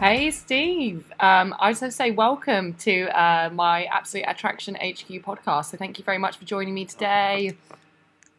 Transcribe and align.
Hey, 0.00 0.30
Steve. 0.30 1.12
Um, 1.20 1.54
I 1.60 1.74
just 1.74 1.94
say 1.94 2.10
welcome 2.10 2.72
to 2.76 3.08
uh, 3.08 3.50
my 3.52 3.84
Absolute 3.84 4.24
Attraction 4.26 4.74
HQ 4.76 5.22
podcast. 5.22 5.66
So, 5.66 5.76
thank 5.76 5.98
you 5.98 6.04
very 6.04 6.16
much 6.16 6.38
for 6.38 6.46
joining 6.46 6.72
me 6.72 6.86
today. 6.86 7.52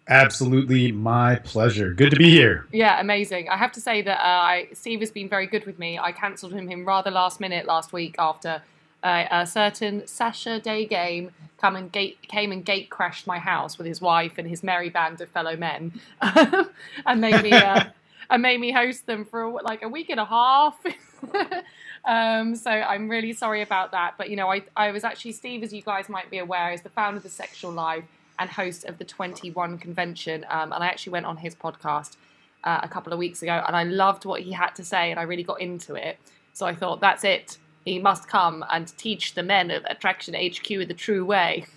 Absolutely 0.10 0.92
my 0.92 1.36
pleasure. 1.36 1.94
Good 1.94 2.10
to 2.10 2.16
be 2.16 2.32
here. 2.32 2.66
Yeah, 2.72 3.00
amazing. 3.00 3.48
I 3.48 3.58
have 3.58 3.72
to 3.74 3.80
say 3.80 4.02
that 4.02 4.20
uh, 4.20 4.24
I, 4.24 4.70
Steve 4.74 5.02
has 5.02 5.12
been 5.12 5.30
very 5.30 5.46
good 5.46 5.68
with 5.68 5.78
me. 5.78 6.00
I 6.00 6.12
cancelled 6.12 6.54
him 6.54 6.84
rather 6.84 7.12
last 7.12 7.40
minute 7.40 7.68
last 7.68 7.94
week 7.94 8.16
after 8.18 8.64
uh, 9.04 9.26
a 9.30 9.46
certain 9.46 10.08
Sasha 10.08 10.60
Daygame 10.60 11.30
come 11.60 11.76
and 11.76 11.92
gate, 11.92 12.18
came 12.24 12.52
and 12.52 12.66
gate 12.66 12.90
crashed 12.90 13.28
my 13.28 13.38
house 13.38 13.78
with 13.78 13.86
his 13.86 14.02
wife 14.02 14.40
and 14.40 14.48
his 14.48 14.64
merry 14.64 14.90
band 14.90 15.22
of 15.22 15.30
fellow 15.30 15.56
men 15.56 15.94
and 16.22 17.22
made 17.22 17.44
me. 17.44 17.52
Uh, 17.52 17.84
and 18.32 18.42
made 18.42 18.60
me 18.60 18.72
host 18.72 19.06
them 19.06 19.26
for 19.26 19.62
like 19.62 19.84
a 19.84 19.90
week 19.90 20.10
and 20.10 20.20
a 20.20 20.26
half. 20.26 20.80
um, 22.06 22.56
so 22.56 22.72
I'm 22.72 23.10
really 23.10 23.34
sorry 23.34 23.62
about 23.62 23.92
that. 23.92 24.16
But 24.18 24.30
you 24.30 24.36
know, 24.36 24.52
I, 24.52 24.64
I 24.76 24.92
was 24.92 25.04
actually 25.04 25.34
Steve, 25.34 25.64
as 25.64 25.74
you 25.74 25.82
guys 25.82 26.10
might 26.10 26.30
be 26.30 26.38
aware, 26.38 26.72
is 26.72 26.82
the 26.82 26.90
founder 26.90 27.18
of 27.18 27.24
the 27.24 27.30
Sexual 27.30 27.72
Life 27.72 28.06
and 28.40 28.50
host 28.50 28.86
of 28.86 28.98
the 28.98 29.06
21 29.06 29.78
convention. 29.78 30.46
Um, 30.50 30.74
and 30.74 30.84
I 30.84 30.88
actually 30.88 31.14
went 31.14 31.26
on 31.26 31.38
his 31.38 31.56
podcast 31.56 32.16
uh, 32.64 32.80
a 32.84 32.88
couple 32.88 33.14
of 33.14 33.20
weeks 33.20 33.42
ago, 33.42 33.64
and 33.66 33.76
I 33.76 33.84
loved 33.84 34.26
what 34.26 34.42
he 34.42 34.52
had 34.52 34.72
to 34.72 34.84
say, 34.84 35.12
and 35.12 35.20
I 35.20 35.24
really 35.24 35.44
got 35.44 35.62
into 35.62 35.96
it. 35.96 36.18
So 36.54 36.66
I 36.66 36.76
thought, 36.76 37.00
that's 37.00 37.24
it. 37.24 37.58
He 37.86 38.00
must 38.00 38.28
come 38.28 38.64
and 38.72 38.96
teach 38.98 39.34
the 39.34 39.44
men 39.44 39.72
of 39.72 39.84
Attraction 39.86 40.36
HQ 40.36 40.68
the 40.68 40.94
true 40.94 41.26
way. 41.26 41.66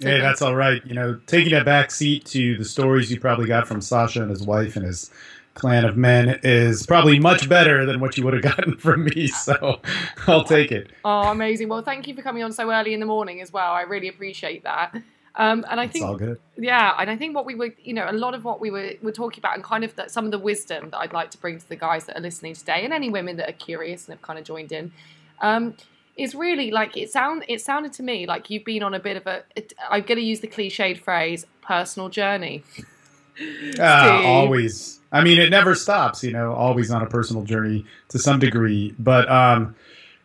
Hey, 0.00 0.20
that's 0.20 0.42
all 0.42 0.54
right. 0.54 0.80
You 0.86 0.94
know, 0.94 1.20
taking 1.26 1.52
a 1.54 1.64
back 1.64 1.90
seat 1.90 2.24
to 2.26 2.56
the 2.56 2.64
stories 2.64 3.10
you 3.10 3.18
probably 3.18 3.46
got 3.46 3.66
from 3.66 3.80
Sasha 3.80 4.22
and 4.22 4.30
his 4.30 4.44
wife 4.44 4.76
and 4.76 4.84
his 4.84 5.10
clan 5.58 5.84
of 5.84 5.96
men 5.96 6.38
is 6.42 6.86
probably 6.86 7.18
much 7.18 7.48
better 7.48 7.84
than 7.84 8.00
what 8.00 8.16
you 8.16 8.24
would 8.24 8.34
have 8.34 8.42
gotten 8.56 8.76
from 8.76 9.04
me. 9.04 9.26
So 9.26 9.80
I'll 10.26 10.44
take 10.44 10.72
it. 10.72 10.90
Oh, 11.04 11.30
amazing. 11.30 11.68
Well, 11.68 11.82
thank 11.82 12.06
you 12.06 12.14
for 12.14 12.22
coming 12.22 12.42
on 12.42 12.52
so 12.52 12.70
early 12.70 12.94
in 12.94 13.00
the 13.00 13.06
morning 13.06 13.40
as 13.40 13.52
well. 13.52 13.72
I 13.72 13.82
really 13.82 14.08
appreciate 14.08 14.64
that. 14.64 14.94
Um, 15.34 15.64
and 15.70 15.78
I 15.80 15.84
it's 15.84 15.92
think, 15.92 16.04
all 16.04 16.16
good. 16.16 16.40
yeah, 16.56 16.94
and 16.98 17.08
I 17.08 17.16
think 17.16 17.36
what 17.36 17.46
we 17.46 17.54
were, 17.54 17.70
you 17.84 17.94
know, 17.94 18.06
a 18.10 18.12
lot 18.12 18.34
of 18.34 18.44
what 18.44 18.60
we 18.60 18.72
were, 18.72 18.94
were 19.02 19.12
talking 19.12 19.40
about, 19.40 19.54
and 19.54 19.62
kind 19.62 19.84
of 19.84 19.94
that 19.94 20.10
some 20.10 20.24
of 20.24 20.32
the 20.32 20.38
wisdom 20.38 20.90
that 20.90 20.98
I'd 20.98 21.12
like 21.12 21.30
to 21.30 21.38
bring 21.38 21.58
to 21.60 21.68
the 21.68 21.76
guys 21.76 22.06
that 22.06 22.16
are 22.16 22.20
listening 22.20 22.54
today, 22.54 22.84
and 22.84 22.92
any 22.92 23.08
women 23.08 23.36
that 23.36 23.48
are 23.48 23.52
curious 23.52 24.06
and 24.06 24.14
have 24.14 24.22
kind 24.22 24.36
of 24.38 24.44
joined 24.44 24.72
in, 24.72 24.90
um, 25.40 25.76
is 26.16 26.34
really 26.34 26.72
like 26.72 26.96
it 26.96 27.12
sound. 27.12 27.44
It 27.46 27.60
sounded 27.60 27.92
to 27.94 28.02
me 28.02 28.26
like 28.26 28.50
you've 28.50 28.64
been 28.64 28.82
on 28.82 28.94
a 28.94 28.98
bit 28.98 29.16
of 29.16 29.28
a. 29.28 29.44
I'm 29.88 30.02
going 30.02 30.18
to 30.18 30.24
use 30.24 30.40
the 30.40 30.48
cliched 30.48 30.98
phrase, 30.98 31.46
personal 31.62 32.08
journey. 32.08 32.64
Uh, 33.78 34.22
always. 34.24 34.98
I 35.12 35.22
mean, 35.22 35.38
it 35.38 35.50
never 35.50 35.74
stops. 35.74 36.24
You 36.24 36.32
know, 36.32 36.52
always 36.52 36.90
on 36.90 37.02
a 37.02 37.06
personal 37.06 37.44
journey 37.44 37.84
to 38.08 38.18
some 38.18 38.40
degree. 38.40 38.94
But 38.98 39.30
um, 39.30 39.76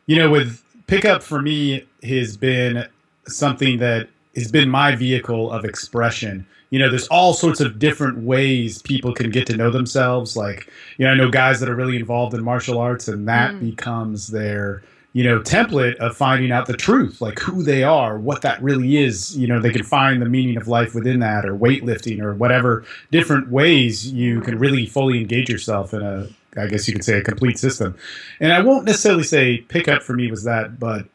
you 0.07 0.17
know, 0.17 0.31
with 0.31 0.63
pickup 0.87 1.21
for 1.21 1.41
me 1.41 1.85
has 2.03 2.35
been 2.35 2.87
something 3.27 3.79
that 3.79 4.09
has 4.35 4.51
been 4.51 4.69
my 4.69 4.95
vehicle 4.95 5.51
of 5.51 5.65
expression. 5.65 6.45
You 6.71 6.79
know, 6.79 6.89
there's 6.89 7.07
all 7.09 7.33
sorts 7.33 7.61
of 7.61 7.77
different 7.77 8.19
ways 8.19 8.81
people 8.81 9.13
can 9.13 9.29
get 9.29 9.45
to 9.47 9.55
know 9.55 9.69
themselves. 9.69 10.35
Like, 10.35 10.67
you 10.97 11.05
know, 11.05 11.11
I 11.11 11.15
know 11.15 11.29
guys 11.29 11.59
that 11.59 11.69
are 11.69 11.75
really 11.75 11.97
involved 11.97 12.33
in 12.33 12.43
martial 12.43 12.79
arts, 12.79 13.07
and 13.07 13.27
that 13.27 13.53
mm. 13.53 13.59
becomes 13.59 14.29
their 14.29 14.83
you 15.13 15.23
know 15.23 15.39
template 15.39 15.95
of 15.97 16.15
finding 16.17 16.51
out 16.51 16.65
the 16.65 16.75
truth 16.75 17.21
like 17.21 17.39
who 17.39 17.63
they 17.63 17.83
are 17.83 18.17
what 18.17 18.41
that 18.41 18.61
really 18.61 18.97
is 18.97 19.37
you 19.37 19.47
know 19.47 19.59
they 19.59 19.71
can 19.71 19.83
find 19.83 20.21
the 20.21 20.29
meaning 20.29 20.57
of 20.57 20.67
life 20.67 20.93
within 20.93 21.19
that 21.19 21.45
or 21.45 21.55
weightlifting 21.55 22.19
or 22.19 22.33
whatever 22.33 22.83
different 23.11 23.49
ways 23.49 24.11
you 24.11 24.41
can 24.41 24.57
really 24.57 24.85
fully 24.85 25.19
engage 25.19 25.49
yourself 25.49 25.93
in 25.93 26.01
a 26.01 26.27
i 26.57 26.67
guess 26.67 26.87
you 26.87 26.93
could 26.93 27.03
say 27.03 27.17
a 27.17 27.23
complete 27.23 27.57
system. 27.57 27.95
And 28.39 28.51
i 28.51 28.61
won't 28.61 28.85
necessarily 28.85 29.23
say 29.23 29.59
pickup 29.59 30.03
for 30.03 30.13
me 30.13 30.29
was 30.29 30.43
that 30.43 30.79
but 30.79 31.05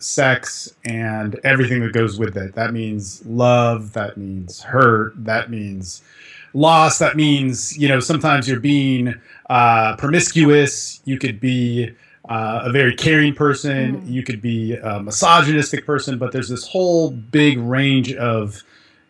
sex 0.00 0.72
and 0.84 1.38
everything 1.44 1.80
that 1.80 1.92
goes 1.92 2.18
with 2.18 2.36
it. 2.36 2.54
That 2.54 2.72
means 2.72 3.24
love 3.26 3.92
that 3.94 4.16
means 4.16 4.62
hurt 4.62 5.12
that 5.24 5.50
means 5.50 6.02
loss 6.54 6.98
that 6.98 7.16
means 7.16 7.76
you 7.76 7.88
know 7.88 8.00
sometimes 8.00 8.48
you're 8.48 8.60
being 8.60 9.14
uh, 9.50 9.96
promiscuous. 9.96 11.00
You 11.04 11.18
could 11.18 11.40
be 11.40 11.90
uh, 12.28 12.62
a 12.64 12.72
very 12.72 12.94
caring 12.94 13.34
person. 13.34 14.02
Mm. 14.02 14.10
You 14.10 14.22
could 14.22 14.40
be 14.40 14.74
a 14.74 15.00
misogynistic 15.00 15.86
person, 15.86 16.18
but 16.18 16.32
there's 16.32 16.48
this 16.48 16.66
whole 16.66 17.10
big 17.10 17.58
range 17.58 18.12
of, 18.14 18.62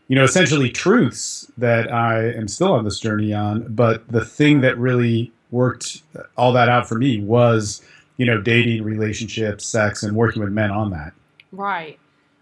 you 0.06 0.16
know, 0.16 0.24
essentially 0.24 0.70
truths 0.70 1.50
that 1.58 1.92
I 1.92 2.30
am 2.30 2.48
still 2.48 2.72
on 2.72 2.84
this 2.84 3.00
journey 3.00 3.34
on. 3.34 3.74
But 3.74 4.06
the 4.08 4.24
thing 4.24 4.60
that 4.60 4.78
really 4.78 5.32
worked 5.50 6.02
all 6.36 6.52
that 6.52 6.68
out 6.68 6.88
for 6.88 6.96
me 6.96 7.20
was, 7.20 7.82
you 8.16 8.26
know, 8.26 8.40
dating, 8.40 8.84
relationships, 8.84 9.66
sex, 9.66 10.02
and 10.02 10.14
working 10.14 10.42
with 10.42 10.52
men 10.52 10.70
on 10.70 10.90
that. 10.90 11.12
Right. 11.52 11.98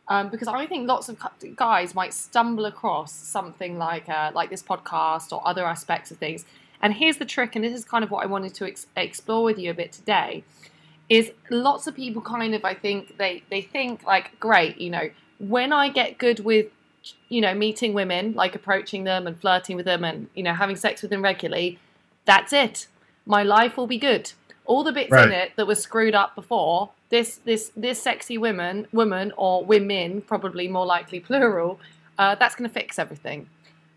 Um, 0.09 0.29
because 0.29 0.47
I 0.47 0.67
think 0.67 0.87
lots 0.87 1.09
of 1.09 1.19
guys 1.57 1.95
might 1.95 2.15
stumble 2.15 2.67
across 2.67 3.13
something 3.13 3.77
like 3.77 4.09
uh, 4.09 4.31
like 4.35 4.51
this 4.51 4.63
podcast 4.63 5.33
or 5.33 5.47
other 5.47 5.65
aspects 5.65 6.11
of 6.13 6.19
things. 6.19 6.45
And 6.83 6.95
here's 6.95 7.17
the 7.17 7.25
trick, 7.25 7.57
and 7.57 7.65
this 7.65 7.75
is 7.75 7.85
kind 7.85 8.05
of 8.05 8.11
what 8.11 8.23
I 8.23 8.27
wanted 8.27 8.55
to 8.55 8.67
ex- 8.67 8.87
explore 8.97 9.43
with 9.43 9.59
you 9.59 9.71
a 9.71 9.75
bit 9.75 9.93
today 9.93 10.45
is 11.09 11.31
lots 11.51 11.87
of 11.87 11.95
people 11.95 12.21
kind 12.21 12.55
of 12.55 12.65
I 12.65 12.75
think 12.75 13.17
they 13.17 13.43
they 13.51 13.63
think 13.63 14.05
like 14.05 14.39
great, 14.41 14.79
you 14.79 14.91
know, 14.91 15.11
when 15.39 15.73
I 15.73 15.89
get 15.89 16.19
good 16.19 16.41
with 16.41 16.67
you 17.29 17.41
know 17.41 17.55
meeting 17.55 17.95
women, 17.95 18.33
like 18.35 18.55
approaching 18.55 19.05
them 19.05 19.27
and 19.27 19.41
flirting 19.41 19.77
with 19.77 19.87
them 19.87 20.05
and 20.05 20.29
you 20.35 20.43
know 20.43 20.55
having 20.55 20.77
sex 20.77 21.03
with 21.03 21.11
them 21.11 21.23
regularly, 21.23 21.79
that's 22.25 22.53
it. 22.53 22.89
My 23.25 23.43
life 23.43 23.77
will 23.77 23.87
be 23.87 23.99
good. 23.99 24.33
All 24.65 24.83
the 24.83 24.93
bits 24.93 25.13
right. 25.13 25.27
in 25.27 25.33
it 25.33 25.53
that 25.57 25.67
were 25.67 25.77
screwed 25.77 26.15
up 26.15 26.35
before, 26.35 26.91
this 27.09 27.37
this 27.45 27.71
this 27.77 28.03
sexy 28.03 28.37
woman 28.37 28.89
woman 28.93 29.33
or 29.37 29.65
women, 29.65 30.23
probably 30.23 30.67
more 30.67 30.87
likely 30.87 31.21
plural, 31.21 31.79
uh, 32.19 32.35
that's 32.35 32.57
going 32.57 32.69
to 32.69 32.75
fix 32.75 32.99
everything 32.99 33.49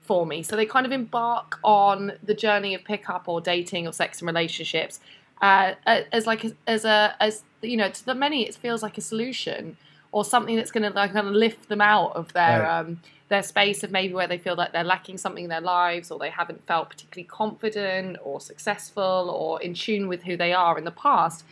for 0.09 0.25
me. 0.25 0.41
So 0.41 0.56
they 0.56 0.65
kind 0.65 0.85
of 0.88 0.91
embark 0.91 1.59
on 1.63 2.13
the 2.23 2.33
journey 2.33 2.73
of 2.73 2.83
pickup 2.83 3.23
or 3.27 3.39
dating 3.41 3.88
or 3.88 3.94
sex 3.94 4.21
and 4.21 4.27
relationships 4.27 5.00
uh, 5.41 5.73
as 5.85 6.27
like 6.27 6.45
as 6.67 6.85
a 6.85 7.15
as 7.19 7.44
you 7.61 7.77
know 7.77 7.89
to 7.89 8.06
the 8.06 8.15
many 8.15 8.47
it 8.47 8.56
feels 8.56 8.81
like 8.83 8.97
a 8.97 9.01
solution 9.01 9.77
or 10.11 10.25
something 10.25 10.56
that's 10.56 10.71
going 10.71 10.83
to 10.83 10.89
like 10.89 11.13
kind 11.13 11.27
of 11.27 11.33
lift 11.33 11.69
them 11.69 11.81
out 11.81 12.11
of 12.15 12.33
their 12.33 12.63
right. 12.63 12.79
um, 12.79 13.00
their 13.29 13.44
space 13.44 13.83
of 13.83 13.91
maybe 13.91 14.13
where 14.13 14.27
they 14.27 14.39
feel 14.39 14.56
like 14.56 14.71
they're 14.71 14.83
lacking 14.83 15.17
something 15.17 15.44
in 15.44 15.50
their 15.50 15.61
lives 15.61 16.09
or 16.09 16.17
they 16.17 16.31
haven't 16.31 16.65
felt 16.65 16.89
particularly 16.89 17.27
confident 17.27 18.17
or 18.23 18.41
successful 18.41 19.29
or 19.29 19.61
in 19.61 19.73
tune 19.73 20.07
with 20.07 20.23
who 20.23 20.35
they 20.35 20.51
are 20.51 20.79
in 20.79 20.83
the 20.83 20.91
past. 20.91 21.45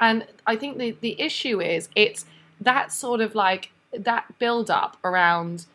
And 0.00 0.26
I 0.46 0.56
think 0.56 0.78
the 0.78 0.96
the 1.00 1.20
issue 1.20 1.60
is 1.60 1.88
it's 1.94 2.26
that 2.60 2.92
sort 2.92 3.20
of 3.20 3.34
like 3.34 3.70
that 3.92 4.24
build 4.38 4.70
up 4.70 4.96
around 5.04 5.66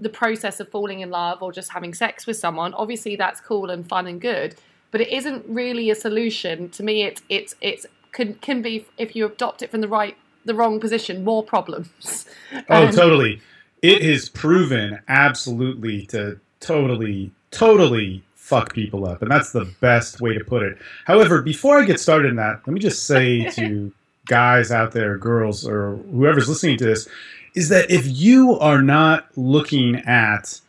the 0.00 0.08
process 0.08 0.60
of 0.60 0.68
falling 0.68 1.00
in 1.00 1.10
love 1.10 1.42
or 1.42 1.52
just 1.52 1.70
having 1.70 1.94
sex 1.94 2.26
with 2.26 2.36
someone. 2.36 2.74
Obviously 2.74 3.16
that's 3.16 3.40
cool 3.40 3.70
and 3.70 3.88
fun 3.88 4.06
and 4.06 4.20
good, 4.20 4.54
but 4.90 5.00
it 5.00 5.08
isn't 5.08 5.44
really 5.48 5.90
a 5.90 5.94
solution. 5.94 6.68
To 6.70 6.82
me 6.82 7.02
it's 7.02 7.22
it's 7.28 7.54
it's 7.60 7.86
can 8.12 8.34
can 8.34 8.62
be 8.62 8.86
if 8.96 9.14
you 9.14 9.26
adopt 9.26 9.62
it 9.62 9.70
from 9.70 9.80
the 9.80 9.88
right 9.88 10.16
the 10.48 10.54
wrong 10.54 10.80
position, 10.80 11.22
more 11.22 11.44
problems. 11.44 12.26
Oh, 12.68 12.86
um, 12.86 12.92
totally. 12.92 13.40
It 13.82 14.00
is 14.02 14.28
proven 14.28 14.98
absolutely 15.06 16.06
to 16.06 16.40
totally, 16.58 17.30
totally 17.52 18.24
fuck 18.34 18.72
people 18.72 19.06
up. 19.06 19.22
And 19.22 19.30
that's 19.30 19.52
the 19.52 19.66
best 19.80 20.20
way 20.20 20.36
to 20.36 20.44
put 20.44 20.62
it. 20.62 20.78
However, 21.04 21.42
before 21.42 21.78
I 21.78 21.84
get 21.84 22.00
started 22.00 22.30
in 22.30 22.36
that, 22.36 22.62
let 22.66 22.74
me 22.74 22.80
just 22.80 23.06
say 23.06 23.48
to 23.50 23.92
guys 24.26 24.72
out 24.72 24.92
there, 24.92 25.16
girls, 25.16 25.66
or 25.66 25.96
whoever's 26.10 26.48
listening 26.48 26.78
to 26.78 26.84
this, 26.84 27.08
is 27.58 27.70
that 27.70 27.90
if 27.90 28.06
you 28.06 28.56
are 28.60 28.80
not 28.80 29.26
looking 29.36 29.96
at 30.06 30.60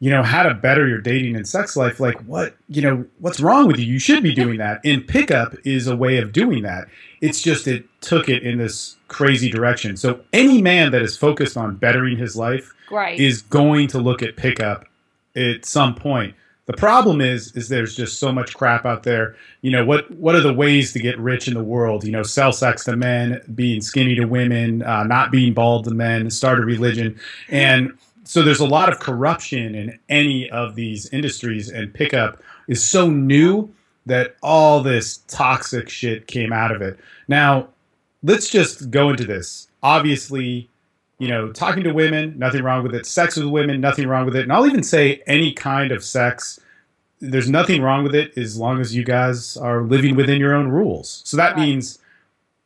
you 0.00 0.08
know 0.08 0.22
how 0.22 0.42
to 0.44 0.54
better 0.54 0.88
your 0.88 1.00
dating 1.00 1.36
and 1.36 1.46
sex 1.46 1.76
life 1.76 2.00
like 2.00 2.16
what 2.20 2.56
you 2.68 2.80
know 2.80 3.04
what's 3.18 3.38
wrong 3.38 3.66
with 3.66 3.78
you? 3.78 3.84
You 3.84 3.98
should 3.98 4.22
be 4.22 4.32
doing 4.32 4.56
that. 4.56 4.80
And 4.82 5.06
pickup 5.06 5.54
is 5.64 5.86
a 5.86 5.94
way 5.94 6.16
of 6.16 6.32
doing 6.32 6.62
that. 6.62 6.88
It's 7.20 7.42
just 7.42 7.66
it 7.66 7.84
took 8.00 8.30
it 8.30 8.44
in 8.44 8.56
this 8.56 8.96
crazy 9.08 9.50
direction. 9.50 9.98
So 9.98 10.20
any 10.32 10.62
man 10.62 10.90
that 10.92 11.02
is 11.02 11.18
focused 11.18 11.58
on 11.58 11.76
bettering 11.76 12.16
his 12.16 12.34
life 12.34 12.72
right. 12.90 13.18
is 13.20 13.42
going 13.42 13.88
to 13.88 13.98
look 13.98 14.22
at 14.22 14.36
pickup 14.36 14.86
at 15.36 15.66
some 15.66 15.94
point 15.94 16.34
the 16.68 16.72
problem 16.74 17.20
is 17.20 17.50
is 17.56 17.68
there's 17.68 17.96
just 17.96 18.20
so 18.20 18.30
much 18.30 18.54
crap 18.54 18.86
out 18.86 19.02
there 19.02 19.34
you 19.62 19.70
know 19.70 19.84
what 19.84 20.08
what 20.12 20.36
are 20.36 20.40
the 20.40 20.54
ways 20.54 20.92
to 20.92 21.00
get 21.00 21.18
rich 21.18 21.48
in 21.48 21.54
the 21.54 21.64
world 21.64 22.04
you 22.04 22.12
know 22.12 22.22
sell 22.22 22.52
sex 22.52 22.84
to 22.84 22.94
men 22.94 23.40
being 23.56 23.80
skinny 23.80 24.14
to 24.14 24.24
women 24.24 24.82
uh, 24.82 25.02
not 25.02 25.32
being 25.32 25.52
bald 25.52 25.84
to 25.84 25.90
men 25.90 26.30
start 26.30 26.60
a 26.60 26.62
religion 26.62 27.18
and 27.48 27.92
so 28.28 28.42
there's 28.42 28.60
a 28.60 28.66
lot 28.66 28.92
of 28.92 28.98
corruption 28.98 29.74
in 29.74 29.98
any 30.10 30.50
of 30.50 30.74
these 30.74 31.08
industries, 31.14 31.70
and 31.70 31.94
pickup 31.94 32.42
is 32.66 32.84
so 32.84 33.08
new 33.08 33.72
that 34.04 34.36
all 34.42 34.82
this 34.82 35.22
toxic 35.28 35.88
shit 35.88 36.26
came 36.26 36.52
out 36.52 36.70
of 36.70 36.82
it. 36.82 37.00
Now, 37.26 37.68
let's 38.22 38.50
just 38.50 38.90
go 38.90 39.08
into 39.08 39.24
this. 39.24 39.68
Obviously, 39.82 40.68
you 41.18 41.28
know, 41.28 41.52
talking 41.52 41.82
to 41.84 41.92
women, 41.92 42.38
nothing 42.38 42.62
wrong 42.62 42.82
with 42.82 42.94
it. 42.94 43.06
Sex 43.06 43.36
with 43.36 43.46
women, 43.46 43.80
nothing 43.80 44.08
wrong 44.08 44.24
with 44.24 44.36
it. 44.36 44.42
And 44.42 44.52
I'll 44.52 44.66
even 44.66 44.82
say 44.82 45.22
any 45.26 45.52
kind 45.52 45.90
of 45.90 46.04
sex, 46.04 46.60
there's 47.20 47.50
nothing 47.50 47.82
wrong 47.82 48.04
with 48.04 48.14
it 48.14 48.36
as 48.38 48.56
long 48.56 48.80
as 48.80 48.94
you 48.94 49.04
guys 49.04 49.56
are 49.56 49.82
living 49.82 50.14
within 50.14 50.38
your 50.38 50.54
own 50.54 50.68
rules. 50.68 51.22
So 51.24 51.36
that 51.36 51.56
right. 51.56 51.66
means, 51.66 51.98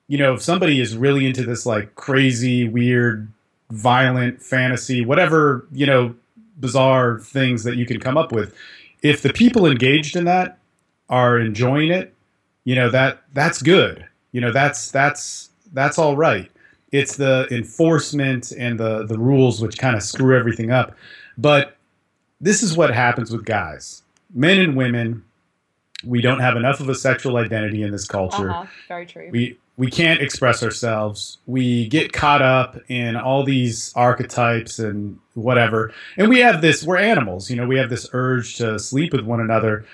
you 0.09 0.19
know, 0.19 0.35
if 0.35 0.43
somebody 0.43 0.81
is 0.81 0.97
really 0.97 1.27
into 1.27 1.45
this 1.45 1.65
like 1.65 1.95
crazy, 1.95 2.69
weird 2.69 3.29
violent 3.71 4.43
fantasy, 4.43 5.03
whatever, 5.03 5.67
you 5.73 5.87
know, 5.87 6.15
bizarre 6.61 7.19
things 7.21 7.65
that 7.65 7.77
you 7.77 7.87
can 7.87 7.99
come 7.99 8.19
up 8.19 8.33
with. 8.33 8.55
If 9.03 9.23
the 9.23 9.33
people 9.33 9.67
engaged 9.67 10.15
in 10.15 10.27
that 10.27 10.59
are 11.09 11.39
enjoying 11.39 11.91
it, 11.91 12.15
you 12.65 12.75
know, 12.75 12.91
that 12.91 13.23
that's 13.33 13.63
good. 13.63 14.07
You 14.31 14.43
know, 14.43 14.53
that's 14.53 14.91
that's 14.91 15.49
that's 15.73 15.99
all 15.99 16.17
right. 16.17 16.52
It's 16.93 17.17
the 17.17 17.49
enforcement 17.51 18.53
and 18.53 18.79
the 18.79 19.05
the 19.07 19.19
rules 19.19 19.61
which 19.61 19.79
kind 19.79 19.97
of 19.97 20.03
screw 20.03 20.37
everything 20.39 20.71
up. 20.71 20.95
But 21.37 21.77
this 22.41 22.63
is 22.63 22.77
what 22.77 22.93
happens 22.93 23.31
with 23.31 23.45
guys. 23.45 24.03
Men 24.35 24.61
and 24.61 24.77
women, 24.77 25.25
we 26.05 26.21
don't 26.21 26.41
have 26.41 26.57
enough 26.57 26.81
of 26.81 26.89
a 26.89 26.95
sexual 26.95 27.37
identity 27.37 27.83
in 27.83 27.91
this 27.91 28.07
culture. 28.07 28.51
Uh-huh. 28.51 28.67
Very 28.89 29.07
true. 29.07 29.29
We 29.31 29.59
we 29.77 29.91
can't 29.91 30.21
express 30.21 30.63
ourselves. 30.63 31.39
We 31.47 31.89
get 31.89 32.13
caught 32.13 32.43
up 32.43 32.77
in 32.89 33.17
all 33.17 33.43
these 33.43 33.93
archetypes 33.97 34.79
and 34.79 35.19
whatever. 35.35 35.93
And 36.17 36.29
we 36.29 36.41
have 36.41 36.61
this, 36.61 36.85
we're 36.85 36.99
animals, 36.99 37.51
you 37.51 37.57
know, 37.57 37.67
we 37.67 37.79
have 37.79 37.89
this 37.89 38.09
urge 38.13 38.57
to 38.59 38.79
sleep 38.79 39.13
with 39.13 39.23
one 39.23 39.41
another. 39.41 39.85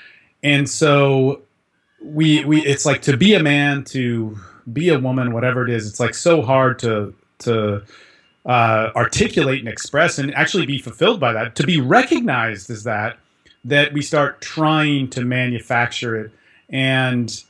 And 0.43 0.69
so 0.69 1.43
we, 2.03 2.45
we, 2.45 2.65
it's 2.65 2.87
like 2.87 3.03
to 3.03 3.17
be 3.17 3.35
a 3.35 3.43
man, 3.43 3.85
to 3.85 4.39
be 4.73 4.89
a 4.91 4.99
woman, 4.99 5.33
whatever 5.33 5.65
it 5.65 5.71
is, 5.71 5.89
it's 5.89 6.01
like 6.01 6.15
so 6.15 6.43
hard 6.43 6.79
to, 6.81 7.15
to, 7.41 7.83
uh, 8.47 8.91
articulate 8.97 9.61
and 9.61 9.69
express 9.69 10.19
and 10.19 10.35
actually 10.35 10.67
be 10.67 10.79
fulfilled 10.79 11.21
by 11.21 11.33
that, 11.33 11.55
to 11.57 11.65
be 11.65 11.81
recognized 11.81 12.71
as 12.71 12.85
that, 12.85 13.19
that 13.65 13.93
we 13.93 14.03
start 14.03 14.41
trying 14.41 15.09
to 15.11 15.25
manufacture 15.25 16.17
it. 16.17 16.31
And 16.71 17.43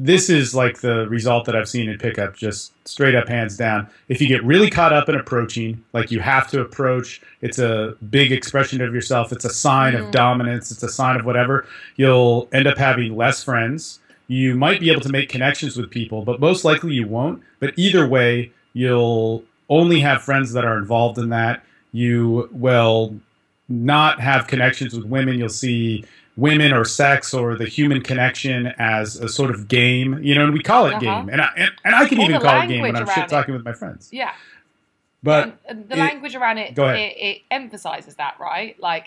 this 0.00 0.30
is 0.30 0.54
like 0.54 0.80
the 0.80 1.08
result 1.08 1.44
that 1.46 1.56
I've 1.56 1.68
seen 1.68 1.90
in 1.90 1.98
pickup, 1.98 2.36
just 2.36 2.72
straight 2.86 3.16
up 3.16 3.26
hands 3.26 3.56
down. 3.56 3.88
If 4.06 4.20
you 4.20 4.28
get 4.28 4.44
really 4.44 4.70
caught 4.70 4.92
up 4.92 5.08
in 5.08 5.16
approaching, 5.16 5.84
like 5.92 6.12
you 6.12 6.20
have 6.20 6.46
to 6.52 6.60
approach, 6.60 7.20
it's 7.40 7.58
a 7.58 7.96
big 8.08 8.30
expression 8.30 8.80
of 8.80 8.94
yourself. 8.94 9.32
It's 9.32 9.44
a 9.44 9.50
sign 9.50 9.94
mm. 9.94 10.04
of 10.04 10.12
dominance. 10.12 10.70
It's 10.70 10.84
a 10.84 10.88
sign 10.88 11.18
of 11.18 11.26
whatever. 11.26 11.66
You'll 11.96 12.48
end 12.52 12.68
up 12.68 12.78
having 12.78 13.16
less 13.16 13.42
friends. 13.42 13.98
You 14.28 14.54
might 14.54 14.78
be 14.78 14.92
able 14.92 15.00
to 15.00 15.08
make 15.08 15.30
connections 15.30 15.76
with 15.76 15.90
people, 15.90 16.22
but 16.22 16.38
most 16.38 16.64
likely 16.64 16.94
you 16.94 17.08
won't. 17.08 17.42
But 17.58 17.74
either 17.76 18.06
way, 18.06 18.52
you'll 18.74 19.42
only 19.68 19.98
have 19.98 20.22
friends 20.22 20.52
that 20.52 20.64
are 20.64 20.78
involved 20.78 21.18
in 21.18 21.30
that. 21.30 21.64
You 21.90 22.48
will 22.52 23.18
not 23.68 24.20
have 24.20 24.46
connections 24.46 24.94
with 24.94 25.06
women. 25.06 25.38
You'll 25.38 25.48
see 25.48 26.04
women 26.38 26.72
or 26.72 26.84
sex 26.84 27.34
or 27.34 27.56
the 27.56 27.66
human 27.66 28.00
connection 28.00 28.68
as 28.78 29.16
a 29.16 29.28
sort 29.28 29.50
of 29.50 29.66
game, 29.66 30.22
you 30.22 30.34
know, 30.34 30.44
and 30.44 30.52
we 30.52 30.62
call 30.62 30.86
it 30.86 30.94
uh-huh. 30.94 31.00
game, 31.00 31.28
and 31.28 31.42
I 31.42 31.48
and, 31.56 31.70
and 31.84 31.94
I 31.94 32.08
can 32.08 32.20
even 32.20 32.40
call 32.40 32.62
it 32.62 32.68
game 32.68 32.82
when 32.82 32.96
I'm 32.96 33.08
shit 33.08 33.28
talking 33.28 33.54
with 33.54 33.64
my 33.64 33.72
friends. 33.72 34.08
Yeah, 34.12 34.32
but 35.22 35.58
and 35.66 35.88
the 35.88 35.96
it, 35.96 35.98
language 35.98 36.36
around 36.36 36.58
it, 36.58 36.78
it, 36.78 37.16
it, 37.18 37.42
emphasizes 37.50 38.14
that, 38.14 38.36
right? 38.38 38.78
Like, 38.80 39.06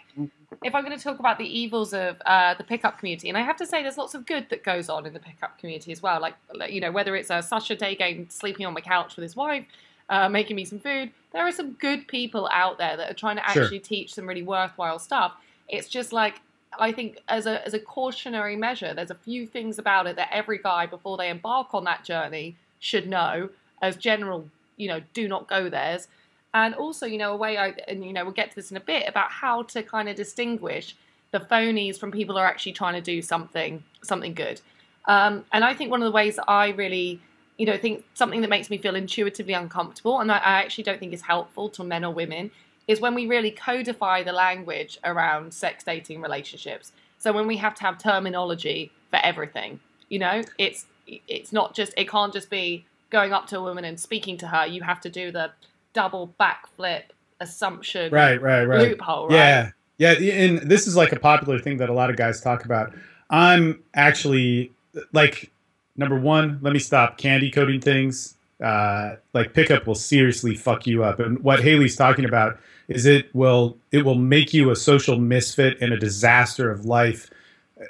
if 0.61 0.75
I'm 0.75 0.83
going 0.83 0.97
to 0.97 1.01
talk 1.01 1.19
about 1.19 1.37
the 1.37 1.45
evils 1.45 1.93
of 1.93 2.17
uh, 2.25 2.53
the 2.55 2.65
pickup 2.65 2.99
community, 2.99 3.29
and 3.29 3.37
I 3.37 3.41
have 3.41 3.55
to 3.57 3.65
say, 3.65 3.81
there's 3.81 3.97
lots 3.97 4.13
of 4.13 4.25
good 4.25 4.47
that 4.49 4.63
goes 4.65 4.89
on 4.89 5.05
in 5.05 5.13
the 5.13 5.19
pickup 5.19 5.57
community 5.57 5.93
as 5.93 6.03
well. 6.03 6.19
Like, 6.19 6.35
you 6.69 6.81
know, 6.81 6.91
whether 6.91 7.15
it's 7.15 7.29
a 7.29 7.41
Sasha 7.41 7.77
Daygame 7.77 8.29
sleeping 8.29 8.65
on 8.65 8.73
my 8.73 8.81
couch 8.81 9.15
with 9.15 9.23
his 9.23 9.35
wife. 9.35 9.65
Uh, 10.09 10.27
making 10.27 10.57
me 10.57 10.65
some 10.65 10.77
food. 10.77 11.09
There 11.31 11.47
are 11.47 11.53
some 11.53 11.71
good 11.71 12.05
people 12.05 12.49
out 12.51 12.77
there 12.77 12.97
that 12.97 13.09
are 13.09 13.13
trying 13.13 13.37
to 13.37 13.47
actually 13.47 13.77
sure. 13.77 13.79
teach 13.79 14.13
some 14.13 14.27
really 14.27 14.43
worthwhile 14.43 14.99
stuff. 14.99 15.31
It's 15.69 15.87
just 15.87 16.11
like 16.11 16.41
I 16.79 16.91
think 16.91 17.19
as 17.27 17.45
a 17.45 17.65
as 17.65 17.73
a 17.73 17.79
cautionary 17.79 18.55
measure, 18.55 18.93
there's 18.93 19.11
a 19.11 19.15
few 19.15 19.45
things 19.45 19.77
about 19.77 20.07
it 20.07 20.15
that 20.15 20.29
every 20.31 20.57
guy 20.57 20.85
before 20.85 21.17
they 21.17 21.29
embark 21.29 21.73
on 21.73 21.83
that 21.85 22.03
journey 22.03 22.55
should 22.79 23.07
know 23.07 23.49
as 23.81 23.95
general, 23.95 24.47
you 24.77 24.87
know, 24.87 25.01
do 25.13 25.27
not 25.27 25.47
go 25.47 25.69
theirs. 25.69 26.07
And 26.53 26.75
also, 26.75 27.05
you 27.05 27.17
know, 27.17 27.33
a 27.33 27.37
way 27.37 27.57
I 27.57 27.73
and 27.87 28.05
you 28.05 28.13
know, 28.13 28.23
we'll 28.23 28.33
get 28.33 28.49
to 28.51 28.55
this 28.55 28.71
in 28.71 28.77
a 28.77 28.81
bit 28.81 29.07
about 29.07 29.31
how 29.31 29.63
to 29.63 29.83
kind 29.83 30.09
of 30.09 30.15
distinguish 30.15 30.95
the 31.31 31.39
phonies 31.39 31.97
from 31.97 32.11
people 32.11 32.35
who 32.35 32.41
are 32.41 32.47
actually 32.47 32.73
trying 32.73 32.93
to 32.93 33.01
do 33.01 33.21
something 33.21 33.83
something 34.03 34.33
good. 34.33 34.61
Um, 35.05 35.45
and 35.51 35.63
I 35.63 35.73
think 35.73 35.91
one 35.91 36.01
of 36.01 36.05
the 36.05 36.11
ways 36.11 36.35
that 36.35 36.49
I 36.49 36.69
really, 36.69 37.19
you 37.57 37.65
know, 37.65 37.77
think 37.77 38.05
something 38.13 38.41
that 38.41 38.49
makes 38.49 38.69
me 38.69 38.77
feel 38.77 38.95
intuitively 38.95 39.53
uncomfortable, 39.53 40.19
and 40.19 40.31
I, 40.31 40.37
I 40.37 40.53
actually 40.61 40.83
don't 40.83 40.99
think 40.99 41.13
is 41.13 41.21
helpful 41.21 41.69
to 41.69 41.83
men 41.83 42.03
or 42.03 42.13
women, 42.13 42.51
is 42.87 42.99
when 42.99 43.15
we 43.15 43.27
really 43.27 43.51
codify 43.51 44.23
the 44.23 44.31
language 44.31 44.97
around 45.03 45.53
sex 45.53 45.83
dating 45.83 46.21
relationships. 46.21 46.91
So 47.17 47.31
when 47.31 47.47
we 47.47 47.57
have 47.57 47.75
to 47.75 47.83
have 47.83 47.97
terminology 47.97 48.91
for 49.09 49.19
everything, 49.23 49.79
you 50.09 50.19
know, 50.19 50.43
it's 50.57 50.85
it's 51.07 51.51
not 51.51 51.73
just 51.73 51.93
it 51.97 52.09
can't 52.09 52.33
just 52.33 52.49
be 52.49 52.85
going 53.09 53.33
up 53.33 53.47
to 53.47 53.59
a 53.59 53.61
woman 53.61 53.85
and 53.85 53.99
speaking 53.99 54.37
to 54.37 54.47
her. 54.47 54.65
You 54.65 54.81
have 54.81 55.01
to 55.01 55.09
do 55.09 55.31
the 55.31 55.51
double 55.93 56.33
backflip 56.39 57.03
assumption 57.39 58.11
right, 58.11 58.41
right, 58.41 58.63
right. 58.63 58.89
loophole, 58.89 59.27
right? 59.27 59.35
Yeah. 59.35 59.71
Yeah, 59.97 60.13
and 60.13 60.61
this 60.61 60.87
is 60.87 60.95
like 60.95 61.11
a 61.11 61.19
popular 61.19 61.59
thing 61.59 61.77
that 61.77 61.87
a 61.87 61.93
lot 61.93 62.09
of 62.09 62.15
guys 62.15 62.41
talk 62.41 62.65
about. 62.65 62.91
I'm 63.29 63.83
actually 63.93 64.71
like 65.13 65.51
number 65.95 66.19
one, 66.19 66.57
let 66.61 66.73
me 66.73 66.79
stop 66.79 67.19
candy 67.19 67.51
coating 67.51 67.79
things. 67.81 68.35
Uh, 68.61 69.15
like 69.33 69.53
pickup 69.53 69.87
will 69.87 69.95
seriously 69.95 70.55
fuck 70.55 70.85
you 70.85 71.03
up. 71.03 71.19
And 71.19 71.39
what 71.43 71.61
Hayley's 71.61 71.95
talking 71.95 72.25
about 72.25 72.59
is 72.87 73.05
it 73.05 73.33
will 73.33 73.77
it 73.91 74.05
will 74.05 74.15
make 74.15 74.53
you 74.53 74.69
a 74.69 74.75
social 74.75 75.17
misfit 75.17 75.77
and 75.81 75.93
a 75.93 75.97
disaster 75.97 76.69
of 76.69 76.85
life. 76.85 77.29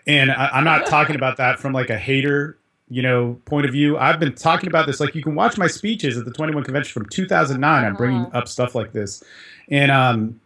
And 0.08 0.32
I, 0.32 0.48
I'm 0.50 0.64
not 0.64 0.86
talking 0.86 1.16
about 1.16 1.38
that 1.38 1.60
from 1.60 1.74
like 1.74 1.90
a 1.90 1.98
hater 1.98 2.58
you 2.90 3.02
know 3.02 3.40
point 3.46 3.66
of 3.66 3.72
view 3.72 3.98
i've 3.98 4.20
been 4.20 4.36
talking 4.36 4.68
about 4.68 4.86
this 4.86 5.00
like 5.00 5.16
you 5.16 5.24
can 5.24 5.34
watch 5.34 5.58
my 5.58 5.66
speeches 5.66 6.18
at 6.18 6.26
the 6.26 6.32
21 6.32 6.62
convention 6.66 6.92
from 6.92 7.08
2009 7.08 7.86
i'm 7.86 7.96
bringing 7.96 8.24
uh-huh. 8.24 8.40
up 8.40 8.50
stuff 8.50 8.76
like 8.76 8.92
this 8.92 9.24
and 9.70 9.90
um 9.92 10.42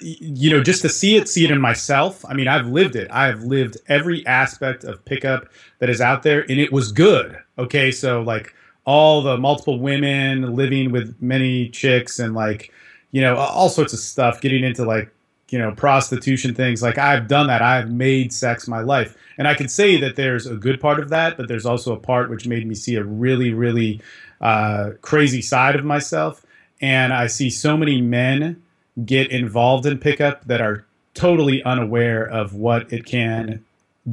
you 0.00 0.50
know, 0.50 0.62
just 0.62 0.82
to 0.82 0.88
see 0.88 1.16
it, 1.16 1.28
see 1.28 1.44
it 1.44 1.50
in 1.50 1.60
myself. 1.60 2.24
I 2.28 2.34
mean, 2.34 2.48
I've 2.48 2.66
lived 2.66 2.96
it. 2.96 3.10
I 3.10 3.26
have 3.26 3.42
lived 3.42 3.76
every 3.88 4.24
aspect 4.26 4.84
of 4.84 5.04
pickup 5.04 5.48
that 5.78 5.90
is 5.90 6.00
out 6.00 6.22
there, 6.22 6.42
and 6.48 6.60
it 6.60 6.72
was 6.72 6.92
good. 6.92 7.38
Okay, 7.58 7.90
so 7.90 8.22
like 8.22 8.54
all 8.84 9.22
the 9.22 9.36
multiple 9.36 9.78
women 9.78 10.54
living 10.54 10.90
with 10.90 11.20
many 11.20 11.68
chicks 11.68 12.18
and 12.18 12.34
like 12.34 12.72
you 13.12 13.20
know 13.20 13.36
all 13.36 13.68
sorts 13.68 13.92
of 13.92 13.98
stuff 13.98 14.40
getting 14.40 14.64
into 14.64 14.84
like 14.84 15.12
you 15.50 15.58
know 15.58 15.72
prostitution 15.72 16.54
things. 16.54 16.82
Like 16.82 16.98
i've 16.98 17.28
done 17.28 17.48
that. 17.48 17.62
I've 17.62 17.90
made 17.90 18.32
sex 18.32 18.66
my 18.68 18.80
life. 18.80 19.16
And 19.38 19.48
i 19.48 19.54
can 19.54 19.68
say 19.68 19.98
that 20.00 20.16
there's 20.16 20.46
a 20.46 20.54
good 20.54 20.80
part 20.80 21.00
of 21.00 21.08
that 21.10 21.36
but 21.36 21.48
there's 21.48 21.66
also 21.66 21.94
a 21.94 21.98
part 21.98 22.30
which 22.30 22.46
made 22.46 22.66
me 22.66 22.74
see 22.74 22.96
a 22.96 23.04
really 23.04 23.52
really 23.52 24.00
uh, 24.40 24.92
crazy 25.02 25.42
side 25.42 25.76
of 25.76 25.84
myself. 25.84 26.44
And 26.80 27.12
i 27.12 27.26
see 27.26 27.50
so 27.50 27.76
many 27.76 28.00
men 28.00 28.62
get 29.04 29.30
involved 29.30 29.86
in 29.86 29.98
pickup 29.98 30.44
that 30.46 30.60
are 30.60 30.84
totally 31.14 31.62
unaware 31.64 32.24
of 32.24 32.54
what 32.54 32.92
it 32.92 33.04
can 33.04 33.64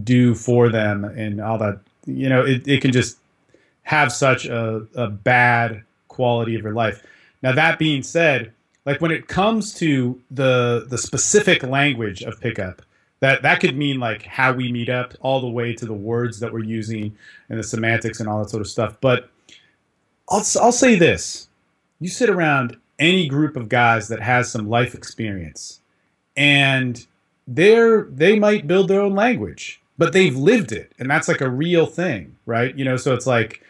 do 0.03 0.33
for 0.35 0.69
them 0.69 1.03
and 1.03 1.39
all 1.39 1.57
that. 1.57 1.79
You 2.05 2.29
know 2.29 2.43
it, 2.45 2.67
it 2.67 2.81
can 2.81 2.91
just 2.91 3.17
have 3.87 4.11
such 4.11 4.45
a, 4.45 4.85
a 4.95 5.07
bad 5.07 5.81
quality 6.09 6.55
of 6.55 6.61
your 6.61 6.73
life. 6.73 7.01
Now 7.41 7.53
that 7.53 7.79
being 7.79 8.03
said, 8.03 8.51
like 8.85 8.99
when 8.99 9.11
it 9.11 9.29
comes 9.29 9.73
to 9.75 10.21
the 10.29 10.85
the 10.89 10.97
specific 10.97 11.63
language 11.63 12.21
of 12.21 12.41
pickup, 12.41 12.81
that 13.21 13.43
that 13.43 13.61
could 13.61 13.77
mean 13.77 13.97
like 13.97 14.23
how 14.23 14.51
we 14.51 14.73
meet 14.73 14.89
up, 14.89 15.13
all 15.21 15.39
the 15.39 15.47
way 15.47 15.73
to 15.73 15.85
the 15.85 15.93
words 15.93 16.41
that 16.41 16.51
we're 16.51 16.65
using 16.65 17.15
and 17.47 17.57
the 17.57 17.63
semantics 17.63 18.19
and 18.19 18.27
all 18.27 18.39
that 18.43 18.49
sort 18.49 18.59
of 18.59 18.67
stuff. 18.67 18.97
But 18.99 19.29
I'll 20.27 20.43
I'll 20.61 20.73
say 20.73 20.95
this: 20.95 21.47
you 22.01 22.09
sit 22.09 22.29
around 22.29 22.75
any 22.99 23.29
group 23.29 23.55
of 23.55 23.69
guys 23.69 24.09
that 24.09 24.21
has 24.21 24.51
some 24.51 24.67
life 24.67 24.95
experience, 24.95 25.79
and 26.35 27.07
they're 27.47 28.01
they 28.01 28.37
might 28.37 28.67
build 28.67 28.89
their 28.89 28.99
own 28.99 29.15
language, 29.15 29.79
but 29.97 30.11
they've 30.11 30.35
lived 30.35 30.73
it, 30.73 30.91
and 30.99 31.09
that's 31.09 31.29
like 31.29 31.39
a 31.39 31.49
real 31.49 31.85
thing, 31.85 32.35
right? 32.45 32.77
You 32.77 32.83
know, 32.83 32.97
so 32.97 33.13
it's 33.13 33.27
like 33.27 33.63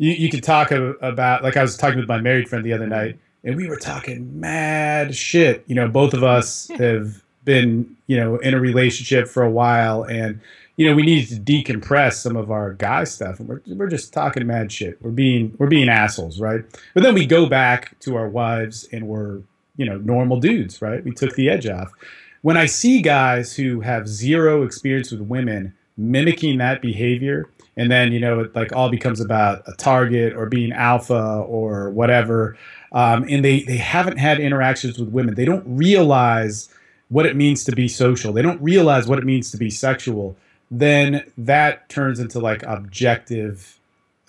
you, 0.00 0.12
you 0.12 0.30
could 0.30 0.42
talk 0.42 0.70
about 0.70 1.42
like 1.44 1.58
I 1.58 1.62
was 1.62 1.76
talking 1.76 2.00
with 2.00 2.08
my 2.08 2.20
married 2.20 2.48
friend 2.48 2.64
the 2.64 2.72
other 2.72 2.86
night, 2.86 3.18
and 3.44 3.54
we 3.54 3.68
were 3.68 3.76
talking 3.76 4.40
mad 4.40 5.14
shit. 5.14 5.62
You 5.66 5.74
know, 5.74 5.88
both 5.88 6.14
of 6.14 6.24
us 6.24 6.68
have 6.78 7.22
been 7.44 7.96
you 8.06 8.16
know 8.16 8.38
in 8.38 8.54
a 8.54 8.60
relationship 8.60 9.28
for 9.28 9.42
a 9.42 9.50
while, 9.50 10.02
and 10.04 10.40
you 10.76 10.88
know 10.88 10.94
we 10.96 11.02
needed 11.02 11.28
to 11.28 11.52
decompress 11.52 12.14
some 12.14 12.34
of 12.34 12.50
our 12.50 12.72
guy 12.72 13.04
stuff, 13.04 13.38
and 13.38 13.48
we're 13.48 13.60
we're 13.66 13.88
just 13.88 14.12
talking 14.14 14.46
mad 14.46 14.72
shit. 14.72 15.00
We're 15.02 15.10
being 15.10 15.54
we're 15.58 15.68
being 15.68 15.90
assholes, 15.90 16.40
right? 16.40 16.64
But 16.94 17.02
then 17.02 17.14
we 17.14 17.26
go 17.26 17.46
back 17.46 17.98
to 18.00 18.16
our 18.16 18.28
wives, 18.28 18.88
and 18.92 19.06
we're 19.06 19.42
you 19.76 19.84
know 19.84 19.98
normal 19.98 20.40
dudes, 20.40 20.80
right? 20.80 21.04
We 21.04 21.12
took 21.12 21.34
the 21.34 21.50
edge 21.50 21.66
off. 21.66 21.92
When 22.40 22.56
I 22.56 22.64
see 22.64 23.02
guys 23.02 23.54
who 23.54 23.80
have 23.80 24.08
zero 24.08 24.62
experience 24.62 25.10
with 25.10 25.20
women 25.20 25.74
mimicking 25.98 26.56
that 26.56 26.80
behavior 26.80 27.50
and 27.76 27.90
then 27.90 28.12
you 28.12 28.20
know 28.20 28.40
it 28.40 28.54
like 28.54 28.72
all 28.74 28.90
becomes 28.90 29.20
about 29.20 29.62
a 29.66 29.72
target 29.72 30.34
or 30.34 30.46
being 30.46 30.72
alpha 30.72 31.44
or 31.46 31.90
whatever. 31.90 32.56
Um, 32.92 33.24
and 33.28 33.44
they 33.44 33.62
they 33.62 33.76
haven't 33.76 34.18
had 34.18 34.40
interactions 34.40 34.98
with 34.98 35.08
women. 35.08 35.34
They 35.34 35.44
don't 35.44 35.64
realize 35.66 36.68
what 37.08 37.26
it 37.26 37.36
means 37.36 37.64
to 37.64 37.72
be 37.72 37.88
social. 37.88 38.32
They 38.32 38.42
don't 38.42 38.60
realize 38.62 39.06
what 39.06 39.18
it 39.18 39.24
means 39.24 39.50
to 39.50 39.56
be 39.56 39.70
sexual. 39.70 40.36
Then 40.70 41.24
that 41.36 41.88
turns 41.88 42.20
into 42.20 42.38
like 42.38 42.62
objective 42.64 43.78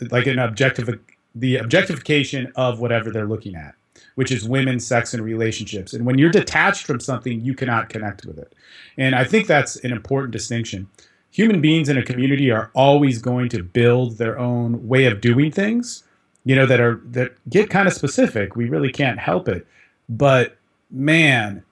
like 0.10 0.28
an 0.28 0.40
objective 0.40 1.00
the 1.36 1.58
objectification 1.58 2.52
of 2.56 2.80
whatever 2.80 3.12
they're 3.12 3.28
looking 3.28 3.56
at 3.56 3.76
which 4.16 4.32
is 4.32 4.48
women 4.48 4.80
sex 4.80 5.14
and 5.14 5.24
relationships. 5.24 5.94
And 5.94 6.06
when 6.06 6.18
you're 6.18 6.32
detached 6.32 6.86
from 6.86 7.00
something 7.00 7.42
you 7.42 7.54
cannot 7.54 7.90
connect 7.90 8.26
with 8.26 8.38
it. 8.38 8.54
And 8.98 9.16
i 9.16 9.24
think 9.24 9.48
that's 9.48 9.78
an 9.78 9.92
important 9.92 10.32
distinction 10.32 10.88
human 11.32 11.62
beings 11.62 11.90
in 11.90 11.98
a 11.98 12.04
community 12.04 12.52
are 12.52 12.70
always 12.74 13.22
going 13.22 13.50
to 13.50 13.64
build 13.64 14.18
their 14.18 14.38
own 14.38 14.88
way 14.88 15.06
of 15.06 15.22
doing 15.22 15.52
things 15.52 16.04
you 16.46 16.56
know 16.56 16.66
that 16.66 16.80
are 16.80 17.02
that 17.06 17.34
get 17.50 17.70
kind 17.70 17.88
of 17.88 17.94
specific. 17.94 18.56
We 18.56 18.70
really 18.70 18.92
can't 18.92 19.20
help 19.20 19.48
it. 19.48 19.66
But 20.10 20.58
man 20.90 21.64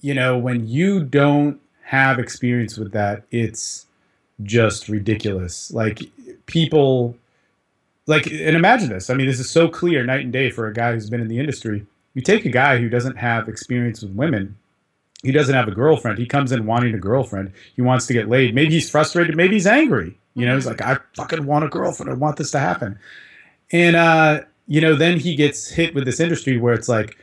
you 0.00 0.14
know 0.14 0.36
when 0.38 0.66
you 0.66 1.04
don't 1.04 1.60
have 1.82 2.18
experience 2.18 2.76
with 2.76 2.92
that 2.92 3.22
it's 3.30 3.86
just 4.42 4.88
ridiculous. 4.88 5.70
Like 5.72 6.02
people 6.46 7.16
like 8.06 8.26
and 8.26 8.56
imagine 8.56 8.88
this. 8.88 9.10
I 9.10 9.14
mean 9.14 9.26
this 9.26 9.40
is 9.40 9.50
so 9.50 9.68
clear 9.68 10.04
night 10.04 10.22
and 10.24 10.32
day 10.32 10.50
for 10.50 10.66
a 10.66 10.74
guy 10.74 10.92
who's 10.92 11.10
been 11.10 11.20
in 11.20 11.28
the 11.28 11.38
industry. 11.38 11.86
You 12.14 12.22
take 12.22 12.44
a 12.44 12.50
guy 12.50 12.78
who 12.78 12.88
doesn't 12.88 13.16
have 13.16 13.48
experience 13.48 14.02
with 14.02 14.12
women 14.12 14.56
he 15.22 15.32
doesn't 15.32 15.54
have 15.54 15.68
a 15.68 15.72
girlfriend. 15.72 16.18
He 16.18 16.26
comes 16.26 16.52
in 16.52 16.66
wanting 16.66 16.94
a 16.94 16.98
girlfriend. 16.98 17.52
He 17.74 17.82
wants 17.82 18.06
to 18.06 18.12
get 18.12 18.28
laid. 18.28 18.54
Maybe 18.54 18.74
he's 18.74 18.88
frustrated. 18.88 19.36
Maybe 19.36 19.54
he's 19.54 19.66
angry. 19.66 20.18
You 20.34 20.46
know, 20.46 20.54
he's 20.54 20.66
like, 20.66 20.80
I 20.80 20.98
fucking 21.16 21.44
want 21.44 21.64
a 21.64 21.68
girlfriend. 21.68 22.10
I 22.10 22.14
want 22.14 22.36
this 22.36 22.52
to 22.52 22.60
happen. 22.60 22.98
And, 23.72 23.96
uh, 23.96 24.42
you 24.68 24.80
know, 24.80 24.94
then 24.94 25.18
he 25.18 25.34
gets 25.34 25.68
hit 25.68 25.94
with 25.94 26.04
this 26.04 26.20
industry 26.20 26.56
where 26.56 26.74
it's 26.74 26.88
like, 26.88 27.16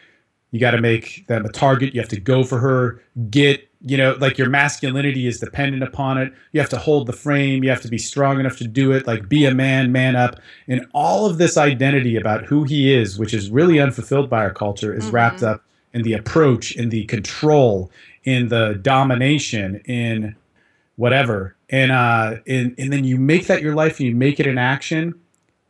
you 0.52 0.60
got 0.60 0.72
to 0.72 0.82
make 0.82 1.26
them 1.28 1.46
a 1.46 1.52
target. 1.52 1.94
You 1.94 2.02
have 2.02 2.10
to 2.10 2.20
go 2.20 2.44
for 2.44 2.60
her, 2.60 3.02
get, 3.30 3.68
you 3.82 3.98
know, 3.98 4.16
like 4.20 4.38
your 4.38 4.50
masculinity 4.50 5.28
is 5.28 5.40
dependent 5.40 5.84
upon 5.84 6.18
it. 6.18 6.34
You 6.52 6.60
have 6.60 6.70
to 6.70 6.78
hold 6.78 7.08
the 7.08 7.14
frame. 7.14 7.64
You 7.64 7.70
have 7.70 7.82
to 7.82 7.88
be 7.88 7.98
strong 7.98 8.40
enough 8.40 8.58
to 8.58 8.68
do 8.68 8.92
it. 8.92 9.08
Like, 9.08 9.30
be 9.30 9.46
a 9.46 9.54
man, 9.54 9.92
man 9.92 10.16
up. 10.16 10.40
And 10.68 10.86
all 10.94 11.26
of 11.26 11.38
this 11.38 11.58
identity 11.58 12.16
about 12.18 12.46
who 12.46 12.64
he 12.64 12.94
is, 12.94 13.18
which 13.18 13.34
is 13.34 13.50
really 13.50 13.80
unfulfilled 13.80 14.30
by 14.30 14.44
our 14.44 14.54
culture, 14.54 14.94
is 14.94 15.06
mm-hmm. 15.06 15.16
wrapped 15.16 15.44
up 15.44 15.65
in 15.96 16.04
the 16.04 16.14
approach, 16.14 16.76
in 16.76 16.90
the 16.90 17.06
control, 17.06 17.90
in 18.26 18.50
the 18.50 18.78
domination, 18.82 19.78
in 19.86 20.36
whatever. 20.98 21.56
And 21.70 21.92
uh, 21.92 22.36
and 22.46 22.76
and 22.78 22.94
then 22.94 23.06
you 23.06 23.18
make 23.18 23.48
that 23.48 23.64
your 23.64 23.74
life, 23.74 24.00
and 24.00 24.08
you 24.10 24.16
make 24.16 24.40
it 24.40 24.46
an 24.46 24.60
action, 24.60 25.16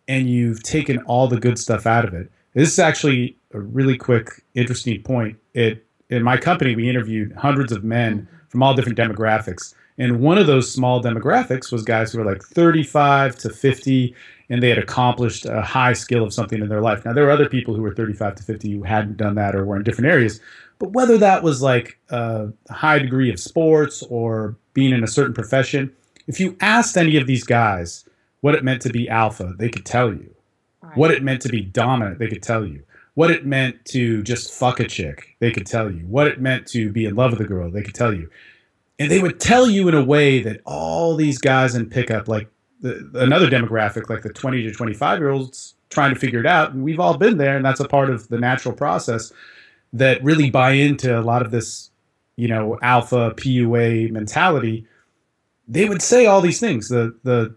and 0.08 0.30
you've 0.30 0.64
taken 0.64 0.98
all 1.04 1.28
the 1.28 1.40
good 1.40 1.58
stuff 1.58 1.86
out 1.86 2.04
of 2.04 2.14
it. 2.14 2.30
This 2.54 2.70
is 2.70 2.80
actually 2.80 3.38
a 3.54 3.60
really 3.60 3.98
quick, 3.98 4.44
interesting 4.56 5.02
point. 5.04 5.38
It 5.54 5.86
in 6.10 6.24
my 6.24 6.38
company, 6.38 6.76
we 6.76 6.90
interviewed 6.90 7.32
hundreds 7.34 7.72
of 7.72 7.84
men 7.84 8.28
from 8.50 8.64
all 8.64 8.74
different 8.74 8.98
demographics. 8.98 9.74
And 9.98 10.20
one 10.20 10.38
of 10.38 10.48
those 10.48 10.72
small 10.72 11.02
demographics 11.02 11.72
was 11.72 11.84
guys 11.84 12.12
who 12.12 12.20
were 12.20 12.26
like 12.26 12.44
35 12.44 13.38
to 13.38 13.50
50, 13.50 14.14
and 14.50 14.62
they 14.62 14.70
had 14.70 14.78
accomplished 14.78 15.46
a 15.46 15.62
high 15.62 15.94
skill 15.94 16.24
of 16.24 16.34
something 16.34 16.62
in 16.62 16.70
their 16.70 16.82
life. 16.82 17.04
Now, 17.06 17.14
there 17.14 17.26
were 17.26 17.32
other 17.32 17.50
people 17.50 17.74
who 17.74 17.82
were 17.82 17.94
35 17.94 18.36
to 18.36 18.44
50 18.44 18.72
who 18.72 18.84
hadn't 18.84 19.18
done 19.18 19.36
that 19.36 19.56
or 19.56 19.66
were 19.66 19.78
in 19.78 19.84
different 19.84 20.12
areas. 20.12 20.40
But 20.78 20.92
whether 20.92 21.18
that 21.18 21.42
was 21.42 21.62
like 21.62 21.98
a 22.10 22.50
high 22.70 23.00
degree 23.00 23.32
of 23.32 23.40
sports 23.40 24.04
or 24.04 24.56
being 24.74 24.94
in 24.94 25.04
a 25.04 25.08
certain 25.08 25.34
profession, 25.34 25.92
if 26.28 26.40
you 26.40 26.58
asked 26.60 26.98
any 26.98 27.18
of 27.18 27.28
these 27.28 27.44
guys 27.44 28.06
what 28.42 28.56
it 28.56 28.64
meant 28.64 28.82
to 28.84 28.90
be 28.90 29.10
alpha, 29.10 29.54
they 29.58 29.70
could 29.70 29.86
tell 29.86 30.12
you. 30.12 30.34
Right. 30.82 30.98
What 30.98 31.12
it 31.12 31.24
meant 31.24 31.42
to 31.44 31.50
be 31.50 31.62
dominant, 31.62 32.20
they 32.20 32.28
could 32.28 32.44
tell 32.44 32.66
you. 32.66 32.84
What 33.16 33.32
it 33.32 33.46
meant 33.46 33.86
to 33.86 34.22
just 34.24 34.54
fuck 34.54 34.80
a 34.82 34.88
chick, 34.88 35.38
they 35.40 35.52
could 35.52 35.66
tell 35.66 35.90
you. 35.90 36.06
What 36.06 36.28
it 36.28 36.42
meant 36.42 36.68
to 36.68 36.92
be 36.92 37.06
in 37.06 37.16
love 37.16 37.32
with 37.32 37.42
a 37.42 37.46
girl, 37.46 37.72
they 37.72 37.82
could 37.82 37.96
tell 37.96 38.14
you. 38.14 38.30
And 39.00 39.10
they 39.10 39.22
would 39.22 39.40
tell 39.40 39.70
you 39.70 39.88
in 39.88 39.94
a 39.94 40.04
way 40.04 40.42
that 40.42 40.62
all 40.66 41.16
these 41.16 41.38
guys 41.38 41.76
in 41.76 41.90
pickup, 41.90 42.28
like 42.28 42.50
the, 42.86 43.20
another 43.20 43.50
demographic 43.50 44.10
like 44.10 44.22
the 44.22 44.32
20 44.32 44.64
to 44.64 44.72
25 44.72 45.20
year 45.20 45.30
olds 45.30 45.74
trying 45.90 46.14
to 46.14 46.20
figure 46.20 46.40
it 46.40 46.46
out. 46.46 46.74
And 46.74 46.84
we've 46.84 47.00
all 47.00 47.18
been 47.18 47.38
there 47.38 47.56
and 47.56 47.66
that's 47.66 47.80
a 47.80 47.88
part 47.88 48.10
of 48.10 48.28
the 48.28 48.38
natural 48.38 48.76
process 48.76 49.34
that 49.94 50.24
really 50.24 50.50
buy 50.50 50.72
into 50.72 51.18
a 51.18 51.22
lot 51.22 51.42
of 51.42 51.52
this 51.52 51.90
you 52.36 52.48
know 52.48 52.78
alpha 52.82 53.32
pua 53.38 54.12
mentality. 54.12 54.86
They 55.68 55.90
would 55.90 56.02
say 56.02 56.26
all 56.26 56.42
these 56.42 56.60
things. 56.60 56.90
The 56.90 57.18
the 57.24 57.56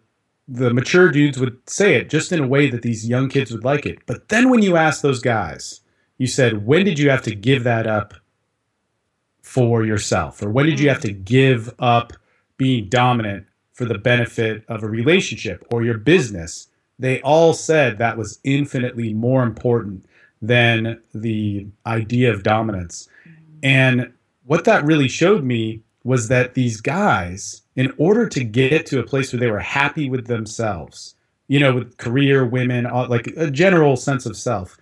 the 0.50 0.72
mature 0.72 1.10
dudes 1.10 1.38
would 1.38 1.58
say 1.68 1.94
it 1.94 2.08
just 2.08 2.32
in 2.32 2.42
a 2.42 2.46
way 2.46 2.70
that 2.70 2.80
these 2.80 3.06
young 3.06 3.28
kids 3.28 3.52
would 3.52 3.64
like 3.64 3.84
it. 3.84 3.98
But 4.06 4.30
then 4.30 4.48
when 4.48 4.62
you 4.62 4.76
ask 4.76 5.02
those 5.02 5.20
guys 5.20 5.80
you 6.16 6.26
said 6.26 6.66
when 6.66 6.84
did 6.84 6.98
you 6.98 7.10
have 7.10 7.22
to 7.22 7.34
give 7.34 7.64
that 7.64 7.86
up 7.86 8.14
for 9.42 9.84
yourself? 9.84 10.42
Or 10.42 10.50
when 10.50 10.66
did 10.66 10.80
you 10.80 10.88
have 10.88 11.00
to 11.02 11.12
give 11.12 11.74
up 11.78 12.12
being 12.56 12.88
dominant 12.88 13.46
for 13.78 13.84
the 13.84 13.96
benefit 13.96 14.64
of 14.66 14.82
a 14.82 14.88
relationship 14.88 15.64
or 15.70 15.84
your 15.84 15.98
business, 15.98 16.66
they 16.98 17.22
all 17.22 17.52
said 17.52 17.96
that 17.96 18.18
was 18.18 18.40
infinitely 18.42 19.14
more 19.14 19.44
important 19.44 20.04
than 20.42 21.00
the 21.14 21.64
idea 21.86 22.32
of 22.32 22.42
dominance. 22.42 23.08
And 23.62 24.12
what 24.46 24.64
that 24.64 24.84
really 24.84 25.06
showed 25.06 25.44
me 25.44 25.80
was 26.02 26.26
that 26.26 26.54
these 26.54 26.80
guys, 26.80 27.62
in 27.76 27.94
order 27.98 28.28
to 28.28 28.42
get 28.42 28.84
to 28.86 28.98
a 28.98 29.06
place 29.06 29.32
where 29.32 29.38
they 29.38 29.50
were 29.50 29.60
happy 29.60 30.10
with 30.10 30.26
themselves, 30.26 31.14
you 31.46 31.60
know, 31.60 31.72
with 31.72 31.98
career, 31.98 32.44
women, 32.44 32.82
like 33.08 33.28
a 33.36 33.48
general 33.48 33.94
sense 33.94 34.26
of 34.26 34.36
self, 34.36 34.76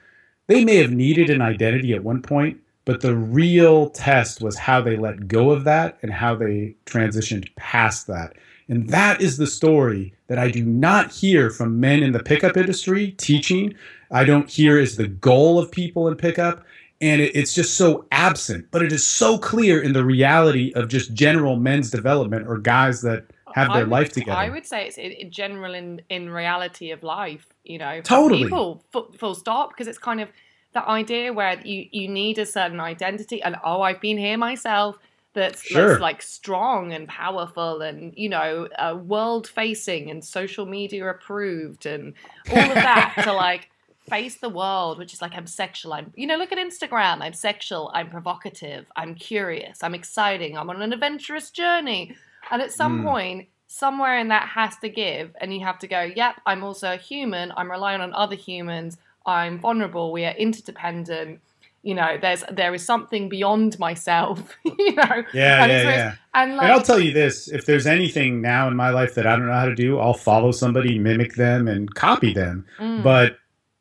they 0.46 0.64
may 0.64 0.76
have 0.76 0.90
needed 0.90 1.28
an 1.28 1.42
identity 1.42 1.92
at 1.92 2.02
one 2.02 2.22
point, 2.22 2.58
but 2.86 3.02
the 3.02 3.14
real 3.14 3.90
test 3.90 4.40
was 4.40 4.56
how 4.56 4.80
they 4.80 4.96
let 4.96 5.28
go 5.28 5.50
of 5.50 5.64
that 5.64 5.98
and 6.00 6.14
how 6.14 6.34
they 6.34 6.74
transitioned 6.86 7.54
past 7.56 8.06
that. 8.06 8.32
And 8.68 8.88
that 8.90 9.20
is 9.20 9.36
the 9.36 9.46
story 9.46 10.12
that 10.26 10.38
I 10.38 10.50
do 10.50 10.64
not 10.64 11.12
hear 11.12 11.50
from 11.50 11.78
men 11.78 12.02
in 12.02 12.12
the 12.12 12.22
pickup 12.22 12.56
industry 12.56 13.12
teaching. 13.12 13.74
I 14.10 14.24
don't 14.24 14.50
hear 14.50 14.78
is 14.78 14.96
the 14.96 15.06
goal 15.06 15.58
of 15.58 15.70
people 15.70 16.08
in 16.08 16.16
pickup. 16.16 16.64
and 17.00 17.20
it, 17.20 17.36
it's 17.36 17.54
just 17.54 17.76
so 17.76 18.06
absent. 18.10 18.66
But 18.70 18.82
it 18.82 18.92
is 18.92 19.04
so 19.06 19.38
clear 19.38 19.80
in 19.82 19.92
the 19.92 20.04
reality 20.04 20.72
of 20.74 20.88
just 20.88 21.14
general 21.14 21.56
men's 21.56 21.90
development 21.90 22.46
or 22.48 22.58
guys 22.58 23.02
that 23.02 23.26
have 23.54 23.72
their 23.72 23.84
would, 23.84 23.90
life 23.90 24.12
together. 24.12 24.36
I 24.36 24.50
would 24.50 24.66
say 24.66 24.86
it's 24.86 24.98
in, 24.98 25.12
in 25.12 25.30
general 25.30 25.74
in 25.74 26.02
in 26.08 26.30
reality 26.30 26.90
of 26.90 27.02
life. 27.02 27.46
You 27.64 27.78
know, 27.78 28.00
totally. 28.02 28.44
People 28.44 28.82
full, 28.92 29.12
full 29.18 29.34
stop 29.34 29.70
because 29.70 29.86
it's 29.86 29.98
kind 29.98 30.20
of 30.20 30.30
that 30.72 30.86
idea 30.86 31.32
where 31.32 31.60
you 31.64 31.86
you 31.90 32.08
need 32.08 32.38
a 32.38 32.46
certain 32.46 32.80
identity, 32.80 33.42
and 33.42 33.56
oh, 33.64 33.82
I've 33.82 34.00
been 34.00 34.18
here 34.18 34.36
myself. 34.38 34.98
That's, 35.36 35.60
sure. 35.60 35.88
that's 35.90 36.00
like 36.00 36.22
strong 36.22 36.94
and 36.94 37.06
powerful, 37.06 37.82
and 37.82 38.14
you 38.16 38.30
know, 38.30 38.68
uh, 38.78 38.96
world 38.96 39.46
facing 39.46 40.10
and 40.10 40.24
social 40.24 40.64
media 40.64 41.06
approved, 41.10 41.84
and 41.84 42.14
all 42.50 42.58
of 42.58 42.74
that 42.74 43.20
to 43.22 43.32
like 43.34 43.68
face 44.08 44.36
the 44.36 44.48
world, 44.48 44.96
which 44.96 45.12
is 45.12 45.20
like 45.20 45.34
I'm 45.34 45.46
sexual. 45.46 45.92
I'm 45.92 46.10
you 46.16 46.26
know, 46.26 46.36
look 46.36 46.52
at 46.52 46.58
Instagram. 46.58 47.20
I'm 47.20 47.34
sexual. 47.34 47.90
I'm 47.92 48.08
provocative. 48.08 48.86
I'm 48.96 49.14
curious. 49.14 49.82
I'm 49.82 49.94
exciting. 49.94 50.56
I'm 50.56 50.70
on 50.70 50.80
an 50.80 50.94
adventurous 50.94 51.50
journey. 51.50 52.16
And 52.50 52.62
at 52.62 52.72
some 52.72 53.02
mm. 53.02 53.04
point, 53.04 53.48
somewhere 53.66 54.18
in 54.18 54.28
that 54.28 54.48
has 54.48 54.78
to 54.78 54.88
give, 54.88 55.36
and 55.38 55.52
you 55.52 55.66
have 55.66 55.78
to 55.80 55.86
go, 55.86 56.00
yep, 56.00 56.36
I'm 56.46 56.64
also 56.64 56.94
a 56.94 56.96
human. 56.96 57.52
I'm 57.58 57.70
relying 57.70 58.00
on 58.00 58.14
other 58.14 58.36
humans. 58.36 58.96
I'm 59.26 59.58
vulnerable. 59.58 60.12
We 60.12 60.24
are 60.24 60.34
interdependent. 60.34 61.40
You 61.86 61.94
know, 61.94 62.18
there's 62.20 62.42
there 62.50 62.74
is 62.74 62.84
something 62.84 63.28
beyond 63.28 63.78
myself. 63.78 64.56
you 64.64 64.92
know, 64.96 65.22
yeah, 65.32 65.62
and 65.62 65.70
yeah, 65.70 65.82
yeah. 65.82 66.14
And, 66.34 66.56
like, 66.56 66.64
and 66.64 66.72
I'll 66.72 66.82
tell 66.82 66.98
you 66.98 67.12
this: 67.12 67.46
if 67.46 67.64
there's 67.64 67.86
anything 67.86 68.40
now 68.40 68.66
in 68.66 68.74
my 68.74 68.90
life 68.90 69.14
that 69.14 69.24
I 69.24 69.36
don't 69.36 69.46
know 69.46 69.52
how 69.52 69.66
to 69.66 69.74
do, 69.76 70.00
I'll 70.00 70.12
follow 70.12 70.50
somebody, 70.50 70.98
mimic 70.98 71.36
them, 71.36 71.68
and 71.68 71.94
copy 71.94 72.34
them. 72.34 72.66
Mm. 72.80 73.04
But 73.04 73.36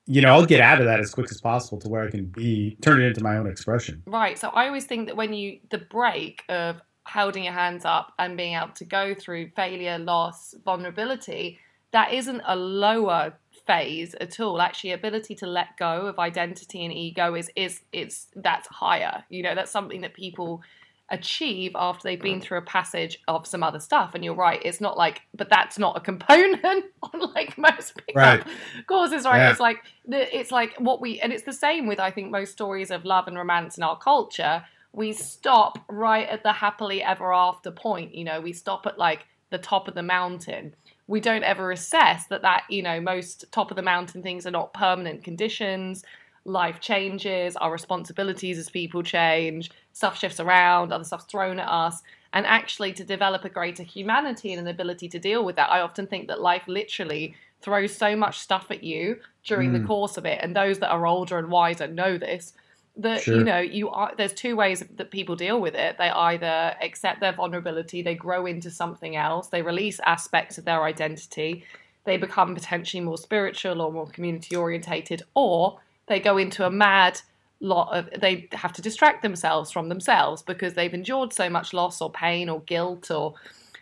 you 0.05 0.21
know, 0.21 0.33
I'll 0.33 0.45
get 0.45 0.62
out 0.62 0.79
of 0.79 0.85
that 0.85 1.00
as 1.00 1.09
quick 1.09 1.31
as 1.31 1.41
possible 1.41 1.79
to 1.79 1.89
where 1.89 2.03
I 2.03 2.12
can 2.12 2.25
be 2.25 2.77
turn 2.81 3.01
it 3.01 3.07
into 3.07 3.24
my 3.24 3.38
own 3.38 3.47
expression. 3.47 4.03
Right. 4.05 4.38
So 4.38 4.50
I 4.50 4.67
always 4.67 4.85
think 4.85 5.07
that 5.07 5.17
when 5.17 5.33
you 5.33 5.57
the 5.71 5.79
break 5.79 6.43
of 6.47 6.81
holding 7.07 7.45
your 7.45 7.53
hands 7.53 7.85
up 7.85 8.13
and 8.19 8.38
being 8.38 8.55
able 8.55 8.74
to 8.75 8.85
go 8.85 9.15
through 9.15 9.50
failure, 9.55 9.97
loss, 9.97 10.53
vulnerability, 10.63 11.57
that 11.91 12.13
isn't 12.13 12.41
a 12.45 12.55
lower 12.55 13.33
phase 13.67 14.15
at 14.15 14.39
all. 14.39 14.62
Actually, 14.62 14.91
ability 14.91 15.36
to 15.36 15.48
let 15.48 15.77
go 15.77 16.07
of 16.07 16.19
identity 16.19 16.84
and 16.84 16.93
ego 16.93 17.36
is 17.36 17.51
is 17.55 17.81
it's 17.91 18.27
that's 18.36 18.67
higher. 18.67 19.24
You 19.29 19.43
know, 19.43 19.55
that's 19.55 19.72
something 19.72 20.01
that 20.01 20.13
people 20.13 20.62
achieve 21.10 21.72
after 21.75 22.01
they've 22.03 22.22
been 22.22 22.39
mm. 22.39 22.41
through 22.41 22.57
a 22.57 22.63
passage 22.63 23.22
of 23.27 23.45
some 23.45 23.62
other 23.62 23.79
stuff. 23.79 24.15
And 24.15 24.25
you're 24.25 24.34
right, 24.34 24.60
it's 24.65 24.81
not 24.81 24.98
like, 24.98 25.22
but 25.36 25.50
that's 25.50 25.77
not 25.77 25.95
a 25.95 26.00
component 26.00 26.86
on 27.03 27.31
like 27.36 27.55
most 27.60 27.95
pickup 27.95 28.15
right. 28.15 28.48
courses, 28.88 29.25
right? 29.25 29.38
Yeah. 29.38 29.51
It's 29.51 29.60
like 29.60 29.84
it's 30.07 30.51
like 30.51 30.75
what 30.79 31.01
we, 31.01 31.19
and 31.19 31.31
it's 31.31 31.43
the 31.43 31.53
same 31.53 31.88
with 31.88 32.00
I 32.00 32.12
think 32.12 32.31
most 32.31 32.51
stories 32.51 32.91
of 32.91 33.05
love 33.05 33.27
and 33.27 33.38
romance 33.38 33.77
in 33.77 33.84
our 33.84 33.98
culture 33.98 34.63
we 34.95 35.12
stop 35.12 35.77
right 35.89 36.27
at 36.27 36.43
the 36.43 36.53
happily 36.53 37.03
ever 37.03 37.34
after 37.34 37.69
point. 37.69 38.15
You 38.15 38.24
know, 38.24 38.41
we 38.41 38.53
stop 38.53 38.88
at 38.88 38.98
like 38.98 39.25
the 39.50 39.57
top 39.57 39.88
of 39.88 39.93
the 39.93 40.03
mountain. 40.03 40.75
We 41.07 41.19
don't 41.19 41.43
ever 41.43 41.71
assess 41.71 42.27
that 42.27 42.41
that 42.41 42.63
you 42.69 42.81
know 42.81 43.00
most 43.00 43.45
top 43.51 43.71
of 43.71 43.77
the 43.77 43.83
mountain 43.83 44.24
things 44.24 44.45
are 44.45 44.51
not 44.51 44.74
permanent 44.74 45.24
conditions. 45.24 46.03
Life 46.47 46.79
changes, 46.79 47.55
our 47.55 47.71
responsibilities 47.71 48.59
as 48.59 48.69
people 48.69 49.01
change, 49.01 49.71
stuff 49.93 50.17
shifts 50.17 50.39
around, 50.39 50.93
other 50.93 51.03
stuff's 51.03 51.25
thrown 51.25 51.59
at 51.59 51.67
us. 51.67 52.03
And 52.33 52.45
actually, 52.45 52.93
to 52.93 53.03
develop 53.03 53.45
a 53.45 53.50
greater 53.50 53.81
humanity 53.81 54.51
and 54.51 54.59
an 54.62 54.67
ability 54.67 55.07
to 55.09 55.19
deal 55.19 55.43
with 55.43 55.55
that, 55.55 55.71
I 55.71 55.79
often 55.79 56.05
think 56.05 56.27
that 56.27 56.41
life 56.41 56.63
literally 56.67 57.35
throws 57.62 57.95
so 57.95 58.15
much 58.15 58.39
stuff 58.39 58.69
at 58.69 58.83
you 58.83 59.17
during 59.43 59.71
mm. 59.71 59.81
the 59.81 59.88
course 59.88 60.17
of 60.17 60.25
it. 60.25 60.39
And 60.41 60.55
those 60.55 60.79
that 60.79 60.91
are 60.91 61.07
older 61.07 61.39
and 61.39 61.50
wiser 61.50 61.88
know 61.88 62.17
this 62.17 62.53
that 62.97 63.21
sure. 63.21 63.37
you 63.37 63.43
know 63.43 63.59
you 63.59 63.89
are 63.89 64.13
there's 64.17 64.33
two 64.33 64.55
ways 64.55 64.83
that 64.95 65.11
people 65.11 65.35
deal 65.35 65.59
with 65.59 65.75
it 65.75 65.97
they 65.97 66.09
either 66.09 66.75
accept 66.81 67.19
their 67.19 67.33
vulnerability 67.33 68.01
they 68.01 68.15
grow 68.15 68.45
into 68.45 68.71
something 68.71 69.15
else 69.15 69.47
they 69.47 69.61
release 69.61 69.99
aspects 70.05 70.57
of 70.57 70.65
their 70.65 70.83
identity 70.83 71.65
they 72.05 72.17
become 72.17 72.53
potentially 72.53 73.01
more 73.01 73.17
spiritual 73.17 73.81
or 73.81 73.91
more 73.91 74.07
community 74.07 74.55
orientated 74.55 75.21
or 75.33 75.79
they 76.07 76.19
go 76.19 76.37
into 76.37 76.65
a 76.65 76.71
mad 76.71 77.19
lot 77.59 77.89
of 77.97 78.09
they 78.19 78.47
have 78.51 78.71
to 78.73 78.81
distract 78.81 79.22
themselves 79.22 79.72
from 79.72 79.89
themselves 79.89 80.41
because 80.41 80.74
they've 80.74 80.93
endured 80.93 81.33
so 81.33 81.50
much 81.50 81.74
loss 81.74 82.01
or 82.01 82.11
pain 82.11 82.48
or 82.50 82.61
guilt 82.61 83.09
or 83.11 83.33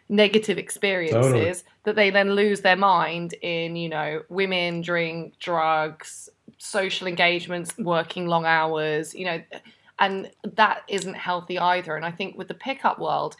negative 0.09 0.57
experiences 0.57 1.23
totally. 1.23 1.53
that 1.83 1.95
they 1.95 2.09
then 2.09 2.31
lose 2.35 2.61
their 2.61 2.75
mind 2.75 3.33
in 3.41 3.75
you 3.75 3.89
know 3.89 4.21
women 4.29 4.81
drink 4.81 5.37
drugs 5.39 6.29
social 6.57 7.07
engagements, 7.07 7.77
working 7.77 8.27
long 8.27 8.45
hours, 8.45 9.13
you 9.13 9.25
know, 9.25 9.41
and 9.99 10.31
that 10.43 10.83
isn't 10.87 11.15
healthy 11.15 11.59
either. 11.59 11.95
And 11.95 12.05
I 12.05 12.11
think 12.11 12.37
with 12.37 12.47
the 12.47 12.53
pickup 12.53 12.99
world, 12.99 13.35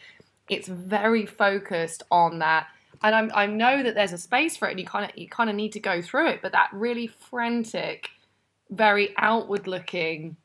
it's 0.50 0.68
very 0.68 1.26
focused 1.26 2.04
on 2.12 2.40
that. 2.40 2.68
And 3.02 3.16
I'm, 3.16 3.32
I 3.34 3.46
know 3.48 3.84
that 3.84 3.96
there's 3.96 4.14
a 4.14 4.18
space 4.18 4.56
for 4.56 4.68
it, 4.68 4.72
and 4.72 4.80
you 4.80 4.86
kind 4.86 5.10
of 5.10 5.18
you 5.18 5.28
kind 5.28 5.50
of 5.50 5.56
need 5.56 5.74
to 5.74 5.80
go 5.80 6.02
through 6.02 6.30
it. 6.30 6.42
But 6.42 6.54
that 6.54 6.70
really 6.72 7.08
frantic, 7.08 8.10
very 8.70 9.14
outward 9.18 9.68
looking, 9.68 10.38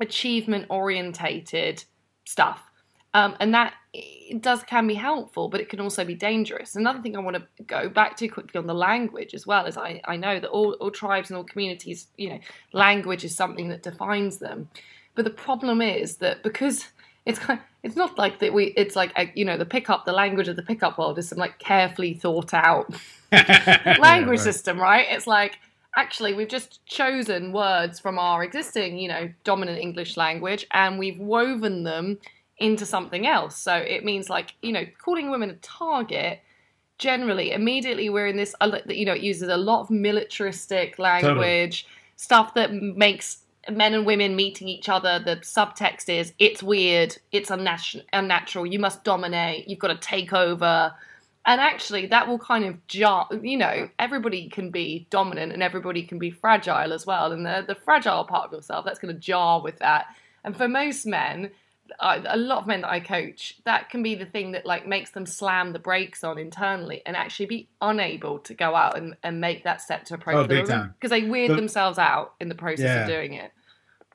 achievement 0.00 0.66
orientated 0.68 1.84
stuff 2.24 2.70
um, 3.14 3.36
and 3.40 3.54
that 3.54 3.74
it 3.94 4.42
does 4.42 4.62
can 4.64 4.86
be 4.86 4.94
helpful, 4.94 5.48
but 5.48 5.60
it 5.60 5.68
can 5.68 5.80
also 5.80 6.04
be 6.04 6.14
dangerous. 6.14 6.74
Another 6.74 7.00
thing 7.00 7.16
I 7.16 7.20
want 7.20 7.36
to 7.36 7.62
go 7.62 7.88
back 7.88 8.16
to 8.16 8.28
quickly 8.28 8.58
on 8.58 8.66
the 8.66 8.74
language 8.74 9.34
as 9.34 9.46
well 9.46 9.66
is 9.66 9.76
I, 9.76 10.00
I 10.04 10.16
know 10.16 10.40
that 10.40 10.50
all, 10.50 10.72
all 10.74 10.90
tribes 10.90 11.30
and 11.30 11.36
all 11.36 11.44
communities, 11.44 12.08
you 12.16 12.30
know, 12.30 12.40
language 12.72 13.24
is 13.24 13.36
something 13.36 13.68
that 13.68 13.82
defines 13.82 14.38
them. 14.38 14.68
But 15.14 15.24
the 15.24 15.30
problem 15.30 15.80
is 15.80 16.16
that 16.16 16.42
because 16.42 16.88
it's 17.24 17.38
kind 17.38 17.60
of, 17.60 17.64
it's 17.84 17.96
not 17.96 18.18
like 18.18 18.40
that 18.40 18.52
we 18.52 18.74
it's 18.76 18.96
like 18.96 19.12
a, 19.16 19.30
you 19.34 19.44
know 19.44 19.56
the 19.56 19.64
pickup 19.64 20.04
the 20.04 20.12
language 20.12 20.48
of 20.48 20.56
the 20.56 20.62
pickup 20.62 20.98
world 20.98 21.18
is 21.18 21.28
some 21.28 21.38
like 21.38 21.58
carefully 21.58 22.14
thought 22.14 22.52
out 22.52 22.92
language 23.32 24.00
yeah, 24.02 24.26
right. 24.26 24.38
system, 24.40 24.78
right? 24.78 25.06
It's 25.08 25.26
like 25.26 25.58
actually 25.96 26.34
we've 26.34 26.48
just 26.48 26.84
chosen 26.86 27.52
words 27.52 28.00
from 28.00 28.18
our 28.18 28.42
existing 28.42 28.98
you 28.98 29.08
know 29.08 29.30
dominant 29.44 29.78
English 29.78 30.16
language 30.16 30.66
and 30.72 30.98
we've 30.98 31.18
woven 31.18 31.84
them 31.84 32.18
into 32.58 32.86
something 32.86 33.26
else. 33.26 33.56
So 33.56 33.74
it 33.74 34.04
means 34.04 34.30
like, 34.30 34.54
you 34.62 34.72
know, 34.72 34.84
calling 34.98 35.30
women 35.30 35.50
a 35.50 35.54
target 35.54 36.40
generally 36.98 37.50
immediately 37.50 38.08
we're 38.08 38.26
in 38.26 38.36
this 38.36 38.54
you 38.86 39.04
know 39.04 39.14
it 39.14 39.20
uses 39.20 39.48
a 39.48 39.56
lot 39.56 39.80
of 39.80 39.90
militaristic 39.90 40.98
language 40.98 41.82
totally. 41.82 42.12
stuff 42.16 42.54
that 42.54 42.72
makes 42.72 43.38
men 43.70 43.94
and 43.94 44.06
women 44.06 44.36
meeting 44.36 44.68
each 44.68 44.88
other 44.88 45.18
the 45.18 45.36
subtext 45.36 46.08
is 46.08 46.32
it's 46.38 46.62
weird 46.62 47.16
it's 47.32 47.50
unnatural 47.50 48.04
unnatural 48.12 48.64
you 48.64 48.78
must 48.78 49.02
dominate 49.02 49.68
you've 49.68 49.78
got 49.78 49.88
to 49.88 49.96
take 49.96 50.32
over 50.32 50.94
and 51.46 51.60
actually 51.60 52.06
that 52.06 52.28
will 52.28 52.38
kind 52.38 52.64
of 52.64 52.86
jar 52.86 53.26
you 53.42 53.56
know 53.56 53.88
everybody 53.98 54.48
can 54.48 54.70
be 54.70 55.06
dominant 55.10 55.52
and 55.52 55.62
everybody 55.62 56.02
can 56.02 56.18
be 56.18 56.30
fragile 56.30 56.92
as 56.92 57.04
well 57.04 57.32
and 57.32 57.44
the, 57.44 57.64
the 57.66 57.74
fragile 57.74 58.24
part 58.24 58.46
of 58.46 58.52
yourself 58.52 58.84
that's 58.84 59.00
going 59.00 59.12
to 59.12 59.20
jar 59.20 59.60
with 59.60 59.78
that 59.80 60.06
and 60.44 60.56
for 60.56 60.68
most 60.68 61.06
men 61.06 61.50
I, 62.00 62.22
a 62.26 62.36
lot 62.36 62.58
of 62.58 62.66
men 62.66 62.80
that 62.82 62.90
I 62.90 63.00
coach, 63.00 63.58
that 63.64 63.90
can 63.90 64.02
be 64.02 64.14
the 64.14 64.26
thing 64.26 64.52
that 64.52 64.66
like 64.66 64.86
makes 64.86 65.10
them 65.10 65.26
slam 65.26 65.72
the 65.72 65.78
brakes 65.78 66.24
on 66.24 66.38
internally 66.38 67.02
and 67.06 67.16
actually 67.16 67.46
be 67.46 67.68
unable 67.80 68.38
to 68.40 68.54
go 68.54 68.74
out 68.74 68.96
and, 68.96 69.16
and 69.22 69.40
make 69.40 69.64
that 69.64 69.80
step 69.80 70.04
to 70.06 70.14
approach 70.14 70.36
oh, 70.36 70.46
big 70.46 70.66
time 70.66 70.94
because 70.98 71.10
they 71.10 71.22
weird 71.28 71.50
so, 71.50 71.56
themselves 71.56 71.98
out 71.98 72.34
in 72.40 72.48
the 72.48 72.54
process 72.54 72.84
yeah. 72.84 73.02
of 73.02 73.08
doing 73.08 73.34
it. 73.34 73.52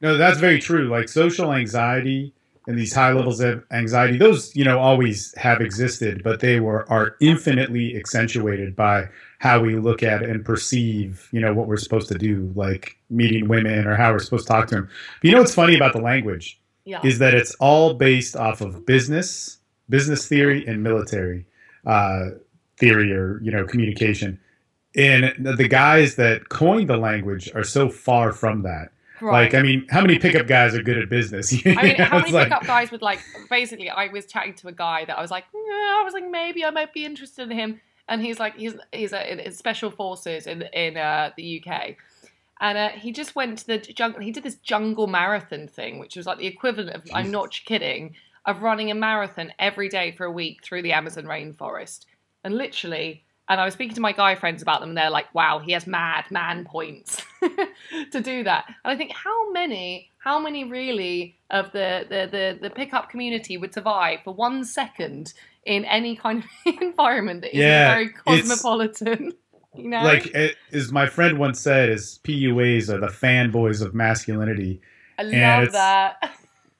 No, 0.02 0.18
that's 0.18 0.40
very 0.40 0.60
true. 0.60 0.88
Like 0.88 1.10
social 1.10 1.54
anxiety 1.54 2.34
and 2.68 2.78
these 2.78 2.94
high 2.94 3.12
levels 3.12 3.40
of 3.40 3.64
anxiety, 3.72 4.18
those 4.18 4.56
you 4.56 4.64
know 4.64 4.80
always 4.80 5.34
have 5.38 5.60
existed, 5.62 6.24
but 6.24 6.40
they 6.40 6.60
were 6.60 6.90
are 6.92 7.16
infinitely 7.20 7.98
accentuated 7.98 8.76
by 8.76 9.10
how 9.40 9.60
we 9.60 9.76
look 9.78 10.04
at 10.04 10.22
and 10.22 10.46
perceive, 10.46 11.30
you 11.32 11.40
know, 11.40 11.54
what 11.54 11.68
we're 11.68 11.78
supposed 11.78 12.10
to 12.10 12.18
do, 12.18 12.52
like 12.56 12.98
meeting 13.10 13.48
women 13.48 13.88
or 13.88 13.96
how 13.96 14.12
we're 14.12 14.20
supposed 14.20 14.46
to 14.46 14.54
talk 14.54 14.68
to 14.68 14.76
them. 14.76 14.90
But 15.22 15.28
you 15.28 15.34
know 15.34 15.40
what's 15.42 15.56
funny 15.56 15.76
about 15.76 15.94
the 15.94 16.02
language? 16.02 16.59
Yeah. 16.90 17.02
is 17.04 17.20
that 17.20 17.34
it's 17.34 17.56
all 17.56 17.94
based 17.94 18.36
off 18.36 18.62
of 18.62 18.86
business, 18.86 19.60
business 19.90 20.28
theory, 20.28 20.66
and 20.66 20.82
military 20.84 21.46
uh, 21.86 22.30
theory 22.78 23.12
or 23.14 23.40
you 23.44 23.52
know 23.52 23.66
communication. 23.66 24.40
And 24.96 25.46
the 25.58 25.68
guys 25.68 26.16
that 26.16 26.50
coined 26.50 26.90
the 26.90 26.98
language 26.98 27.50
are 27.54 27.64
so 27.64 27.90
far 27.90 28.32
from 28.32 28.64
that. 28.64 28.90
Right. 29.22 29.44
Like, 29.44 29.54
I 29.54 29.62
mean, 29.62 29.86
how 29.90 30.02
many 30.02 30.18
pickup 30.18 30.48
guys 30.48 30.74
are 30.74 30.82
good 30.82 30.98
at 30.98 31.10
business? 31.10 31.54
I 31.66 31.84
mean, 31.84 31.96
how 31.96 32.20
many 32.20 32.32
like... 32.32 32.48
pickup 32.48 32.66
guys 32.66 32.90
would 32.90 33.02
like? 33.02 33.20
Basically, 33.50 33.90
I 33.90 34.08
was 34.08 34.26
chatting 34.26 34.56
to 34.56 34.70
a 34.70 34.72
guy 34.72 35.06
that 35.06 35.18
I 35.18 35.22
was 35.22 35.30
like, 35.30 35.46
I 35.54 36.02
was 36.04 36.14
like, 36.14 36.28
maybe 36.30 36.66
I 36.66 36.72
might 36.72 36.94
be 36.94 37.06
interested 37.06 37.52
in 37.52 37.58
him, 37.58 37.82
and 38.08 38.22
he's 38.22 38.40
like, 38.40 38.56
he's 38.56 38.74
he's 38.92 39.14
a, 39.14 39.46
in 39.46 39.52
special 39.52 39.92
forces 39.92 40.48
in 40.48 40.64
in 40.74 40.98
uh, 40.98 41.32
the 41.38 41.62
UK, 41.64 41.98
and 42.62 42.78
uh, 42.78 42.90
he 42.90 43.12
just 43.12 43.36
went 43.36 43.60
to 43.60 43.68
the 43.68 43.78
jungle. 43.78 44.22
He 44.22 44.32
did 44.32 44.44
this 44.44 44.56
jungle 44.56 45.08
marathon 45.08 45.68
thing, 45.68 46.00
which 46.00 46.16
was 46.16 46.26
like 46.26 46.38
the 46.38 46.48
equivalent 46.48 46.96
of, 46.96 47.04
Jesus. 47.04 47.16
I'm 47.16 47.32
not 47.32 47.52
kidding, 47.66 48.16
of 48.46 48.62
running 48.62 48.92
a 48.92 48.96
marathon 48.96 49.54
every 49.60 49.90
day 49.90 50.12
for 50.12 50.26
a 50.26 50.32
week 50.32 50.64
through 50.64 50.82
the 50.82 50.94
Amazon 50.94 51.26
rainforest. 51.26 52.06
And 52.44 52.56
literally, 52.56 53.24
And 53.50 53.60
I 53.60 53.66
was 53.66 53.74
speaking 53.74 53.96
to 53.96 54.02
my 54.02 54.12
guy 54.12 54.36
friends 54.36 54.62
about 54.62 54.80
them, 54.80 54.90
and 54.90 54.98
they're 54.98 55.10
like, 55.10 55.34
"Wow, 55.34 55.60
he 55.60 55.72
has 55.72 55.88
mad 55.88 56.26
man 56.30 56.66
points 56.66 57.24
to 58.12 58.22
do 58.22 58.44
that." 58.44 58.66
And 58.68 58.94
I 58.94 58.96
think, 58.96 59.12
how 59.12 59.52
many, 59.52 60.12
how 60.20 60.40
many 60.40 60.64
really 60.66 61.36
of 61.50 61.72
the 61.72 62.06
the 62.08 62.28
the, 62.30 62.60
the 62.62 62.70
pickup 62.70 63.10
community 63.10 63.58
would 63.58 63.74
survive 63.74 64.20
for 64.24 64.34
one 64.36 64.64
second 64.66 65.34
in 65.66 65.84
any 65.86 66.16
kind 66.16 66.44
of 66.44 66.74
environment 66.82 67.42
that 67.42 67.50
isn't 67.50 67.60
Yeah, 67.62 67.94
very 67.94 68.10
cosmopolitan? 68.10 69.34
You 69.80 69.90
know, 69.90 70.04
Like 70.04 70.28
it, 70.28 70.56
as 70.72 70.92
my 70.92 71.06
friend 71.08 71.38
once 71.40 71.60
said, 71.60 71.90
is 71.90 72.20
PUAs 72.24 72.90
are 72.90 73.00
the 73.00 73.08
fanboys 73.08 73.82
of 73.82 73.94
masculinity. 73.94 74.82
I 75.18 75.24
and 75.24 75.32
love 75.32 75.64
it's- 75.64 75.74
that. 75.74 76.36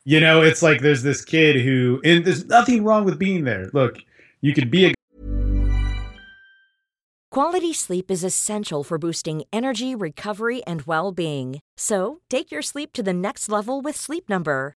You 0.06 0.20
know, 0.20 0.42
it's 0.42 0.64
like 0.64 0.82
there's 0.82 1.04
this 1.04 1.24
kid 1.24 1.62
who, 1.62 2.02
and 2.04 2.26
there's 2.26 2.46
nothing 2.46 2.84
wrong 2.84 3.06
with 3.06 3.20
being 3.20 3.44
there. 3.44 3.70
Look, 3.74 4.00
you 4.42 4.54
could 4.54 4.72
be 4.72 4.86
a 4.88 4.94
Quality 7.32 7.74
sleep 7.74 8.10
is 8.10 8.24
essential 8.24 8.84
for 8.84 8.98
boosting 8.98 9.44
energy, 9.54 9.94
recovery, 9.94 10.64
and 10.66 10.82
well 10.84 11.12
being. 11.12 11.60
So, 11.78 12.22
take 12.28 12.50
your 12.52 12.64
sleep 12.64 12.92
to 12.94 13.04
the 13.04 13.14
next 13.14 13.50
level 13.50 13.82
with 13.82 13.96
Sleep 13.96 14.28
Number. 14.28 14.74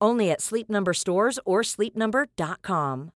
Only 0.00 0.30
at 0.30 0.40
Sleep 0.40 0.68
Number 0.68 0.94
stores 0.94 1.38
or 1.44 1.62
sleepnumber.com. 1.62 3.12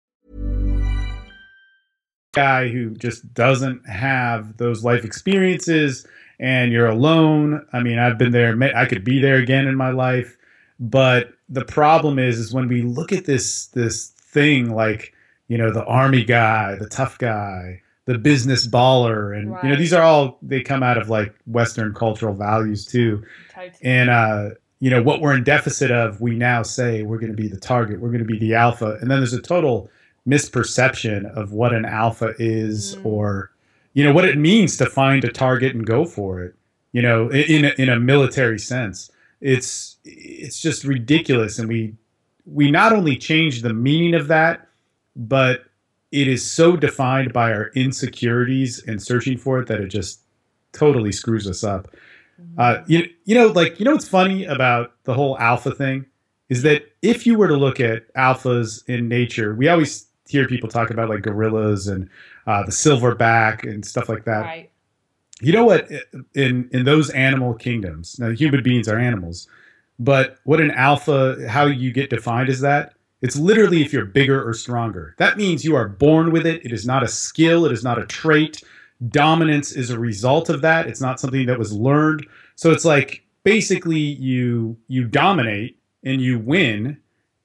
guy 2.37 2.69
who 2.69 2.91
just 2.91 3.33
doesn't 3.33 3.89
have 3.89 4.59
those 4.59 4.85
life 4.85 5.05
experiences 5.05 6.07
and 6.39 6.71
you're 6.71 6.87
alone. 6.87 7.67
I 7.73 7.81
mean, 7.81 7.99
I've 7.99 8.19
been 8.19 8.31
there, 8.31 8.55
I 8.77 8.85
could 8.85 9.05
be 9.05 9.21
there 9.21 9.37
again 9.37 9.67
in 9.67 9.75
my 9.75 9.91
life, 9.91 10.37
but 10.79 11.31
the 11.49 11.65
problem 11.65 12.19
is 12.19 12.39
is 12.39 12.53
when 12.53 12.69
we 12.69 12.83
look 12.83 13.11
at 13.11 13.25
this 13.25 13.69
this 13.69 14.09
thing 14.09 14.71
like, 14.75 15.15
you 15.49 15.57
know, 15.57 15.71
the 15.71 15.85
army 15.87 16.25
guy, 16.25 16.75
the 16.75 16.89
tough 16.89 17.17
guy, 17.17 17.81
the 18.05 18.19
business 18.19 18.69
baller 18.69 19.35
and 19.35 19.57
you 19.63 19.71
know, 19.71 19.77
these 19.77 19.95
are 19.95 20.03
all 20.03 20.39
they 20.43 20.61
come 20.61 20.83
out 20.83 20.99
of 20.99 21.09
like 21.09 21.35
western 21.47 21.95
cultural 21.95 22.35
values 22.35 22.85
too. 22.85 23.25
Totally. 23.55 23.73
And 23.83 24.11
uh 24.11 24.51
you 24.81 24.91
know 24.91 25.03
what 25.03 25.21
we're 25.21 25.35
in 25.35 25.45
deficit 25.45 25.91
of, 25.91 26.21
we 26.21 26.37
now 26.37 26.63
say 26.63 27.03
we're 27.03 27.19
going 27.19 27.31
to 27.33 27.37
be 27.37 27.49
the 27.49 27.59
target, 27.61 28.01
we're 28.01 28.11
going 28.11 28.27
to 28.27 28.31
be 28.31 28.39
the 28.39 28.55
alpha, 28.55 28.99
and 29.01 29.11
then 29.11 29.19
there's 29.19 29.33
a 29.33 29.41
total 29.41 29.91
misperception 30.29 31.25
of 31.37 31.53
what 31.53 31.73
an 31.73 31.85
alpha 31.85 32.35
is, 32.39 32.97
Mm. 32.97 33.07
or 33.07 33.51
you 33.95 34.05
know 34.05 34.13
what 34.13 34.25
it 34.27 34.37
means 34.37 34.77
to 34.77 34.87
find 34.87 35.25
a 35.25 35.33
target 35.33 35.75
and 35.75 35.87
go 35.87 36.05
for 36.05 36.43
it. 36.43 36.55
You 36.93 37.03
know, 37.03 37.29
in 37.31 37.65
a, 37.67 37.73
in 37.79 37.89
a 37.89 37.99
military 38.01 38.59
sense, 38.59 39.11
it's 39.41 39.97
it's 40.05 40.61
just 40.61 40.85
ridiculous, 40.85 41.59
and 41.59 41.69
we 41.69 41.95
we 42.45 42.71
not 42.71 42.93
only 42.93 43.17
change 43.17 43.63
the 43.63 43.73
meaning 43.75 44.15
of 44.15 44.29
that, 44.29 44.69
but 45.17 45.65
it 46.13 46.29
is 46.29 46.49
so 46.49 46.77
defined 46.77 47.33
by 47.33 47.53
our 47.53 47.71
insecurities 47.75 48.83
and 48.87 49.03
searching 49.03 49.37
for 49.37 49.59
it 49.61 49.67
that 49.69 49.81
it 49.81 49.89
just 49.89 50.21
totally 50.73 51.13
screws 51.13 51.49
us 51.49 51.65
up. 51.65 51.89
Uh, 52.59 52.83
you, 52.87 53.09
you 53.25 53.35
know, 53.35 53.49
like, 53.49 53.79
you 53.79 53.85
know 53.85 53.93
what's 53.93 54.09
funny 54.09 54.45
about 54.45 54.93
the 55.05 55.15
whole 55.15 55.39
alpha 55.39 55.75
thing 55.75 56.07
is 56.49 56.63
that 56.63 56.85
if 57.03 57.27
you 57.27 57.37
were 57.37 57.49
to 57.49 57.57
look 57.57 57.81
at 57.81 58.13
alphas 58.15 58.87
in 58.89 59.09
nature, 59.09 59.55
we 59.55 59.69
always 59.69 60.07
hear 60.29 60.47
people 60.47 60.69
talk 60.69 60.91
about 60.91 61.09
like 61.09 61.23
gorillas 61.23 61.89
and 61.89 62.09
uh, 62.47 62.63
the 62.65 62.73
silverback 62.73 63.63
and 63.63 63.85
stuff 63.85 64.09
like 64.09 64.25
that. 64.25 64.43
right. 64.43 64.71
You 65.41 65.53
know 65.53 65.67
what? 65.67 65.91
In 66.35 66.71
in 66.73 66.85
those 66.85 67.11
animal 67.11 67.53
kingdoms, 67.53 68.19
now 68.19 68.31
human 68.31 68.63
beings 68.63 68.89
are 68.89 68.99
animals, 68.99 69.47
but 69.99 70.39
what 70.45 70.63
an 70.63 70.71
alpha, 70.71 71.37
how 71.47 71.67
you 71.67 71.93
get 71.93 72.09
defined 72.09 72.49
as 72.49 72.61
that? 72.61 72.95
It's 73.21 73.37
literally 73.37 73.83
if 73.83 73.93
you're 73.93 74.07
bigger 74.07 74.47
or 74.47 74.55
stronger. 74.55 75.15
That 75.19 75.37
means 75.37 75.65
you 75.65 75.75
are 75.75 75.89
born 75.89 76.33
with 76.33 76.47
it. 76.47 76.65
It 76.65 76.73
is 76.73 76.87
not 76.87 77.03
a 77.03 77.09
skill. 77.09 77.67
It 77.67 77.73
is 77.73 77.85
not 77.85 77.99
a 77.99 78.07
trait. 78.07 78.63
Dominance 79.09 79.73
is 79.73 79.91
a 79.91 79.99
result 79.99 80.49
of 80.49 80.63
that. 80.63 80.87
It's 80.87 81.01
not 81.01 81.21
something 81.21 81.47
that 81.47 81.59
was 81.59 81.73
learned. 81.73 82.27
So 82.55 82.71
it's 82.71 82.85
like 82.85 83.23
basically 83.45 83.99
you 83.99 84.77
you 84.89 85.05
dominate 85.05 85.79
and 86.05 86.21
you 86.21 86.39
win 86.39 86.99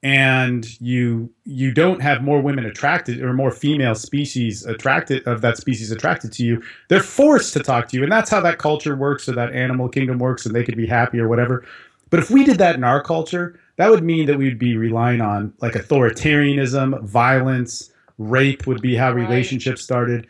and 0.04 0.80
you 0.82 1.30
you 1.46 1.72
don't 1.72 2.02
have 2.02 2.24
more 2.24 2.42
women 2.42 2.66
attracted 2.66 3.22
or 3.22 3.34
more 3.34 3.52
female 3.52 3.94
species 3.94 4.66
attracted 4.66 5.26
of 5.28 5.42
that 5.42 5.58
species 5.58 5.92
attracted 5.92 6.32
to 6.32 6.44
you 6.44 6.62
they're 6.88 7.04
forced 7.04 7.54
to 7.54 7.60
talk 7.60 7.88
to 7.88 7.98
you 7.98 8.04
and 8.04 8.12
that's 8.12 8.30
how 8.30 8.42
that 8.42 8.58
culture 8.58 8.96
works 8.96 9.30
or 9.30 9.34
that 9.34 9.54
animal 9.54 9.88
kingdom 9.88 10.18
works 10.18 10.46
and 10.46 10.56
they 10.56 10.64
could 10.64 10.76
be 10.76 10.88
happy 10.88 11.20
or 11.20 11.28
whatever 11.28 11.64
but 12.10 12.20
if 12.20 12.32
we 12.32 12.44
did 12.44 12.58
that 12.58 12.74
in 12.74 12.84
our 12.84 13.02
culture 13.04 13.60
that 13.76 13.92
would 13.92 14.04
mean 14.04 14.26
that 14.26 14.40
we'd 14.40 14.58
be 14.58 14.76
relying 14.76 15.22
on 15.22 15.54
like 15.62 15.74
authoritarianism 15.74 17.00
violence 17.04 17.92
rape 18.18 18.66
would 18.66 18.82
be 18.82 18.96
how 18.96 19.12
Right. 19.14 19.22
relationships 19.30 19.84
started 19.84 20.28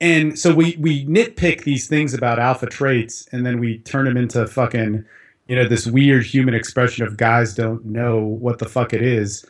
and 0.00 0.38
so 0.38 0.54
we 0.54 0.76
we 0.78 1.06
nitpick 1.06 1.64
these 1.64 1.88
things 1.88 2.12
about 2.14 2.38
alpha 2.38 2.66
traits 2.66 3.26
and 3.32 3.46
then 3.46 3.58
we 3.58 3.78
turn 3.78 4.04
them 4.04 4.16
into 4.16 4.46
fucking 4.46 5.04
you 5.48 5.56
know 5.56 5.66
this 5.66 5.86
weird 5.86 6.24
human 6.24 6.54
expression 6.54 7.06
of 7.06 7.16
guys 7.16 7.54
don't 7.54 7.84
know 7.84 8.18
what 8.18 8.58
the 8.58 8.68
fuck 8.68 8.92
it 8.92 9.02
is 9.02 9.44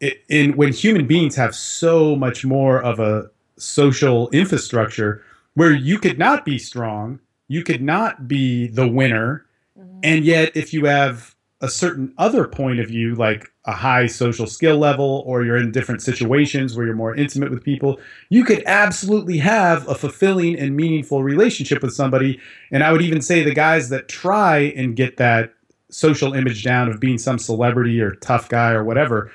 it, 0.00 0.22
in 0.28 0.56
when 0.56 0.72
human 0.72 1.06
beings 1.06 1.36
have 1.36 1.54
so 1.54 2.16
much 2.16 2.44
more 2.44 2.82
of 2.82 2.98
a 2.98 3.30
social 3.56 4.28
infrastructure 4.30 5.22
where 5.54 5.72
you 5.72 5.98
could 5.98 6.18
not 6.18 6.44
be 6.44 6.58
strong 6.58 7.20
you 7.48 7.62
could 7.62 7.82
not 7.82 8.26
be 8.26 8.66
the 8.68 8.88
winner 8.88 9.44
Mhm. 9.78 10.00
and 10.02 10.24
yet 10.24 10.50
if 10.56 10.72
you 10.74 10.86
have 10.86 11.31
a 11.62 11.68
certain 11.68 12.12
other 12.18 12.46
point 12.46 12.80
of 12.80 12.88
view 12.88 13.14
like 13.14 13.50
a 13.64 13.72
high 13.72 14.06
social 14.06 14.48
skill 14.48 14.78
level 14.78 15.22
or 15.24 15.44
you're 15.44 15.56
in 15.56 15.70
different 15.70 16.02
situations 16.02 16.76
where 16.76 16.84
you're 16.84 16.94
more 16.94 17.14
intimate 17.14 17.50
with 17.50 17.62
people 17.62 18.00
you 18.30 18.44
could 18.44 18.62
absolutely 18.66 19.38
have 19.38 19.88
a 19.88 19.94
fulfilling 19.94 20.58
and 20.58 20.76
meaningful 20.76 21.22
relationship 21.22 21.80
with 21.80 21.94
somebody. 21.94 22.38
And 22.72 22.82
i 22.82 22.92
would 22.92 23.00
even 23.00 23.22
say 23.22 23.42
the 23.42 23.54
guys 23.54 23.88
that 23.88 24.08
try 24.08 24.58
and 24.76 24.96
get 24.96 25.16
that 25.16 25.54
social 25.88 26.34
image 26.34 26.64
down 26.64 26.88
of 26.88 26.98
being 26.98 27.18
some 27.18 27.38
celebrity 27.38 28.00
or 28.00 28.12
tough 28.16 28.48
guy 28.48 28.72
or 28.72 28.82
whatever 28.82 29.30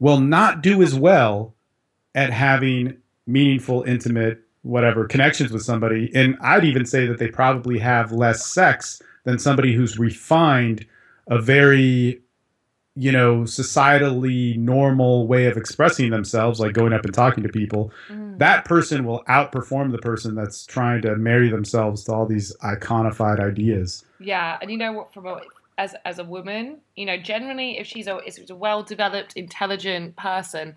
will 0.00 0.20
not 0.20 0.62
do 0.62 0.82
as 0.82 0.94
well 0.94 1.54
at 2.14 2.30
having 2.30 2.96
meaningful 3.26 3.82
intimate 3.82 4.40
whatever 4.62 5.06
connections 5.06 5.52
with 5.52 5.62
somebody. 5.62 6.10
And 6.12 6.36
i'd 6.40 6.64
even 6.64 6.84
say 6.86 7.06
that 7.06 7.18
they 7.18 7.28
probably 7.28 7.78
have 7.78 8.10
less 8.10 8.44
sex 8.44 9.00
than 9.22 9.38
somebody 9.38 9.74
who's 9.74 9.96
refined 9.96 10.84
a 11.28 11.40
very 11.40 12.20
you 12.94 13.12
know 13.12 13.42
societally 13.42 14.56
normal 14.58 15.26
way 15.28 15.46
of 15.46 15.56
expressing 15.56 16.10
themselves 16.10 16.58
like 16.58 16.72
going 16.72 16.92
up 16.92 17.04
and 17.04 17.14
talking 17.14 17.42
to 17.44 17.48
people 17.48 17.92
Mm. 18.10 18.38
that 18.38 18.64
person 18.64 19.04
will 19.04 19.22
outperform 19.28 19.92
the 19.92 19.98
person 19.98 20.34
that's 20.34 20.64
trying 20.66 21.02
to 21.02 21.14
marry 21.16 21.48
themselves 21.48 22.04
to 22.04 22.12
all 22.12 22.26
these 22.26 22.56
iconified 22.58 23.38
ideas 23.40 24.04
Yeah, 24.18 24.58
and 24.60 24.70
you 24.70 24.76
know 24.78 24.92
what? 24.92 25.12
From 25.14 25.26
a, 25.26 25.40
as 25.76 25.94
as 26.04 26.18
a 26.18 26.24
woman, 26.24 26.78
you 26.96 27.06
know, 27.06 27.16
generally, 27.16 27.78
if 27.78 27.86
she's 27.86 28.08
a 28.08 28.16
if 28.26 28.34
she's 28.36 28.50
a 28.50 28.56
well 28.56 28.82
developed, 28.82 29.34
intelligent 29.36 30.16
person, 30.16 30.74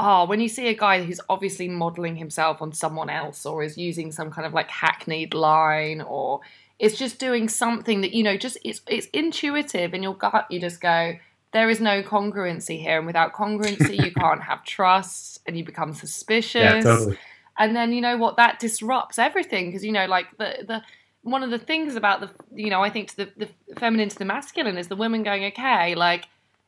oh, 0.00 0.24
when 0.24 0.40
you 0.40 0.48
see 0.48 0.68
a 0.68 0.74
guy 0.74 1.02
who's 1.04 1.20
obviously 1.28 1.68
modeling 1.68 2.16
himself 2.16 2.62
on 2.62 2.72
someone 2.72 3.10
else, 3.10 3.44
or 3.44 3.62
is 3.62 3.76
using 3.76 4.10
some 4.10 4.30
kind 4.30 4.46
of 4.46 4.54
like 4.54 4.70
hackneyed 4.70 5.34
line, 5.34 6.00
or 6.00 6.40
is 6.78 6.96
just 6.96 7.18
doing 7.18 7.48
something 7.48 8.00
that 8.02 8.12
you 8.12 8.22
know, 8.22 8.36
just 8.36 8.58
it's 8.64 8.80
it's 8.86 9.06
intuitive 9.08 9.94
in 9.94 10.02
your 10.02 10.14
gut. 10.14 10.46
You 10.50 10.60
just 10.60 10.80
go, 10.80 11.14
there 11.52 11.68
is 11.70 11.80
no 11.80 12.02
congruency 12.02 12.80
here, 12.80 12.98
and 12.98 13.06
without 13.06 13.32
congruency, 13.32 14.04
you 14.04 14.12
can't 14.18 14.42
have 14.42 14.64
trust, 14.64 15.40
and 15.46 15.56
you 15.56 15.64
become 15.64 15.92
suspicious. 15.94 16.54
yeah 16.60 16.80
totally. 16.80 17.18
And 17.60 17.74
then 17.74 17.92
you 17.92 18.00
know 18.00 18.16
what? 18.16 18.36
That 18.36 18.60
disrupts 18.60 19.18
everything 19.18 19.66
because 19.66 19.84
you 19.84 19.92
know 19.92 20.06
like 20.06 20.26
the 20.38 20.64
the 20.66 20.82
one 21.22 21.42
of 21.42 21.50
the 21.50 21.58
things 21.58 21.96
about 21.96 22.20
the 22.20 22.30
you 22.54 22.70
know 22.70 22.82
i 22.82 22.90
think 22.90 23.08
to 23.08 23.16
the, 23.16 23.30
the 23.36 23.48
feminine 23.78 24.08
to 24.08 24.18
the 24.18 24.24
masculine 24.24 24.78
is 24.78 24.88
the 24.88 24.96
women 24.96 25.22
going 25.22 25.44
okay 25.44 25.94
like 25.94 26.26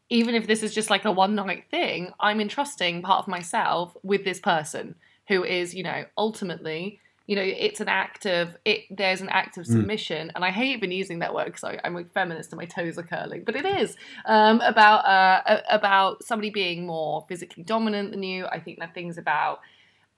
even 0.09 0.35
if 0.35 0.47
this 0.47 0.63
is 0.63 0.75
just 0.75 0.91
like 0.91 1.05
a 1.05 1.13
one 1.13 1.35
night 1.35 1.65
thing 1.71 2.11
i'm 2.21 2.41
entrusting 2.41 3.03
part 3.03 3.23
of 3.23 3.29
myself 3.29 3.97
with 4.03 4.25
this 4.25 4.41
person 4.41 4.95
who 5.29 5.45
is 5.45 5.75
you 5.75 5.83
know 5.83 6.05
ultimately 6.17 7.01
you 7.31 7.37
know 7.37 7.43
it's 7.67 7.81
an 7.81 7.89
act 7.89 8.27
of 8.27 8.57
it 8.65 8.81
there's 8.91 9.21
an 9.21 9.29
act 9.29 9.57
of 9.57 9.65
Mm. 9.65 9.73
submission. 9.77 10.33
And 10.35 10.45
i 10.45 10.51
hate 10.51 10.73
even 10.77 10.91
using 10.91 11.21
that 11.21 11.33
word 11.33 11.47
because 11.47 11.65
i'm 11.85 11.97
a 11.97 12.05
feminist 12.19 12.51
and 12.53 12.59
my 12.59 12.65
toes 12.77 12.99
are 12.99 13.09
curling 13.15 13.43
but 13.45 13.55
it 13.55 13.65
is 13.81 13.97
um, 14.25 14.61
about 14.73 15.01
uh, 15.17 15.61
about 15.71 16.25
somebody 16.25 16.51
being 16.51 16.87
more 16.87 17.25
physically 17.29 17.63
dominant 17.63 18.11
than 18.11 18.23
you. 18.25 18.47
I 18.47 18.59
think 18.59 18.81
that 18.81 18.95
things 18.95 19.17
about 19.17 19.61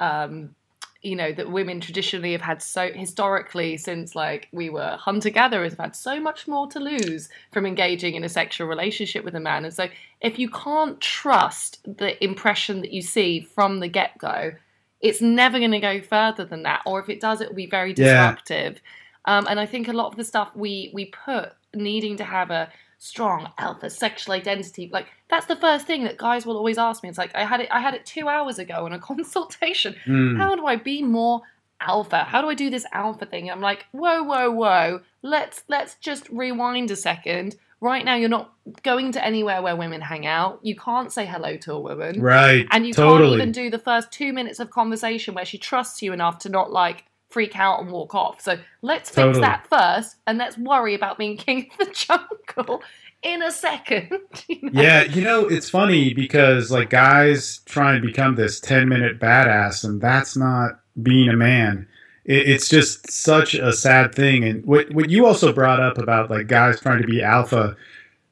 um, 0.01 0.55
you 1.03 1.17
know 1.21 1.33
that 1.33 1.51
women 1.51 1.81
traditionally 1.81 2.33
have 2.33 2.41
had 2.51 2.63
so 2.63 2.83
historically 3.05 3.77
since 3.77 4.15
like 4.15 4.49
we 4.53 4.71
were 4.71 4.97
hunter 5.09 5.31
gatherers 5.31 5.73
have 5.73 5.85
had 5.87 5.97
so 5.97 6.15
much 6.29 6.49
more 6.49 6.67
to 6.69 6.81
lose 6.81 7.29
from 7.53 7.67
engaging 7.67 8.15
in 8.15 8.25
a 8.25 8.29
sexual 8.41 8.67
relationship 8.69 9.23
with 9.25 9.35
a 9.35 9.41
man. 9.41 9.65
And 9.67 9.75
so 9.75 9.89
if 10.23 10.39
you 10.39 10.49
can't 10.49 10.99
trust 11.01 11.71
the 11.85 12.11
impression 12.25 12.81
that 12.83 12.93
you 12.97 13.03
see 13.03 13.41
from 13.41 13.81
the 13.81 13.89
get-go 13.89 14.53
it's 15.03 15.21
never 15.21 15.59
going 15.59 15.73
to 15.73 15.81
go 15.81 16.01
further 16.01 16.45
than 16.45 16.63
that 16.63 16.81
or 16.87 17.01
if 17.01 17.09
it 17.09 17.21
does 17.21 17.41
it 17.41 17.49
will 17.49 17.57
be 17.57 17.67
very 17.67 17.93
disruptive. 17.93 18.81
Yeah. 19.27 19.39
um, 19.39 19.47
and 19.51 19.59
i 19.61 19.67
think 19.67 19.89
a 19.89 19.93
lot 19.93 20.07
of 20.07 20.17
the 20.17 20.25
stuff 20.25 20.51
we 20.55 20.91
we 20.95 21.07
put 21.07 21.53
needing 21.75 22.17
to 22.17 22.25
have 22.25 22.51
a 22.51 22.71
strong 22.99 23.51
alpha 23.59 23.91
sexual 23.91 24.33
identity 24.33 24.89
like 24.93 25.07
that's 25.29 25.47
the 25.47 25.57
first 25.57 25.87
thing 25.87 26.05
that 26.05 26.17
guys 26.19 26.47
will 26.47 26.57
always 26.57 26.79
ask 26.79 27.03
me. 27.03 27.09
It's 27.09 27.19
like 27.19 27.35
i 27.35 27.45
had 27.45 27.61
it 27.61 27.69
i 27.73 27.81
had 27.81 27.95
it 27.95 28.07
two 28.07 28.29
hours 28.29 28.59
ago 28.61 28.87
in 28.87 28.93
a 28.93 28.99
consultation. 29.11 29.97
Mm. 30.07 30.37
how 30.37 30.55
do 30.55 30.67
i 30.67 30.77
be 30.77 31.03
more 31.03 31.43
alpha? 31.81 32.21
How 32.23 32.41
do 32.41 32.49
i 32.49 32.55
do 32.55 32.71
this 32.71 32.87
alpha 32.93 33.27
thing? 33.27 33.51
I'm 33.51 33.61
like 33.61 33.87
whoa 33.91 34.23
whoa 34.23 34.51
whoa. 34.53 35.01
Let's 35.23 35.65
let's 35.69 35.97
just 35.97 36.29
rewind 36.29 36.91
a 36.93 36.97
second 36.97 37.57
right 37.83 38.05
now 38.05 38.15
you're 38.15 38.29
not 38.29 38.53
going 38.83 39.13
to 39.13 39.23
anywhere 39.23 39.61
where 39.61 39.77
women 39.77 40.01
hang 40.01 40.25
out 40.25 40.59
you 40.63 40.75
can't 40.75 41.13
say 41.13 41.27
hello 41.27 41.57
to 41.57 41.73
a 41.73 41.81
woman 41.81 42.21
right 42.21 42.67
and 42.71 42.87
you 42.87 42.95
totally. 42.95 43.31
can't 43.31 43.43
even 43.43 43.53
do 43.53 43.69
the 43.69 43.79
first 43.79 44.11
two 44.11 44.33
minutes 44.33 44.59
of 44.61 44.71
conversation 44.71 45.35
where 45.35 45.45
she 45.45 45.59
trusts 45.59 46.01
you 46.01 46.13
enough 46.13 46.39
to 46.39 46.49
not 46.49 46.73
like 46.73 47.05
freak 47.33 47.59
out 47.59 47.81
and 47.81 47.91
walk 47.91 48.15
off. 48.15 48.41
So 48.41 48.59
let's 48.83 49.09
fix 49.09 49.17
totally. 49.17 49.41
that 49.41 49.67
first, 49.69 50.17
and 50.27 50.39
let's 50.39 50.59
worry 50.59 50.95
about 50.95 51.19
being 51.19 51.37
king 51.37 51.71
of 51.81 51.89
the 51.89 51.93
jungle 52.57 52.83
in 53.23 53.43
a 53.43 53.51
second. 53.51 54.11
You 54.49 54.71
know? 54.71 54.83
Yeah, 54.83 55.05
you 55.05 55.23
know, 55.23 55.47
it's 55.47 55.71
funny 55.71 56.15
because 56.15 56.71
like 56.71 56.91
guys 56.91 57.61
try 57.65 57.95
and 57.95 58.05
become 58.05 58.35
this 58.35 58.61
10 58.61 58.89
minute 58.89 59.19
badass, 59.19 59.85
and 59.85 60.01
that's 60.01 60.37
not 60.37 60.81
being 61.01 61.29
a 61.29 61.37
man. 61.37 61.89
It, 62.25 62.49
it's 62.49 62.69
just 62.69 63.11
such 63.11 63.55
a 63.55 63.73
sad 63.73 64.15
thing. 64.15 64.45
And 64.45 64.65
what, 64.65 64.93
what 64.93 65.11
you 65.11 65.27
also 65.27 65.53
brought 65.53 65.81
up 65.81 65.99
about 65.99 66.31
like 66.31 66.47
guys 66.47 66.81
trying 66.81 67.03
to 67.03 67.09
be 67.09 67.23
alpha, 67.23 67.77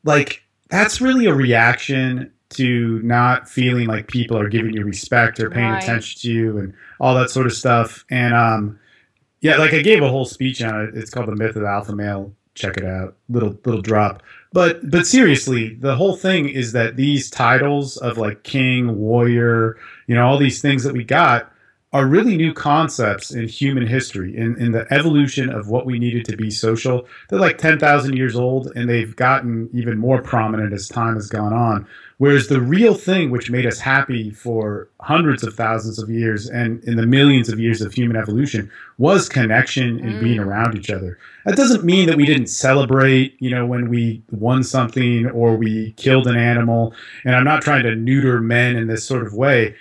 like 0.05 0.42
that's 0.68 1.00
really 1.00 1.26
a 1.26 1.35
reaction 1.35 2.33
to 2.50 3.00
not 3.03 3.48
feeling 3.48 3.87
like 3.87 4.09
people 4.09 4.37
are 4.37 4.48
giving 4.48 4.74
you 4.74 4.85
respect 4.85 5.38
or 5.38 5.50
paying 5.50 5.70
right. 5.70 5.83
attention 5.83 6.20
to 6.20 6.33
you 6.33 6.59
and 6.59 6.74
all 6.98 7.14
that 7.14 7.31
sort 7.31 7.46
of 7.46 7.53
stuff. 7.53 8.05
And 8.11 8.35
um, 8.35 8.79
yeah, 9.40 9.57
like 9.57 9.72
I 9.72 9.83
gave 9.83 10.03
a 10.03 10.09
whole 10.09 10.24
speech 10.24 10.62
on 10.62 10.85
it. 10.85 10.96
It's 10.96 11.11
called 11.11 11.29
the 11.29 11.37
myth 11.37 11.57
of 11.57 11.62
the 11.62 11.68
alpha 11.68 11.94
male. 11.94 12.35
Check 12.55 12.76
it 12.76 12.85
out. 12.85 13.16
Little 13.29 13.57
little 13.64 13.81
drop. 13.81 14.22
But 14.53 14.90
but 14.90 15.07
seriously, 15.07 15.74
the 15.76 15.94
whole 15.94 16.16
thing 16.16 16.48
is 16.48 16.72
that 16.72 16.96
these 16.96 17.31
titles 17.31 17.96
of 17.98 18.18
like 18.18 18.42
king, 18.42 18.98
warrior, 18.98 19.79
you 20.09 20.16
know, 20.16 20.26
all 20.26 20.37
these 20.37 20.61
things 20.61 20.83
that 20.83 20.92
we 20.92 21.05
got 21.05 21.49
are 21.92 22.07
really 22.07 22.37
new 22.37 22.53
concepts 22.53 23.33
in 23.33 23.48
human 23.48 23.85
history, 23.85 24.37
in, 24.37 24.57
in 24.61 24.70
the 24.70 24.87
evolution 24.92 25.50
of 25.50 25.68
what 25.68 25.87
we 25.87 25.98
needed 25.98 26.24
to 26.24 26.37
be 26.37 26.50
social. 26.50 27.05
They're 27.29 27.40
like 27.40 27.59
10,000 27.59 28.16
years 28.16 28.37
old, 28.37 28.70
and 28.76 28.88
they've 28.88 29.14
gotten 29.16 29.68
even 29.72 29.98
more 29.98 30.22
prominent 30.22 30.72
as 30.72 30.87
time 30.87 31.14
has 31.14 31.29
gone 31.29 31.53
on. 31.53 31.87
Whereas 32.20 32.48
the 32.48 32.61
real 32.61 32.94
thing 32.94 33.31
which 33.31 33.50
made 33.50 33.64
us 33.64 33.81
happy 33.81 34.31
for 34.31 34.88
hundreds 35.00 35.42
of 35.42 35.55
thousands 35.55 35.98
of 35.98 36.11
years 36.11 36.50
and 36.50 36.85
in 36.85 36.96
the 36.96 37.07
millions 37.07 37.48
of 37.48 37.59
years 37.59 37.81
of 37.81 37.94
human 37.94 38.14
evolution 38.14 38.70
was 38.98 39.26
connection 39.26 39.98
and 40.00 40.16
mm. 40.16 40.20
being 40.20 40.38
around 40.38 40.76
each 40.76 40.90
other. 40.90 41.18
That 41.46 41.57
doesn't 41.57 41.83
mean 41.83 42.07
that 42.09 42.18
we 42.18 42.26
didn't 42.26 42.48
celebrate, 42.48 43.37
you 43.40 43.48
know, 43.48 43.64
when 43.64 43.88
we 43.88 44.22
won 44.31 44.62
something 44.62 45.31
or 45.31 45.57
we 45.57 45.92
killed 45.92 46.26
an 46.26 46.37
animal. 46.37 46.92
And 47.24 47.35
I'm 47.35 47.44
not 47.44 47.62
trying 47.62 47.85
to 47.85 47.96
neuter 47.96 48.38
men 48.42 48.76
in 48.76 48.87
this 48.87 49.03
sort 49.03 49.26
of 49.26 49.33
way. 49.33 49.74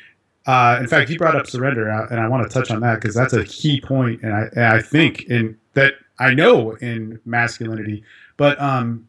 Uh, 0.46 0.78
in 0.80 0.88
fact, 0.88 1.10
you 1.10 1.18
brought 1.18 1.36
up 1.36 1.48
surrender, 1.48 1.88
and 1.90 2.20
I 2.20 2.28
want 2.28 2.50
to 2.50 2.54
touch 2.54 2.72
on 2.72 2.80
that 2.82 3.02
because 3.02 3.14
that's 3.14 3.34
a 3.34 3.46
key 3.46 3.82
point, 3.82 4.22
and 4.24 4.34
I, 4.34 4.42
and 4.56 4.66
I 4.66 4.82
think 4.82 5.24
in 5.24 5.58
that 5.74 5.94
I 6.18 6.34
know 6.34 6.72
in 6.76 7.20
masculinity, 7.26 8.04
but 8.38 8.60
um, 8.60 9.08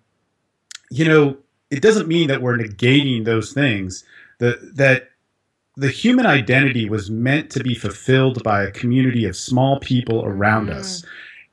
you 0.91 1.05
know, 1.05 1.39
it 1.71 1.81
doesn't 1.81 2.09
mean 2.09 2.29
that 2.29 2.43
we're 2.43 2.59
negating 2.59 3.25
those 3.25 3.53
things. 3.53 4.05
That 4.39 4.77
that 4.77 5.11
the 5.77 5.89
human 5.89 6.27
identity 6.27 6.89
was 6.89 7.11
meant 7.11 7.51
to 7.53 7.63
be 7.63 7.75
fulfilled 7.75 8.43
by 8.43 8.63
a 8.63 8.71
community 8.71 9.25
of 9.25 9.37
small 9.37 9.81
people 9.81 10.25
around 10.25 10.67
mm. 10.67 10.75
us. 10.75 11.05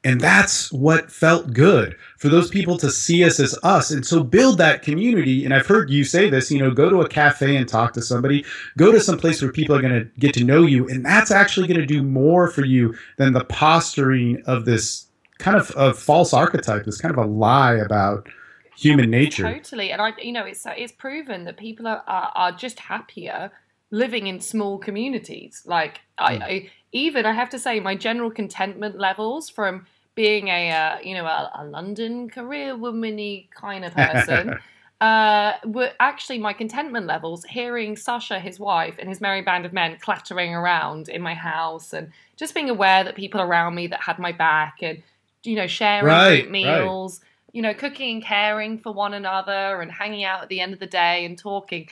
And 0.07 0.21
that's 0.21 0.71
what 0.71 1.11
felt 1.11 1.51
good 1.51 1.97
for 2.17 2.29
those 2.29 2.49
people 2.49 2.77
to 2.77 2.89
see 2.89 3.25
us 3.25 3.41
as 3.41 3.59
us. 3.61 3.91
And 3.91 4.05
so 4.05 4.23
build 4.23 4.57
that 4.57 4.81
community. 4.81 5.43
And 5.43 5.53
I've 5.53 5.67
heard 5.67 5.89
you 5.89 6.05
say 6.05 6.29
this, 6.29 6.49
you 6.49 6.59
know, 6.59 6.71
go 6.71 6.89
to 6.89 7.01
a 7.01 7.09
cafe 7.09 7.57
and 7.57 7.67
talk 7.67 7.91
to 7.91 8.01
somebody, 8.01 8.45
go 8.77 8.93
to 8.93 9.01
some 9.01 9.17
place 9.17 9.41
where 9.41 9.51
people 9.51 9.75
are 9.75 9.81
going 9.81 9.99
to 9.99 10.09
get 10.17 10.33
to 10.35 10.45
know 10.45 10.61
you. 10.61 10.87
And 10.87 11.05
that's 11.05 11.29
actually 11.29 11.67
going 11.67 11.81
to 11.81 11.85
do 11.85 12.03
more 12.03 12.49
for 12.49 12.63
you 12.63 12.95
than 13.17 13.33
the 13.33 13.43
posturing 13.43 14.41
of 14.45 14.63
this 14.63 15.07
kind 15.39 15.57
of 15.57 15.73
a 15.75 15.93
false 15.93 16.33
archetype, 16.33 16.85
this 16.85 17.01
kind 17.01 17.13
of 17.13 17.21
a 17.21 17.27
lie 17.27 17.73
about 17.73 18.29
human 18.77 19.09
nature. 19.09 19.43
Totally, 19.43 19.91
and 19.91 20.01
I, 20.01 20.13
you 20.21 20.31
know, 20.31 20.45
it's 20.45 20.65
it's 20.65 20.93
proven 20.93 21.43
that 21.43 21.57
people 21.57 21.85
are 21.85 22.03
are, 22.07 22.31
are 22.33 22.51
just 22.53 22.79
happier 22.79 23.51
living 23.91 24.27
in 24.27 24.39
small 24.39 24.77
communities. 24.77 25.63
Like 25.65 25.99
I, 26.17 26.35
hmm. 26.35 26.43
I, 26.43 26.69
even 26.93 27.25
I 27.25 27.33
have 27.33 27.49
to 27.49 27.59
say, 27.59 27.79
my 27.79 27.95
general 27.95 28.31
contentment 28.31 28.97
levels 28.97 29.49
from 29.49 29.85
being 30.17 30.49
a 30.49 30.69
uh, 30.69 30.97
you 31.01 31.13
know 31.13 31.25
a, 31.25 31.51
a, 31.59 31.63
London 31.63 32.29
career 32.29 32.75
womany 32.75 33.49
kind 33.51 33.85
of 33.85 33.93
person. 33.93 34.59
uh, 35.01 35.53
were 35.63 35.91
actually 35.99 36.39
my 36.39 36.51
contentment 36.51 37.05
levels 37.05 37.45
hearing 37.45 37.95
Sasha, 37.95 38.39
his 38.39 38.59
wife, 38.59 38.95
and 38.99 39.07
his 39.07 39.21
merry 39.21 39.43
band 39.43 39.65
of 39.65 39.71
men 39.71 39.95
clattering 40.01 40.55
around 40.55 41.07
in 41.07 41.21
my 41.21 41.35
house, 41.35 41.93
and 41.93 42.11
just 42.35 42.53
being 42.53 42.69
aware 42.69 43.03
that 43.05 43.15
people 43.15 43.39
around 43.39 43.75
me 43.75 43.87
that 43.87 44.01
had 44.01 44.19
my 44.19 44.33
back, 44.33 44.79
and 44.81 45.01
you 45.43 45.55
know 45.55 45.67
sharing 45.67 46.05
right, 46.05 46.51
meals, 46.51 47.21
right 47.21 47.27
you 47.57 47.63
know, 47.63 47.73
cooking 47.73 48.15
and 48.15 48.23
caring 48.23 48.77
for 48.77 48.91
one 48.91 49.15
another 49.15 49.81
and 49.81 49.91
hanging 49.91 50.23
out 50.23 50.43
at 50.43 50.49
the 50.49 50.59
end 50.59 50.73
of 50.73 50.79
the 50.79 50.85
day 50.85 51.25
and 51.25 51.39
talking 51.39 51.89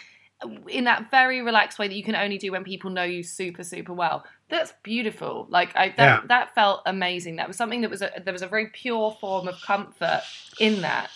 in 0.67 0.83
that 0.85 1.09
very 1.11 1.41
relaxed 1.41 1.79
way 1.79 1.87
that 1.87 1.95
you 1.95 2.03
can 2.03 2.15
only 2.15 2.37
do 2.37 2.51
when 2.51 2.63
people 2.63 2.89
know 2.89 3.03
you 3.03 3.23
super 3.23 3.63
super 3.63 3.93
well. 3.93 4.25
That's 4.49 4.73
beautiful. 4.83 5.47
Like 5.49 5.75
I 5.75 5.89
that 5.89 5.97
yeah. 5.97 6.21
that 6.27 6.55
felt 6.55 6.81
amazing. 6.85 7.37
That 7.37 7.47
was 7.47 7.57
something 7.57 7.81
that 7.81 7.89
was 7.89 8.01
a 8.01 8.11
there 8.23 8.33
was 8.33 8.41
a 8.41 8.47
very 8.47 8.67
pure 8.67 9.15
form 9.19 9.47
of 9.47 9.55
comfort 9.61 10.21
in 10.59 10.81
that. 10.81 11.09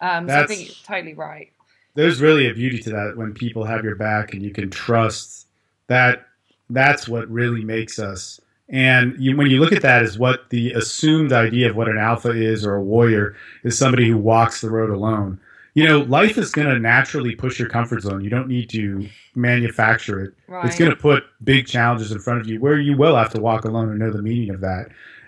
Um, 0.00 0.28
so 0.28 0.42
I 0.42 0.46
think 0.46 0.66
you're 0.66 0.74
totally 0.84 1.14
right. 1.14 1.50
There's 1.94 2.20
really 2.20 2.50
a 2.50 2.54
beauty 2.54 2.78
to 2.80 2.90
that 2.90 3.16
when 3.16 3.32
people 3.32 3.64
have 3.64 3.84
your 3.84 3.94
back 3.94 4.34
and 4.34 4.42
you 4.42 4.50
can 4.50 4.70
trust 4.70 5.46
that. 5.86 6.26
That's 6.70 7.06
what 7.06 7.28
really 7.28 7.62
makes 7.62 7.98
us 7.98 8.40
and 8.68 9.14
you, 9.18 9.36
when 9.36 9.48
you 9.48 9.60
look 9.60 9.72
at 9.72 9.82
that 9.82 10.02
as 10.02 10.18
what 10.18 10.48
the 10.50 10.72
assumed 10.72 11.32
idea 11.32 11.68
of 11.68 11.76
what 11.76 11.88
an 11.88 11.98
alpha 11.98 12.30
is 12.30 12.64
or 12.64 12.74
a 12.74 12.82
warrior 12.82 13.36
is 13.62 13.78
somebody 13.78 14.08
who 14.08 14.16
walks 14.16 14.60
the 14.60 14.70
road 14.70 14.90
alone. 14.90 15.38
You 15.74 15.84
know, 15.84 15.98
life 16.00 16.38
is 16.38 16.52
going 16.52 16.68
to 16.68 16.78
naturally 16.78 17.34
push 17.34 17.58
your 17.58 17.68
comfort 17.68 18.02
zone. 18.02 18.22
You 18.22 18.30
don't 18.30 18.48
need 18.48 18.70
to 18.70 19.08
manufacture 19.34 20.20
it. 20.20 20.34
Right. 20.46 20.64
It's 20.64 20.78
going 20.78 20.90
to 20.90 20.96
put 20.96 21.24
big 21.42 21.66
challenges 21.66 22.12
in 22.12 22.20
front 22.20 22.40
of 22.40 22.48
you 22.48 22.60
where 22.60 22.78
you 22.78 22.96
will 22.96 23.16
have 23.16 23.30
to 23.30 23.40
walk 23.40 23.64
alone 23.64 23.90
and 23.90 23.98
know 23.98 24.10
the 24.10 24.22
meaning 24.22 24.50
of 24.50 24.60
that. 24.60 24.86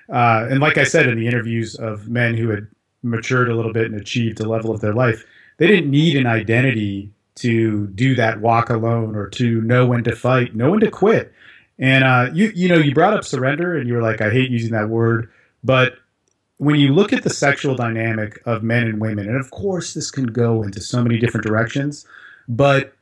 Uh, 0.09 0.47
and 0.49 0.61
like 0.61 0.79
I 0.79 0.85
said 0.85 1.09
in 1.09 1.19
the 1.19 1.27
interviews 1.27 1.75
of 1.75 2.09
men 2.09 2.37
who 2.37 2.49
had 2.51 2.69
matured 3.03 3.49
a 3.49 3.55
little 3.57 3.73
bit 3.73 3.87
and 3.87 4.01
achieved 4.01 4.41
a 4.41 4.49
level 4.49 4.71
of 4.71 4.81
their 4.81 4.95
life, 4.95 5.25
they 5.59 5.67
didn't 5.67 5.91
need 5.91 6.17
an 6.17 6.27
identity 6.27 7.13
to 7.37 7.89
do 7.89 8.15
that 8.15 8.41
walk 8.41 8.71
alone 8.71 9.15
or 9.15 9.29
to 9.29 9.61
know 9.63 9.87
when 9.87 10.05
to 10.05 10.15
fight, 10.15 10.55
know 10.55 10.71
when 10.71 10.81
to 10.81 10.91
quit. 10.91 11.33
And 11.79 12.05
uh, 12.05 12.31
you 12.33 12.53
you 12.55 12.69
know 12.69 12.79
you 12.79 12.95
brought 12.95 13.13
up 13.13 13.25
surrender, 13.25 13.77
and 13.77 13.87
you 13.87 13.95
were 13.95 14.03
like, 14.03 14.23
I 14.23 14.31
hate 14.31 14.51
using 14.51 14.73
that 14.73 14.89
word, 14.89 15.31
but 15.63 15.99
when 16.59 16.77
you 16.77 16.92
look 16.92 17.12
at 17.12 17.23
the 17.23 17.31
sexual 17.31 17.75
dynamic 17.75 18.40
of 18.47 18.62
men 18.62 18.87
and 18.87 19.01
women, 19.01 19.29
and 19.29 19.37
of 19.37 19.51
course 19.51 19.95
this 19.95 20.11
can 20.11 20.27
go 20.27 20.62
into 20.62 20.81
so 20.81 21.03
many 21.03 21.19
different 21.19 21.47
directions, 21.47 22.07
but 22.49 22.95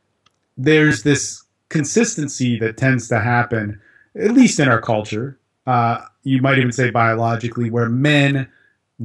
there's 0.57 1.03
this 1.03 1.43
consistency 1.69 2.59
that 2.59 2.77
tends 2.77 3.07
to 3.09 3.19
happen, 3.19 3.79
at 4.15 4.31
least 4.31 4.59
in 4.59 4.67
our 4.67 4.81
culture. 4.81 5.37
Uh, 5.67 6.01
you 6.23 6.41
might 6.41 6.57
even 6.57 6.71
say 6.71 6.89
biologically, 6.89 7.69
where 7.69 7.89
men 7.89 8.47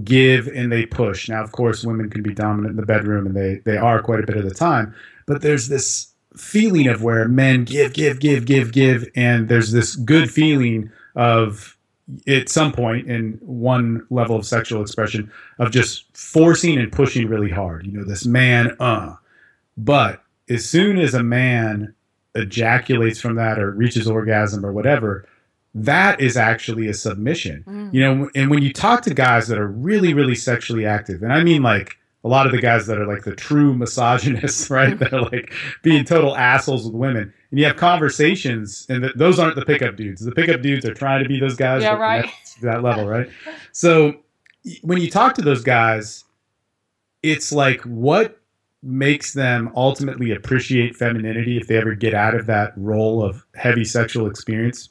give 0.04 0.46
and 0.48 0.70
they 0.70 0.86
push. 0.86 1.28
Now, 1.28 1.42
of 1.42 1.52
course, 1.52 1.84
women 1.84 2.10
can 2.10 2.22
be 2.22 2.34
dominant 2.34 2.72
in 2.72 2.76
the 2.76 2.86
bedroom, 2.86 3.26
and 3.26 3.36
they 3.36 3.60
they 3.64 3.76
are 3.76 4.02
quite 4.02 4.20
a 4.20 4.26
bit 4.26 4.36
of 4.36 4.44
the 4.44 4.54
time. 4.54 4.94
But 5.26 5.42
there's 5.42 5.68
this 5.68 6.12
feeling 6.36 6.86
of 6.86 7.02
where 7.02 7.26
men 7.28 7.64
give, 7.64 7.92
give, 7.92 8.20
give, 8.20 8.46
give, 8.46 8.72
give, 8.72 9.08
and 9.16 9.48
there's 9.48 9.72
this 9.72 9.96
good 9.96 10.30
feeling 10.30 10.90
of 11.16 11.76
at 12.26 12.48
some 12.48 12.72
point 12.72 13.08
in 13.08 13.38
one 13.42 14.06
level 14.10 14.36
of 14.36 14.46
sexual 14.46 14.82
expression 14.82 15.30
of 15.58 15.70
just 15.70 16.04
forcing 16.16 16.78
and 16.78 16.90
pushing 16.92 17.28
really 17.28 17.50
hard. 17.50 17.86
You 17.86 17.92
know, 17.92 18.04
this 18.04 18.26
man, 18.26 18.76
uh. 18.80 19.16
But 19.76 20.22
as 20.48 20.68
soon 20.68 20.98
as 20.98 21.14
a 21.14 21.22
man 21.22 21.94
ejaculates 22.34 23.20
from 23.20 23.36
that 23.36 23.58
or 23.58 23.70
reaches 23.70 24.06
orgasm 24.06 24.64
or 24.64 24.72
whatever, 24.72 25.26
that 25.74 26.20
is 26.20 26.36
actually 26.36 26.88
a 26.88 26.94
submission. 26.94 27.64
Mm. 27.66 27.94
You 27.94 28.00
know, 28.00 28.30
and 28.34 28.50
when 28.50 28.62
you 28.62 28.72
talk 28.72 29.02
to 29.02 29.14
guys 29.14 29.48
that 29.48 29.58
are 29.58 29.68
really, 29.68 30.14
really 30.14 30.34
sexually 30.34 30.84
active, 30.84 31.22
and 31.22 31.32
I 31.32 31.42
mean 31.44 31.62
like 31.62 31.96
a 32.22 32.28
lot 32.28 32.46
of 32.46 32.52
the 32.52 32.60
guys 32.60 32.86
that 32.86 32.98
are 32.98 33.06
like 33.06 33.24
the 33.24 33.34
true 33.34 33.74
misogynists, 33.74 34.68
right? 34.70 34.98
that 34.98 35.12
are 35.12 35.22
like 35.22 35.52
being 35.82 36.04
total 36.04 36.36
assholes 36.36 36.84
with 36.84 36.94
women. 36.94 37.32
And 37.50 37.58
you 37.58 37.66
have 37.66 37.76
conversations, 37.76 38.86
and 38.88 39.10
those 39.16 39.38
aren't 39.38 39.56
the 39.56 39.64
pickup 39.64 39.96
dudes. 39.96 40.20
The 40.20 40.32
pickup 40.32 40.62
dudes 40.62 40.84
are 40.84 40.94
trying 40.94 41.22
to 41.22 41.28
be 41.28 41.40
those 41.40 41.56
guys. 41.56 41.82
Yeah, 41.82 41.94
right. 41.94 42.28
That 42.62 42.82
level, 42.82 43.08
right? 43.08 43.26
So 43.72 44.16
when 44.82 45.00
you 45.00 45.10
talk 45.10 45.34
to 45.36 45.40
those 45.40 45.62
guys, 45.62 46.24
it's 47.22 47.52
like 47.52 47.80
what 47.84 48.38
makes 48.82 49.32
them 49.32 49.72
ultimately 49.74 50.32
appreciate 50.32 50.94
femininity 50.94 51.56
if 51.56 51.68
they 51.68 51.78
ever 51.78 51.94
get 51.94 52.12
out 52.12 52.34
of 52.34 52.44
that 52.46 52.74
role 52.76 53.24
of 53.24 53.46
heavy 53.54 53.84
sexual 53.84 54.26
experience 54.26 54.90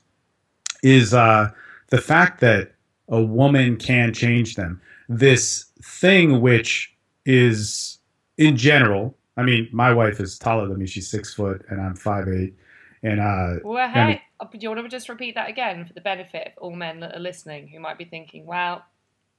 is 0.82 1.13
uh, 1.13 1.50
the 1.89 2.02
fact 2.02 2.39
that 2.39 2.74
a 3.08 3.22
woman 3.22 3.78
can 3.78 4.13
change 4.13 4.56
them. 4.56 4.82
This 5.08 5.65
thing 5.84 6.42
which 6.42 6.96
is 7.25 7.99
in 8.38 8.58
general, 8.58 9.17
I 9.38 9.43
mean, 9.43 9.69
my 9.71 9.93
wife 9.93 10.19
is 10.19 10.38
taller 10.38 10.67
than 10.67 10.79
me. 10.79 10.88
She's 10.88 11.10
six 11.10 11.34
foot 11.34 11.65
and 11.69 11.79
I'm 11.82 11.95
five 11.95 12.27
eight. 12.27 12.55
And 13.01 13.19
uh, 13.19 13.60
well, 13.63 13.89
hey, 13.89 14.21
uh, 14.39 14.45
do 14.51 14.58
you 14.60 14.69
want 14.69 14.82
to 14.82 14.89
just 14.89 15.08
repeat 15.08 15.36
that 15.36 15.49
again 15.49 15.86
for 15.86 15.93
the 15.93 16.01
benefit 16.01 16.47
of 16.47 16.53
all 16.58 16.75
men 16.75 16.99
that 16.99 17.15
are 17.15 17.19
listening 17.19 17.69
who 17.69 17.79
might 17.79 17.97
be 17.97 18.03
thinking, 18.03 18.45
"Well, 18.45 18.84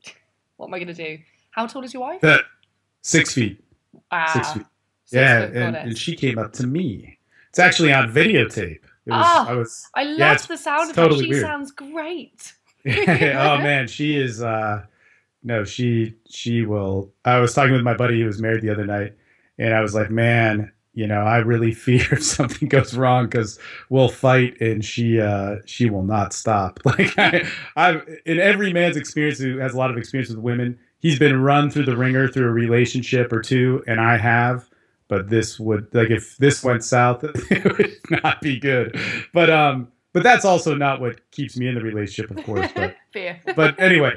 what 0.56 0.68
am 0.68 0.74
I 0.74 0.78
going 0.78 0.88
to 0.88 0.94
do?" 0.94 1.18
How 1.50 1.66
tall 1.66 1.84
is 1.84 1.92
your 1.92 2.00
wife? 2.00 2.24
Uh, 2.24 2.38
six 3.02 3.34
feet. 3.34 3.62
Ah, 4.10 4.30
six 4.32 4.52
feet. 4.52 4.66
Six 5.04 5.20
yeah, 5.20 5.46
foot, 5.46 5.56
and, 5.56 5.76
and, 5.76 5.98
she 5.98 6.16
came 6.16 6.38
up 6.38 6.52
to 6.54 6.66
me. 6.66 7.18
It's 7.50 7.58
actually 7.58 7.92
on 7.92 8.12
videotape. 8.12 8.78
It 9.06 9.10
was, 9.10 9.26
oh, 9.26 9.46
I 9.48 9.52
was. 9.54 9.88
I 9.94 10.04
love 10.04 10.18
yeah, 10.18 10.36
the 10.36 10.56
sound 10.56 10.90
of 10.90 10.96
totally 10.96 11.20
her. 11.20 11.24
She 11.24 11.30
weird. 11.30 11.42
sounds 11.42 11.72
great. 11.72 12.52
oh 12.86 12.92
man, 13.58 13.88
she 13.88 14.16
is. 14.16 14.42
uh 14.42 14.84
No, 15.42 15.64
she 15.64 16.14
she 16.29 16.64
will. 16.66 17.12
I 17.24 17.38
was 17.38 17.55
talking 17.55 17.72
with 17.72 17.83
my 17.83 17.96
buddy 17.96 18.20
who 18.20 18.26
was 18.26 18.40
married 18.40 18.62
the 18.62 18.70
other 18.70 18.87
night, 18.87 19.14
and 19.59 19.74
I 19.74 19.81
was 19.81 19.94
like, 19.94 20.11
man, 20.11 20.70
you 20.92 21.07
know, 21.07 21.22
I 21.22 21.38
really 21.38 21.72
fear 21.87 22.07
if 22.12 22.22
something 22.22 22.68
goes 22.68 22.96
wrong 22.96 23.26
because 23.26 23.59
we'll 23.88 24.09
fight 24.09 24.61
and 24.61 24.85
she 24.85 25.20
uh 25.20 25.57
she 25.64 25.88
will 25.88 26.05
not 26.05 26.33
stop. 26.33 26.81
Like 26.85 27.18
I, 27.18 27.46
I've 27.76 28.07
in 28.26 28.38
every 28.38 28.72
man's 28.72 28.96
experience 28.96 29.38
who 29.38 29.59
has 29.59 29.74
a 29.74 29.79
lot 29.79 29.90
of 29.90 29.96
experience 29.96 30.31
with 30.31 30.38
women 30.38 30.79
he's 31.00 31.18
been 31.18 31.42
run 31.42 31.70
through 31.70 31.87
the 31.87 31.96
ringer 31.96 32.29
through 32.29 32.46
a 32.46 32.53
relationship 32.53 33.33
or 33.33 33.40
two, 33.40 33.83
and 33.87 34.00
I 34.00 34.16
have. 34.16 34.68
But 35.09 35.29
this 35.29 35.59
would 35.59 35.92
like 35.92 36.11
if 36.11 36.37
this 36.37 36.62
went 36.62 36.85
south, 36.85 37.24
it 37.24 37.79
would 37.79 38.22
not 38.22 38.40
be 38.40 38.61
good. 38.61 38.96
But 39.35 39.50
um, 39.50 39.88
but 40.12 40.22
that's 40.22 40.44
also 40.44 40.74
not 40.76 41.00
what 41.00 41.29
keeps 41.33 41.57
me 41.57 41.66
in 41.66 41.74
the 41.74 41.81
relationship, 41.81 42.31
of 42.31 42.44
course. 42.44 42.70
But 42.74 42.94
but 43.57 43.81
anyway, 43.81 44.12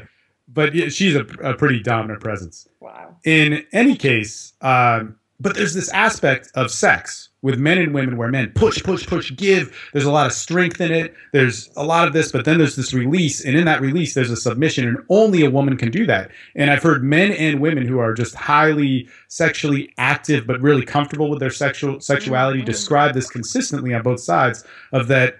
but 0.48 0.76
yeah, 0.76 0.90
she's 0.90 1.16
a, 1.16 1.26
a 1.44 1.54
pretty 1.56 1.82
dominant 1.82 2.22
presence. 2.22 2.68
Wow. 2.80 3.16
In 3.24 3.66
any 3.72 3.96
case, 3.96 4.54
um, 4.62 5.16
but 5.40 5.56
there's 5.56 5.74
this 5.74 5.90
aspect 5.90 6.50
of 6.56 6.72
sex 6.72 7.30
with 7.42 7.60
men 7.60 7.78
and 7.78 7.94
women 7.94 8.16
where 8.16 8.30
men 8.30 8.52
push, 8.56 8.82
push, 8.82 9.06
push, 9.06 9.36
give. 9.36 9.78
There's 9.92 10.06
a 10.06 10.12
lot 10.12 10.26
of 10.26 10.32
strength 10.32 10.80
in 10.80 10.92
it. 10.92 11.14
There's 11.34 11.70
a 11.76 11.84
lot 11.84 12.08
of 12.08 12.14
this, 12.14 12.32
but 12.32 12.46
then 12.46 12.58
there's 12.58 12.78
this 12.78 12.94
release. 12.94 13.44
And 13.44 13.58
in 13.58 13.66
that 13.66 13.82
release, 13.82 14.14
there's 14.14 14.32
a 14.32 14.38
submission, 14.38 14.88
and 14.88 14.98
only 15.10 15.44
a 15.44 15.52
woman 15.52 15.76
can 15.76 15.92
do 15.92 16.06
that. 16.06 16.32
And 16.56 16.72
I've 16.72 16.82
heard 16.82 17.04
men 17.04 17.34
and 17.34 17.60
women 17.60 17.86
who 17.86 18.00
are 18.00 18.14
just 18.14 18.36
highly 18.36 19.10
sexually 19.28 19.94
active, 19.98 20.48
but 20.48 20.62
really 20.62 20.86
comfortable 20.86 21.30
with 21.30 21.40
their 21.40 21.52
sexual 21.52 22.00
sexuality 22.00 22.60
mm-hmm. 22.60 22.66
describe 22.66 23.14
this 23.14 23.30
consistently 23.30 23.94
on 23.94 24.02
both 24.02 24.22
sides 24.22 24.64
of 24.94 25.10
that 25.10 25.40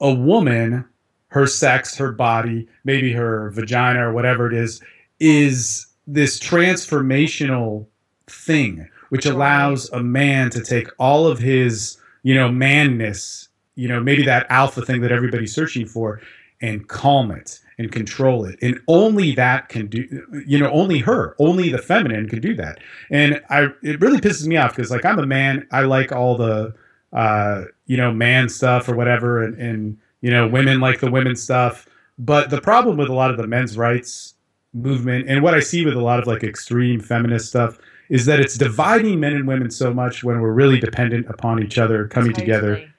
a 0.00 0.12
woman, 0.12 0.86
her 1.28 1.46
sex, 1.46 1.96
her 1.96 2.12
body, 2.12 2.68
maybe 2.84 3.12
her 3.12 3.50
vagina 3.50 4.08
or 4.08 4.12
whatever 4.12 4.46
it 4.46 4.54
is, 4.54 4.80
is 5.20 5.86
this 6.06 6.38
transformational 6.38 7.86
thing 8.26 8.88
which 9.08 9.26
allows 9.26 9.88
a 9.90 10.02
man 10.02 10.50
to 10.50 10.62
take 10.62 10.88
all 10.98 11.26
of 11.26 11.38
his, 11.38 11.96
you 12.22 12.34
know, 12.34 12.50
manness, 12.50 13.48
you 13.76 13.86
know, 13.86 14.00
maybe 14.00 14.22
that 14.24 14.46
alpha 14.50 14.82
thing 14.82 15.00
that 15.00 15.12
everybody's 15.12 15.54
searching 15.54 15.86
for, 15.86 16.20
and 16.60 16.88
calm 16.88 17.30
it 17.30 17.60
and 17.78 17.92
control 17.92 18.44
it. 18.46 18.58
And 18.62 18.80
only 18.88 19.34
that 19.34 19.68
can 19.68 19.86
do, 19.86 20.24
you 20.46 20.58
know, 20.58 20.70
only 20.70 20.98
her, 21.00 21.36
only 21.38 21.68
the 21.68 21.78
feminine 21.78 22.28
can 22.28 22.40
do 22.40 22.54
that. 22.54 22.78
And 23.10 23.42
I, 23.50 23.68
it 23.82 24.00
really 24.00 24.18
pisses 24.18 24.46
me 24.46 24.56
off 24.56 24.74
because, 24.74 24.90
like, 24.90 25.04
I'm 25.04 25.18
a 25.18 25.26
man. 25.26 25.66
I 25.70 25.82
like 25.82 26.12
all 26.12 26.36
the, 26.36 26.74
uh, 27.12 27.64
you 27.86 27.96
know, 27.96 28.12
man 28.12 28.48
stuff 28.48 28.88
or 28.88 28.96
whatever, 28.96 29.42
and, 29.44 29.60
and 29.60 29.98
you 30.20 30.30
know, 30.30 30.46
women 30.48 30.80
like 30.80 31.00
the 31.00 31.10
women 31.10 31.36
stuff. 31.36 31.86
But 32.18 32.50
the 32.50 32.60
problem 32.60 32.96
with 32.96 33.08
a 33.08 33.14
lot 33.14 33.30
of 33.30 33.36
the 33.36 33.46
men's 33.46 33.76
rights 33.76 34.34
movement 34.72 35.28
and 35.28 35.42
what 35.42 35.54
I 35.54 35.60
see 35.60 35.84
with 35.84 35.94
a 35.94 36.00
lot 36.00 36.18
of 36.18 36.26
like 36.26 36.44
extreme 36.44 37.00
feminist 37.00 37.48
stuff 37.48 37.78
is 38.08 38.26
that 38.26 38.40
it's 38.40 38.56
dividing 38.56 39.20
men 39.20 39.32
and 39.32 39.46
women 39.46 39.70
so 39.70 39.92
much 39.92 40.22
when 40.22 40.40
we're 40.40 40.52
really 40.52 40.78
dependent 40.78 41.26
upon 41.28 41.62
each 41.62 41.78
other 41.78 42.06
coming 42.08 42.32
totally. 42.32 42.46
together 42.46 42.92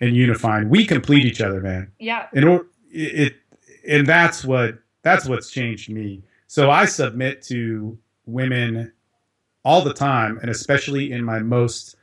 and 0.00 0.16
unifying. 0.16 0.68
We 0.68 0.86
complete 0.86 1.24
each 1.24 1.40
other, 1.40 1.60
man. 1.60 1.90
Yeah. 1.98 2.28
And 2.32 2.44
it, 2.44 2.64
it 2.90 3.36
and 3.86 4.06
that's 4.06 4.44
what 4.44 4.78
that's 5.02 5.26
what's 5.26 5.50
changed 5.50 5.90
me. 5.90 6.22
So 6.46 6.70
I 6.70 6.84
submit 6.84 7.42
to 7.42 7.98
women 8.26 8.92
all 9.64 9.82
the 9.82 9.92
time, 9.92 10.38
and 10.40 10.50
especially 10.50 11.12
in 11.12 11.24
my 11.24 11.40
most 11.40 11.96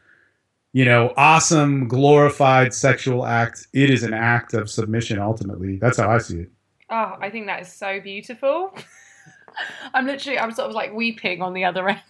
you 0.74 0.86
know, 0.86 1.14
awesome, 1.18 1.88
glorified 1.88 2.74
sexual 2.74 3.26
act. 3.26 3.68
It 3.74 3.90
is 3.90 4.04
an 4.04 4.14
act 4.14 4.54
of 4.54 4.70
submission 4.70 5.20
ultimately. 5.20 5.78
That's 5.78 5.98
how 5.98 6.10
I 6.10 6.18
see 6.20 6.42
it. 6.42 6.52
Oh, 6.90 7.18
I 7.20 7.30
think 7.30 7.48
that 7.48 7.62
is 7.62 7.72
so 7.72 8.00
beautiful. 8.00 8.74
I'm 9.94 10.06
literally, 10.06 10.40
I'm 10.40 10.52
sort 10.52 10.70
of 10.70 10.76
like 10.76 10.94
weeping 10.94 11.42
on 11.42 11.54
the 11.54 11.66
other 11.66 11.90
end. 11.90 12.02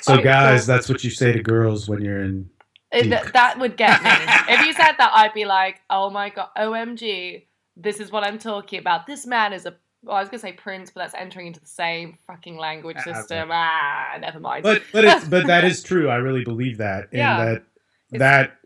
so, 0.00 0.18
guys, 0.22 0.66
cool. 0.66 0.74
that's 0.74 0.88
what 0.88 1.02
you 1.02 1.10
say 1.10 1.32
to 1.32 1.42
girls 1.42 1.88
when 1.88 2.02
you're 2.02 2.22
in. 2.22 2.48
It, 2.90 3.32
that 3.32 3.58
would 3.58 3.78
get 3.78 4.02
me. 4.02 4.10
if 4.48 4.66
you 4.66 4.74
said 4.74 4.92
that, 4.98 5.12
I'd 5.14 5.32
be 5.32 5.46
like, 5.46 5.80
"Oh 5.88 6.10
my 6.10 6.28
god, 6.28 6.48
OMG, 6.58 7.46
this 7.74 8.00
is 8.00 8.12
what 8.12 8.22
I'm 8.22 8.38
talking 8.38 8.78
about. 8.78 9.06
This 9.06 9.26
man 9.26 9.54
is 9.54 9.64
a 9.64 9.76
well, 10.02 10.16
I 10.16 10.20
was 10.20 10.28
gonna 10.28 10.40
say 10.40 10.52
prince, 10.52 10.90
but 10.90 11.00
that's 11.00 11.14
entering 11.14 11.46
into 11.48 11.60
the 11.60 11.66
same 11.66 12.18
fucking 12.26 12.56
language 12.56 12.98
system. 12.98 13.50
Ah, 13.52 14.16
never 14.20 14.40
mind. 14.40 14.64
But 14.64 14.82
but 14.92 15.04
it's, 15.04 15.24
but 15.26 15.46
that 15.46 15.64
is 15.64 15.82
true. 15.84 16.08
I 16.08 16.16
really 16.16 16.44
believe 16.44 16.78
that, 16.78 17.04
and 17.12 17.18
yeah. 17.18 17.44
that 17.44 17.62
it's, 18.10 18.18
that 18.18 18.58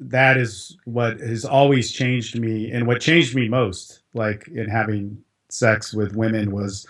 that 0.00 0.36
is 0.36 0.76
what 0.84 1.20
has 1.20 1.44
always 1.44 1.92
changed 1.92 2.38
me, 2.38 2.70
and 2.70 2.86
what 2.86 3.00
changed 3.00 3.34
me 3.34 3.48
most, 3.48 4.00
like 4.12 4.48
in 4.48 4.68
having 4.68 5.22
sex 5.48 5.94
with 5.94 6.14
women, 6.14 6.50
was 6.50 6.86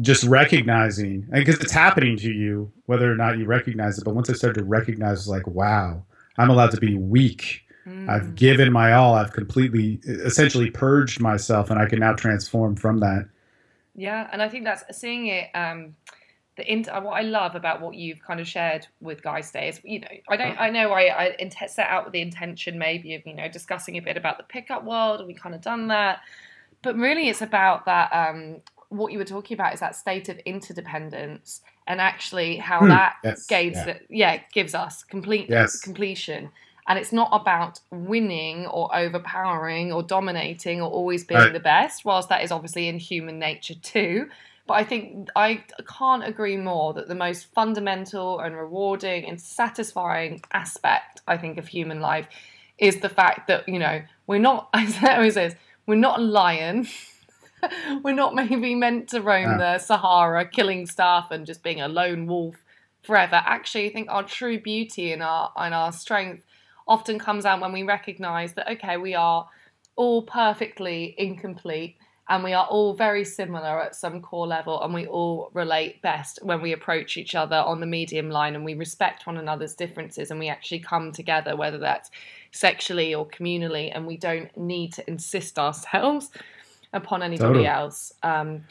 just 0.00 0.24
recognizing 0.24 1.26
because 1.32 1.58
it's 1.60 1.72
happening 1.72 2.16
to 2.16 2.30
you 2.30 2.70
whether 2.86 3.10
or 3.10 3.14
not 3.14 3.38
you 3.38 3.44
recognize 3.44 3.96
it 3.96 4.04
but 4.04 4.16
once 4.16 4.28
i 4.28 4.32
started 4.32 4.58
to 4.58 4.64
recognize 4.64 5.28
like 5.28 5.46
wow 5.46 6.02
i'm 6.38 6.50
allowed 6.50 6.72
to 6.72 6.80
be 6.80 6.96
weak 6.96 7.62
mm. 7.86 8.08
i've 8.08 8.34
given 8.34 8.72
my 8.72 8.92
all 8.92 9.14
i've 9.14 9.32
completely 9.32 10.00
essentially 10.04 10.70
purged 10.70 11.20
myself 11.20 11.70
and 11.70 11.78
i 11.78 11.86
can 11.86 11.98
now 11.98 12.12
transform 12.12 12.76
from 12.76 12.98
that 12.98 13.28
yeah 13.94 14.28
and 14.32 14.42
i 14.42 14.48
think 14.48 14.64
that's 14.64 14.98
seeing 14.98 15.26
it 15.26 15.48
um 15.54 15.94
the 16.56 16.72
int- 16.72 16.88
what 17.02 17.12
I 17.12 17.20
love 17.20 17.54
about 17.54 17.82
what 17.82 17.96
you've 17.96 18.22
kind 18.22 18.40
of 18.40 18.48
shared 18.48 18.86
with 19.00 19.22
Guys 19.22 19.50
Day 19.50 19.68
is, 19.68 19.80
you 19.84 20.00
know, 20.00 20.08
I 20.28 20.36
don't, 20.38 20.58
I 20.58 20.70
know 20.70 20.90
I, 20.90 21.02
I 21.02 21.36
int- 21.38 21.54
set 21.68 21.86
out 21.86 22.04
with 22.04 22.14
the 22.14 22.22
intention 22.22 22.78
maybe 22.78 23.14
of, 23.14 23.26
you 23.26 23.34
know, 23.34 23.46
discussing 23.46 23.96
a 23.98 24.00
bit 24.00 24.16
about 24.16 24.38
the 24.38 24.44
pickup 24.44 24.82
world, 24.82 25.20
and 25.20 25.28
we 25.28 25.34
kind 25.34 25.54
of 25.54 25.60
done 25.60 25.88
that, 25.88 26.20
but 26.82 26.96
really 26.96 27.28
it's 27.28 27.42
about 27.42 27.84
that 27.84 28.10
um, 28.12 28.62
what 28.88 29.12
you 29.12 29.18
were 29.18 29.24
talking 29.24 29.54
about 29.54 29.74
is 29.74 29.80
that 29.80 29.94
state 29.94 30.28
of 30.28 30.38
interdependence 30.38 31.60
and 31.86 32.00
actually 32.00 32.56
how 32.56 32.80
hmm. 32.80 32.88
that 32.88 33.16
yes. 33.22 33.46
gains 33.46 33.76
yeah. 33.76 33.98
yeah 34.08 34.40
gives 34.52 34.74
us 34.74 35.04
complete 35.04 35.48
yes. 35.48 35.80
completion 35.80 36.50
and 36.88 36.98
it's 36.98 37.12
not 37.12 37.28
about 37.32 37.80
winning 37.90 38.66
or 38.66 38.94
overpowering 38.94 39.92
or 39.92 40.02
dominating 40.02 40.80
or 40.80 40.88
always 40.90 41.24
being 41.24 41.40
right. 41.40 41.52
the 41.52 41.60
best 41.60 42.04
whilst 42.04 42.28
that 42.28 42.42
is 42.42 42.50
obviously 42.50 42.88
in 42.88 42.98
human 42.98 43.38
nature 43.38 43.74
too 43.82 44.28
but 44.66 44.74
i 44.74 44.84
think 44.84 45.28
i 45.36 45.62
can't 45.98 46.24
agree 46.24 46.56
more 46.56 46.92
that 46.92 47.08
the 47.08 47.14
most 47.14 47.52
fundamental 47.52 48.40
and 48.40 48.56
rewarding 48.56 49.24
and 49.26 49.40
satisfying 49.40 50.40
aspect 50.52 51.20
i 51.26 51.36
think 51.36 51.58
of 51.58 51.66
human 51.68 52.00
life 52.00 52.28
is 52.78 53.00
the 53.00 53.08
fact 53.08 53.48
that 53.48 53.68
you 53.68 53.78
know 53.78 54.02
we're 54.26 54.38
not 54.38 54.68
as 54.74 54.96
I 55.02 55.16
always 55.16 55.34
says 55.34 55.54
we're 55.86 55.96
not 55.96 56.18
a 56.18 56.22
lion 56.22 56.86
we're 58.02 58.14
not 58.14 58.34
maybe 58.34 58.74
meant 58.74 59.08
to 59.08 59.20
roam 59.20 59.58
the 59.58 59.78
Sahara, 59.78 60.46
killing 60.46 60.86
stuff 60.86 61.30
and 61.30 61.46
just 61.46 61.62
being 61.62 61.80
a 61.80 61.88
lone 61.88 62.26
wolf 62.26 62.56
forever. 63.02 63.40
Actually, 63.44 63.86
I 63.86 63.92
think 63.92 64.10
our 64.10 64.22
true 64.22 64.60
beauty 64.60 65.12
and 65.12 65.22
our 65.22 65.52
and 65.56 65.74
our 65.74 65.92
strength 65.92 66.42
often 66.86 67.18
comes 67.18 67.44
out 67.44 67.60
when 67.60 67.72
we 67.72 67.82
recognise 67.82 68.52
that 68.54 68.70
okay, 68.70 68.96
we 68.96 69.14
are 69.14 69.48
all 69.96 70.22
perfectly 70.22 71.14
incomplete 71.18 71.96
and 72.28 72.42
we 72.42 72.52
are 72.52 72.66
all 72.66 72.94
very 72.94 73.24
similar 73.24 73.80
at 73.80 73.94
some 73.94 74.20
core 74.20 74.46
level 74.46 74.82
and 74.82 74.92
we 74.92 75.06
all 75.06 75.50
relate 75.54 76.02
best 76.02 76.40
when 76.42 76.60
we 76.60 76.72
approach 76.72 77.16
each 77.16 77.34
other 77.34 77.56
on 77.56 77.80
the 77.80 77.86
medium 77.86 78.30
line 78.30 78.56
and 78.56 78.64
we 78.64 78.74
respect 78.74 79.26
one 79.26 79.36
another's 79.36 79.74
differences 79.74 80.30
and 80.30 80.40
we 80.40 80.48
actually 80.48 80.80
come 80.80 81.12
together 81.12 81.56
whether 81.56 81.78
that's 81.78 82.10
sexually 82.50 83.14
or 83.14 83.26
communally 83.28 83.92
and 83.94 84.06
we 84.06 84.16
don't 84.16 84.54
need 84.56 84.92
to 84.92 85.08
insist 85.08 85.58
ourselves 85.58 86.30
upon 86.92 87.22
anybody 87.22 87.48
totally. 87.48 87.66
else. 87.66 88.12
Um, 88.22 88.64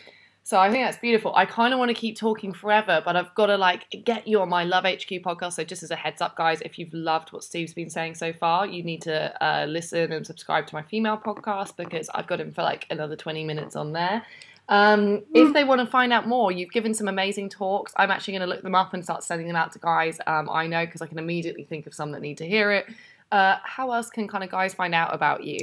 So 0.46 0.60
I 0.60 0.70
think 0.70 0.86
that's 0.86 1.00
beautiful. 1.00 1.34
I 1.36 1.48
kind 1.48 1.74
of 1.74 1.80
want 1.80 1.90
to 1.90 1.96
keep 1.96 2.16
talking 2.16 2.54
forever, 2.54 3.02
but 3.04 3.16
I've 3.16 3.34
got 3.34 3.48
to 3.48 3.58
like 3.58 3.88
get 4.06 4.28
you 4.28 4.42
on 4.42 4.50
my 4.50 4.64
Love 4.64 4.84
HQ 4.84 5.10
podcast. 5.24 5.54
So 5.54 5.64
just 5.64 5.82
as 5.82 5.90
a 5.90 5.96
heads 5.96 6.22
up, 6.22 6.36
guys, 6.36 6.62
if 6.62 6.78
you've 6.78 6.94
loved 6.94 7.34
what 7.34 7.44
Steve's 7.44 7.74
been 7.74 7.90
saying 7.90 8.14
so 8.14 8.32
far, 8.32 8.68
you 8.68 8.84
need 8.84 9.02
to 9.02 9.44
uh, 9.44 9.66
listen 9.66 10.12
and 10.12 10.24
subscribe 10.24 10.68
to 10.68 10.76
my 10.76 10.84
female 10.84 11.18
podcast 11.18 11.76
because 11.76 12.12
I've 12.14 12.28
got 12.28 12.40
him 12.40 12.52
for 12.52 12.62
like 12.62 12.86
another 12.92 13.16
twenty 13.16 13.44
minutes 13.44 13.76
on 13.76 13.92
there. 13.94 14.24
Um, 14.70 15.24
if 15.34 15.52
they 15.52 15.64
want 15.64 15.82
to 15.82 15.88
find 15.88 16.14
out 16.14 16.28
more, 16.28 16.52
you've 16.52 16.72
given 16.72 16.94
some 16.94 17.08
amazing 17.08 17.50
talks. 17.50 17.92
I'm 17.98 18.12
actually 18.12 18.34
going 18.34 18.48
to 18.48 18.54
look 18.54 18.62
them 18.62 18.76
up 18.76 18.94
and 18.94 19.04
start 19.04 19.24
sending 19.24 19.48
them 19.48 19.56
out 19.56 19.72
to 19.72 19.80
guys. 19.80 20.20
Um, 20.28 20.48
I 20.52 20.68
know 20.68 20.86
because 20.86 21.02
I 21.02 21.08
can 21.08 21.18
immediately 21.18 21.64
think 21.64 21.88
of 21.88 21.96
some 21.96 22.12
that 22.12 22.22
need 22.22 22.38
to 22.38 22.46
hear 22.48 22.70
it. 22.70 22.86
Uh, 23.32 23.58
how 23.64 23.92
else 23.92 24.12
can 24.12 24.28
kind 24.28 24.44
of 24.44 24.52
guys 24.52 24.76
find 24.76 24.94
out 24.94 25.12
about 25.12 25.44
you? 25.44 25.58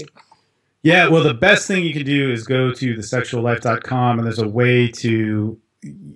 Yeah, 0.83 1.09
well, 1.09 1.22
the 1.22 1.35
best 1.35 1.68
thing 1.68 1.85
you 1.85 1.93
can 1.93 2.05
do 2.05 2.33
is 2.33 2.45
go 2.45 2.72
to 2.72 2.97
thesexuallife.com 2.97 4.18
and 4.18 4.26
there's 4.26 4.41
a 4.41 4.49
way 4.49 4.89
to 4.89 5.59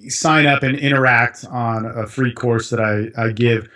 sign 0.08 0.46
up 0.46 0.62
and 0.62 0.76
interact 0.76 1.44
on 1.46 1.86
a 1.86 2.06
free 2.06 2.32
course 2.32 2.70
that 2.70 2.80
I, 2.80 3.10
I 3.20 3.32
give. 3.32 3.68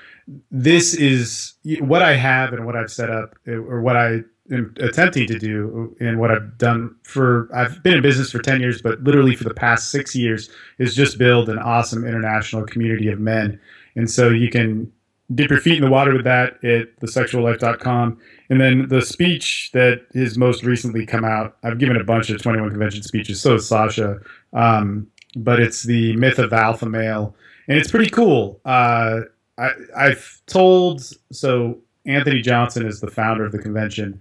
This 0.50 0.94
is 0.94 1.54
what 1.80 2.02
I 2.02 2.14
have 2.14 2.52
and 2.52 2.66
what 2.66 2.76
I've 2.76 2.90
set 2.90 3.10
up, 3.10 3.36
or 3.46 3.80
what 3.80 3.96
I 3.96 4.20
am 4.52 4.74
attempting 4.80 5.26
to 5.28 5.38
do, 5.38 5.96
and 6.00 6.18
what 6.18 6.30
I've 6.32 6.58
done 6.58 6.94
for. 7.04 7.48
I've 7.54 7.82
been 7.82 7.94
in 7.94 8.02
business 8.02 8.30
for 8.30 8.40
10 8.40 8.60
years, 8.60 8.82
but 8.82 9.00
literally 9.02 9.36
for 9.36 9.44
the 9.44 9.54
past 9.54 9.90
six 9.90 10.14
years, 10.14 10.50
is 10.78 10.94
just 10.94 11.18
build 11.18 11.48
an 11.48 11.58
awesome 11.58 12.04
international 12.04 12.64
community 12.66 13.08
of 13.08 13.18
men. 13.20 13.60
And 13.96 14.10
so 14.10 14.28
you 14.28 14.50
can 14.50 14.92
dip 15.34 15.50
your 15.50 15.60
feet 15.60 15.76
in 15.76 15.84
the 15.84 15.90
water 15.90 16.12
with 16.12 16.24
that 16.24 16.54
at 16.64 16.98
thesexuallife.com. 17.00 18.18
And 18.48 18.60
then 18.60 18.88
the 18.88 19.02
speech 19.02 19.70
that 19.72 20.04
has 20.14 20.36
most 20.36 20.64
recently 20.64 21.06
come 21.06 21.24
out, 21.24 21.56
I've 21.62 21.78
given 21.78 21.96
a 21.96 22.04
bunch 22.04 22.30
of 22.30 22.42
21 22.42 22.70
convention 22.70 23.02
speeches, 23.02 23.40
so 23.40 23.54
is 23.54 23.66
Sasha. 23.66 24.18
Um, 24.52 25.06
but 25.36 25.60
it's 25.60 25.84
the 25.84 26.16
myth 26.16 26.38
of 26.38 26.52
alpha 26.52 26.86
male. 26.86 27.34
And 27.68 27.78
it's 27.78 27.90
pretty 27.90 28.10
cool. 28.10 28.60
Uh, 28.64 29.20
I, 29.58 29.70
I've 29.96 30.42
told, 30.46 31.02
so 31.30 31.78
Anthony 32.06 32.42
Johnson 32.42 32.84
is 32.86 33.00
the 33.00 33.10
founder 33.10 33.44
of 33.44 33.52
the 33.52 33.58
convention, 33.58 34.20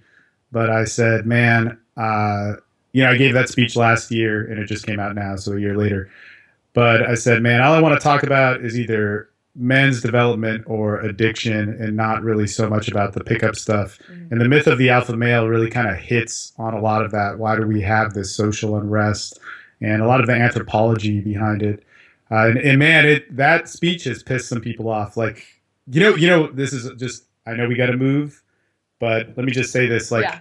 but 0.51 0.69
I 0.69 0.83
said, 0.83 1.25
man, 1.25 1.79
uh, 1.97 2.53
you 2.93 3.03
know, 3.03 3.11
I 3.11 3.17
gave 3.17 3.33
that 3.33 3.49
speech 3.49 3.75
last 3.75 4.11
year 4.11 4.45
and 4.49 4.59
it 4.59 4.65
just 4.65 4.85
came 4.85 4.99
out 4.99 5.15
now, 5.15 5.35
so 5.35 5.53
a 5.53 5.59
year 5.59 5.75
later. 5.75 6.11
But 6.73 7.01
I 7.01 7.15
said, 7.15 7.41
man, 7.41 7.61
all 7.61 7.73
I 7.73 7.81
want 7.81 7.99
to 7.99 8.03
talk 8.03 8.23
about 8.23 8.61
is 8.61 8.79
either 8.79 9.28
men's 9.59 10.01
development 10.01 10.63
or 10.65 11.01
addiction 11.01 11.69
and 11.81 11.95
not 11.95 12.23
really 12.23 12.47
so 12.47 12.69
much 12.69 12.87
about 12.87 13.13
the 13.13 13.23
pickup 13.23 13.57
stuff. 13.57 13.99
Mm-hmm. 14.09 14.31
And 14.31 14.41
the 14.41 14.47
myth 14.47 14.67
of 14.67 14.77
the 14.77 14.89
alpha 14.89 15.15
male 15.17 15.47
really 15.47 15.69
kind 15.69 15.89
of 15.89 15.97
hits 15.97 16.53
on 16.57 16.73
a 16.73 16.79
lot 16.79 17.03
of 17.03 17.11
that. 17.11 17.37
Why 17.37 17.57
do 17.57 17.67
we 17.67 17.81
have 17.81 18.13
this 18.13 18.33
social 18.33 18.77
unrest 18.77 19.37
and 19.81 20.01
a 20.01 20.07
lot 20.07 20.21
of 20.21 20.27
the 20.27 20.33
anthropology 20.33 21.19
behind 21.19 21.61
it? 21.61 21.83
Uh, 22.31 22.47
and, 22.47 22.57
and, 22.59 22.79
man, 22.79 23.05
it 23.05 23.35
that 23.35 23.67
speech 23.67 24.05
has 24.05 24.23
pissed 24.23 24.47
some 24.47 24.61
people 24.61 24.87
off. 24.87 25.17
Like, 25.17 25.45
you 25.87 25.99
know, 25.99 26.15
you 26.15 26.27
know, 26.27 26.47
this 26.51 26.71
is 26.73 26.89
just 26.97 27.25
I 27.45 27.53
know 27.53 27.67
we 27.67 27.75
got 27.75 27.87
to 27.87 27.97
move, 27.97 28.41
but 28.99 29.35
let 29.35 29.45
me 29.45 29.51
just 29.51 29.71
say 29.71 29.87
this: 29.87 30.11
like, 30.11 30.25
yeah. 30.25 30.39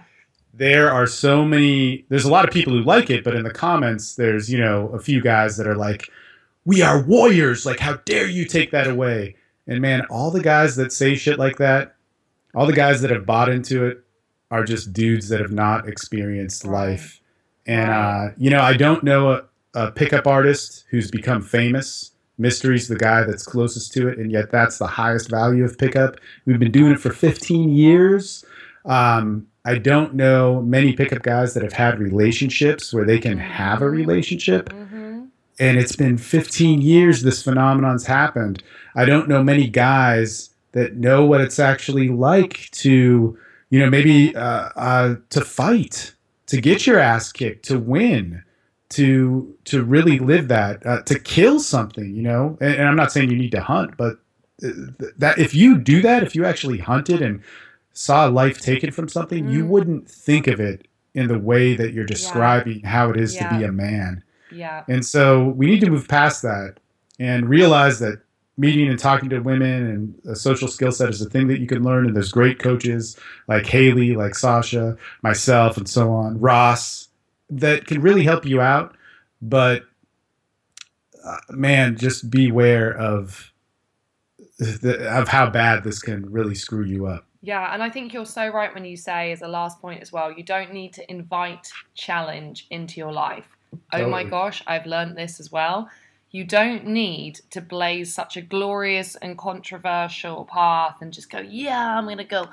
there 0.53 0.91
are 0.91 1.07
so 1.07 1.43
many. 1.43 2.05
There's 2.09 2.25
a 2.25 2.31
lot 2.31 2.47
of 2.47 2.53
people 2.53 2.73
who 2.73 2.83
like 2.83 3.09
it, 3.09 3.23
but 3.23 3.35
in 3.35 3.43
the 3.43 3.51
comments, 3.51 4.15
there's 4.15 4.51
you 4.51 4.59
know 4.59 4.89
a 4.89 4.99
few 4.99 5.19
guys 5.19 5.57
that 5.57 5.65
are 5.65 5.75
like 5.75 6.11
we 6.69 6.83
are 6.83 7.01
warriors. 7.01 7.65
Like, 7.65 7.79
how 7.79 7.95
dare 8.05 8.27
you 8.27 8.45
take 8.45 8.69
that 8.69 8.85
away? 8.85 9.35
And 9.65 9.81
man, 9.81 10.05
all 10.11 10.29
the 10.29 10.39
guys 10.39 10.75
that 10.75 10.93
say 10.93 11.15
shit 11.15 11.39
like 11.39 11.57
that, 11.57 11.95
all 12.53 12.67
the 12.67 12.73
guys 12.73 13.01
that 13.01 13.09
have 13.09 13.25
bought 13.25 13.49
into 13.49 13.87
it 13.87 14.03
are 14.51 14.63
just 14.63 14.93
dudes 14.93 15.29
that 15.29 15.39
have 15.39 15.51
not 15.51 15.89
experienced 15.89 16.65
life. 16.65 17.21
And, 17.65 17.89
uh, 17.89 18.27
you 18.37 18.51
know, 18.51 18.61
I 18.61 18.77
don't 18.77 19.03
know 19.03 19.31
a, 19.31 19.43
a 19.73 19.91
pickup 19.91 20.27
artist 20.27 20.85
who's 20.91 21.09
become 21.09 21.41
famous. 21.41 22.11
Mystery's 22.37 22.87
the 22.87 22.97
guy 22.97 23.23
that's 23.23 23.43
closest 23.43 23.91
to 23.93 24.07
it, 24.07 24.19
and 24.19 24.31
yet 24.31 24.51
that's 24.51 24.77
the 24.77 24.85
highest 24.85 25.27
value 25.27 25.65
of 25.65 25.75
pickup. 25.75 26.17
We've 26.45 26.59
been 26.59 26.71
doing 26.71 26.91
it 26.91 26.99
for 26.99 27.11
15 27.11 27.69
years. 27.69 28.45
Um, 28.85 29.47
I 29.65 29.79
don't 29.79 30.13
know 30.13 30.61
many 30.61 30.93
pickup 30.93 31.23
guys 31.23 31.55
that 31.55 31.63
have 31.63 31.73
had 31.73 31.97
relationships 31.97 32.93
where 32.93 33.05
they 33.05 33.17
can 33.17 33.39
have 33.39 33.81
a 33.81 33.89
relationship. 33.89 34.71
And 35.59 35.77
it's 35.77 35.95
been 35.95 36.17
15 36.17 36.81
years 36.81 37.21
this 37.21 37.43
phenomenon's 37.43 38.05
happened. 38.05 38.63
I 38.95 39.05
don't 39.05 39.27
know 39.27 39.43
many 39.43 39.67
guys 39.67 40.49
that 40.71 40.95
know 40.95 41.25
what 41.25 41.41
it's 41.41 41.59
actually 41.59 42.09
like 42.09 42.69
to, 42.71 43.37
you 43.69 43.79
know, 43.79 43.89
maybe 43.89 44.35
uh, 44.35 44.69
uh, 44.75 45.15
to 45.31 45.41
fight, 45.41 46.13
to 46.47 46.61
get 46.61 46.87
your 46.87 46.99
ass 46.99 47.31
kicked, 47.31 47.65
to 47.65 47.79
win, 47.79 48.43
to 48.89 49.55
to 49.65 49.83
really 49.83 50.19
live 50.19 50.47
that, 50.47 50.85
uh, 50.85 51.01
to 51.03 51.19
kill 51.19 51.59
something, 51.59 52.15
you 52.15 52.23
know. 52.23 52.57
And, 52.61 52.75
and, 52.75 52.87
I'm 52.87 52.95
not 52.95 53.11
saying 53.11 53.29
you 53.29 53.37
need 53.37 53.51
to 53.51 53.61
hunt, 53.61 53.97
but 53.97 54.17
uh, 54.63 54.69
that 55.17 55.37
if 55.37 55.53
you 55.53 55.77
do 55.77 56.01
that, 56.01 56.23
if 56.23 56.35
you 56.35 56.45
actually 56.45 56.79
hunted 56.79 57.21
and 57.21 57.43
saw 57.93 58.25
life 58.25 58.59
taken 58.59 58.91
from 58.91 59.09
something, 59.09 59.45
mm. 59.45 59.53
you 59.53 59.65
wouldn't 59.65 60.09
think 60.09 60.47
of 60.47 60.59
it 60.59 60.87
in 61.13 61.27
the 61.27 61.39
way 61.39 61.75
that 61.75 61.93
you're 61.93 62.05
describing 62.05 62.79
yeah. 62.79 62.89
how 62.89 63.09
it 63.09 63.17
is 63.17 63.35
yeah. 63.35 63.49
to 63.49 63.57
be 63.57 63.63
a 63.63 63.71
man. 63.71 64.23
Yeah. 64.51 64.83
And 64.87 65.05
so 65.05 65.49
we 65.49 65.67
need 65.67 65.81
to 65.81 65.89
move 65.89 66.07
past 66.07 66.41
that 66.43 66.75
and 67.19 67.49
realize 67.49 67.99
that 67.99 68.21
meeting 68.57 68.89
and 68.89 68.99
talking 68.99 69.29
to 69.29 69.39
women 69.39 69.87
and 69.87 70.19
a 70.25 70.35
social 70.35 70.67
skill 70.67 70.91
set 70.91 71.09
is 71.09 71.21
a 71.21 71.29
thing 71.29 71.47
that 71.47 71.59
you 71.59 71.67
can 71.67 71.83
learn. 71.83 72.05
And 72.05 72.15
there's 72.15 72.31
great 72.31 72.59
coaches 72.59 73.17
like 73.47 73.65
Hayley, 73.65 74.15
like 74.15 74.35
Sasha, 74.35 74.97
myself, 75.21 75.77
and 75.77 75.87
so 75.87 76.11
on, 76.11 76.39
Ross, 76.39 77.07
that 77.49 77.87
can 77.87 78.01
really 78.01 78.23
help 78.23 78.45
you 78.45 78.59
out. 78.59 78.95
But 79.41 79.83
uh, 81.23 81.37
man, 81.49 81.95
just 81.95 82.29
beware 82.29 82.95
of 82.97 83.53
the, 84.57 85.07
of 85.09 85.29
how 85.29 85.49
bad 85.49 85.83
this 85.83 85.99
can 86.01 86.29
really 86.29 86.55
screw 86.55 86.83
you 86.83 87.07
up. 87.07 87.25
Yeah, 87.41 87.73
and 87.73 87.81
I 87.81 87.89
think 87.89 88.13
you're 88.13 88.25
so 88.25 88.49
right 88.49 88.73
when 88.73 88.83
you 88.83 88.97
say, 88.97 89.31
as 89.31 89.41
a 89.41 89.47
last 89.47 89.79
point 89.79 90.01
as 90.01 90.11
well, 90.11 90.31
you 90.31 90.43
don't 90.43 90.73
need 90.73 90.93
to 90.95 91.09
invite 91.09 91.69
challenge 91.95 92.67
into 92.69 92.99
your 92.99 93.13
life. 93.13 93.47
Totally. 93.91 94.07
Oh 94.07 94.09
my 94.09 94.23
gosh, 94.23 94.63
I've 94.67 94.85
learned 94.85 95.17
this 95.17 95.39
as 95.39 95.51
well. 95.51 95.89
You 96.31 96.43
don't 96.43 96.85
need 96.85 97.41
to 97.49 97.61
blaze 97.61 98.13
such 98.13 98.37
a 98.37 98.41
glorious 98.41 99.15
and 99.15 99.37
controversial 99.37 100.45
path 100.45 100.97
and 101.01 101.11
just 101.11 101.31
go, 101.31 101.39
yeah, 101.39 101.97
I'm 101.97 102.05
going 102.05 102.17
to 102.17 102.23
go 102.23 102.49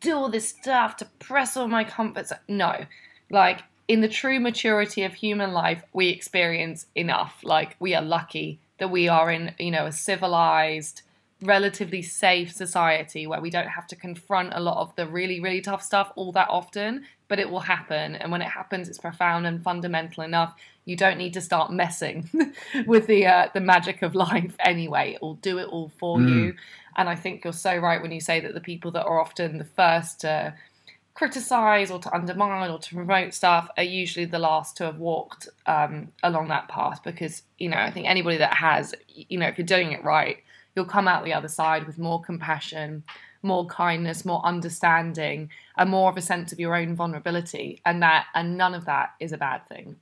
do 0.00 0.16
all 0.16 0.30
this 0.30 0.48
stuff 0.48 0.96
to 0.96 1.04
press 1.18 1.56
all 1.56 1.68
my 1.68 1.84
comforts. 1.84 2.32
No, 2.48 2.86
like 3.30 3.62
in 3.88 4.00
the 4.00 4.08
true 4.08 4.40
maturity 4.40 5.02
of 5.02 5.14
human 5.14 5.52
life, 5.52 5.82
we 5.92 6.08
experience 6.08 6.86
enough. 6.94 7.40
Like 7.42 7.76
we 7.78 7.94
are 7.94 8.02
lucky 8.02 8.58
that 8.78 8.90
we 8.90 9.08
are 9.08 9.30
in, 9.30 9.54
you 9.58 9.70
know, 9.70 9.86
a 9.86 9.92
civilized, 9.92 11.02
relatively 11.42 12.02
safe 12.02 12.52
society 12.52 13.26
where 13.26 13.40
we 13.40 13.50
don't 13.50 13.68
have 13.68 13.86
to 13.88 13.96
confront 13.96 14.54
a 14.54 14.60
lot 14.60 14.78
of 14.78 14.94
the 14.96 15.06
really, 15.06 15.40
really 15.40 15.60
tough 15.60 15.82
stuff 15.82 16.12
all 16.16 16.32
that 16.32 16.48
often, 16.48 17.04
but 17.30 17.38
it 17.38 17.48
will 17.48 17.60
happen. 17.60 18.16
And 18.16 18.30
when 18.30 18.42
it 18.42 18.48
happens, 18.48 18.88
it's 18.88 18.98
profound 18.98 19.46
and 19.46 19.62
fundamental 19.62 20.24
enough. 20.24 20.54
You 20.84 20.96
don't 20.96 21.16
need 21.16 21.32
to 21.34 21.40
start 21.40 21.72
messing 21.72 22.28
with 22.86 23.06
the 23.06 23.24
uh, 23.26 23.48
the 23.54 23.60
magic 23.60 24.02
of 24.02 24.14
life 24.14 24.54
anyway. 24.58 25.12
It 25.14 25.22
will 25.22 25.36
do 25.36 25.58
it 25.58 25.68
all 25.68 25.92
for 25.98 26.18
mm. 26.18 26.28
you. 26.28 26.54
And 26.96 27.08
I 27.08 27.14
think 27.14 27.44
you're 27.44 27.52
so 27.52 27.76
right 27.76 28.02
when 28.02 28.10
you 28.10 28.20
say 28.20 28.40
that 28.40 28.52
the 28.52 28.60
people 28.60 28.90
that 28.90 29.04
are 29.04 29.20
often 29.20 29.58
the 29.58 29.64
first 29.64 30.20
to 30.22 30.54
criticize 31.14 31.90
or 31.90 32.00
to 32.00 32.12
undermine 32.12 32.70
or 32.70 32.80
to 32.80 32.94
promote 32.94 33.32
stuff 33.32 33.68
are 33.76 33.84
usually 33.84 34.24
the 34.24 34.38
last 34.38 34.76
to 34.78 34.84
have 34.84 34.98
walked 34.98 35.48
um, 35.66 36.08
along 36.24 36.48
that 36.48 36.68
path 36.68 37.00
because 37.04 37.42
you 37.58 37.68
know 37.68 37.76
I 37.76 37.92
think 37.92 38.08
anybody 38.08 38.38
that 38.38 38.54
has 38.54 38.94
you 39.06 39.38
know 39.38 39.46
if 39.46 39.56
you're 39.56 39.66
doing 39.66 39.92
it 39.92 40.02
right 40.02 40.38
you'll 40.74 40.84
come 40.84 41.08
out 41.08 41.24
the 41.24 41.34
other 41.34 41.48
side 41.48 41.86
with 41.86 41.98
more 41.98 42.20
compassion, 42.20 43.02
more 43.42 43.66
kindness, 43.66 44.24
more 44.24 44.44
understanding, 44.44 45.50
and 45.76 45.90
more 45.90 46.10
of 46.10 46.16
a 46.16 46.22
sense 46.22 46.52
of 46.52 46.60
your 46.60 46.74
own 46.74 46.94
vulnerability. 46.94 47.80
And 47.84 48.02
that 48.02 48.26
and 48.34 48.56
none 48.56 48.74
of 48.74 48.84
that 48.86 49.10
is 49.20 49.32
a 49.32 49.38
bad 49.38 49.66
thing. 49.68 49.96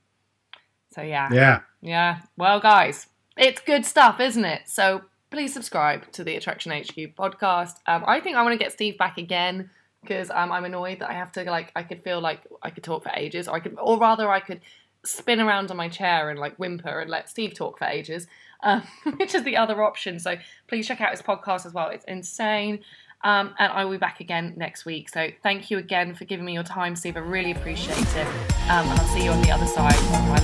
So 0.93 1.01
yeah. 1.01 1.29
Yeah. 1.31 1.61
Yeah. 1.81 2.19
Well, 2.37 2.59
guys, 2.59 3.07
it's 3.37 3.61
good 3.61 3.85
stuff, 3.85 4.19
isn't 4.19 4.45
it? 4.45 4.63
So 4.65 5.03
please 5.29 5.53
subscribe 5.53 6.11
to 6.13 6.23
the 6.23 6.35
Attraction 6.35 6.71
HQ 6.71 7.15
podcast. 7.15 7.75
Um, 7.85 8.03
I 8.07 8.19
think 8.19 8.35
I 8.35 8.43
want 8.43 8.53
to 8.53 8.63
get 8.63 8.73
Steve 8.73 8.97
back 8.97 9.17
again 9.17 9.69
because 10.01 10.29
um, 10.29 10.51
I'm 10.51 10.65
annoyed 10.65 10.99
that 10.99 11.09
I 11.09 11.13
have 11.13 11.31
to 11.33 11.43
like 11.43 11.71
I 11.75 11.83
could 11.83 12.03
feel 12.03 12.21
like 12.21 12.41
I 12.61 12.69
could 12.69 12.83
talk 12.83 13.03
for 13.03 13.11
ages, 13.15 13.47
or 13.47 13.55
I 13.55 13.59
could, 13.59 13.77
or 13.79 13.97
rather, 13.97 14.29
I 14.29 14.39
could 14.39 14.61
spin 15.05 15.39
around 15.39 15.71
on 15.71 15.77
my 15.77 15.87
chair 15.87 16.29
and 16.29 16.39
like 16.39 16.55
whimper 16.57 16.99
and 16.99 17.09
let 17.09 17.29
Steve 17.29 17.53
talk 17.53 17.77
for 17.77 17.85
ages 17.85 18.27
um, 18.61 18.83
which 19.17 19.35
is 19.35 19.43
the 19.43 19.57
other 19.57 19.83
option. 19.83 20.19
So 20.19 20.35
please 20.67 20.87
check 20.87 21.01
out 21.01 21.11
his 21.11 21.21
podcast 21.21 21.65
as 21.65 21.73
well. 21.73 21.89
It's 21.89 22.05
insane. 22.05 22.79
Um, 23.21 23.53
and 23.59 23.71
I 23.73 23.83
will 23.83 23.91
be 23.91 23.97
back 23.97 24.21
again 24.21 24.53
next 24.55 24.85
week. 24.85 25.09
So 25.09 25.27
thank 25.43 25.69
you 25.69 25.77
again 25.77 26.15
for 26.15 26.23
giving 26.23 26.45
me 26.45 26.53
your 26.53 26.63
time, 26.63 26.95
Steve. 26.95 27.17
I 27.17 27.19
really 27.19 27.51
appreciate 27.51 27.97
it. 27.97 28.27
Um, 28.69 28.87
and 28.87 28.99
I'll 28.99 29.07
see 29.07 29.25
you 29.25 29.31
on 29.31 29.41
the 29.41 29.51
other 29.51 29.65
side. 29.65 29.93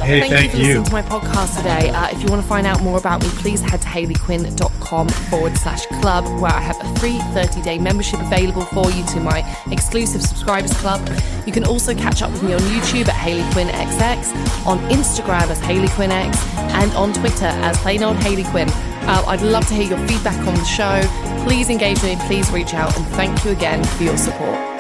Hey, 0.01 0.19
thank, 0.19 0.33
thank 0.33 0.43
you 0.45 0.49
for 0.49 0.57
listening 0.57 0.83
to 0.83 0.91
my 0.91 1.01
podcast 1.01 1.55
today. 1.57 1.89
Uh, 1.91 2.09
if 2.09 2.21
you 2.21 2.27
want 2.27 2.41
to 2.41 2.47
find 2.47 2.67
out 2.67 2.81
more 2.81 2.97
about 2.97 3.23
me, 3.23 3.29
please 3.29 3.61
head 3.61 3.81
to 3.81 3.87
hayleyquinn.com 3.87 5.07
forward 5.07 5.57
slash 5.57 5.85
club, 6.01 6.25
where 6.41 6.51
I 6.51 6.59
have 6.59 6.77
a 6.81 6.99
free 6.99 7.19
30 7.33 7.61
day 7.61 7.77
membership 7.77 8.19
available 8.19 8.65
for 8.65 8.91
you 8.91 9.05
to 9.05 9.21
my 9.21 9.39
exclusive 9.71 10.21
subscribers 10.21 10.73
club. 10.73 11.07
You 11.45 11.53
can 11.53 11.63
also 11.63 11.95
catch 11.95 12.21
up 12.21 12.31
with 12.31 12.43
me 12.43 12.53
on 12.53 12.59
YouTube 12.59 13.07
at 13.07 13.15
Hayley 13.15 13.49
Quinn 13.53 13.69
XX, 13.69 14.65
on 14.65 14.79
Instagram 14.89 15.49
as 15.49 15.59
Hayley 15.61 15.87
Quinn 15.89 16.11
X, 16.11 16.45
and 16.57 16.91
on 16.93 17.13
Twitter 17.13 17.45
as 17.45 17.77
plain 17.77 18.03
old 18.03 18.17
Hayley 18.17 18.43
Quinn. 18.43 18.67
Uh, 19.07 19.23
I'd 19.27 19.41
love 19.41 19.67
to 19.67 19.73
hear 19.73 19.83
your 19.83 20.07
feedback 20.07 20.37
on 20.47 20.55
the 20.55 20.63
show. 20.65 21.01
Please 21.45 21.69
engage 21.69 22.01
me, 22.03 22.15
please 22.27 22.51
reach 22.51 22.73
out, 22.73 22.95
and 22.97 23.05
thank 23.09 23.45
you 23.45 23.51
again 23.51 23.83
for 23.83 24.03
your 24.03 24.17
support. 24.17 24.74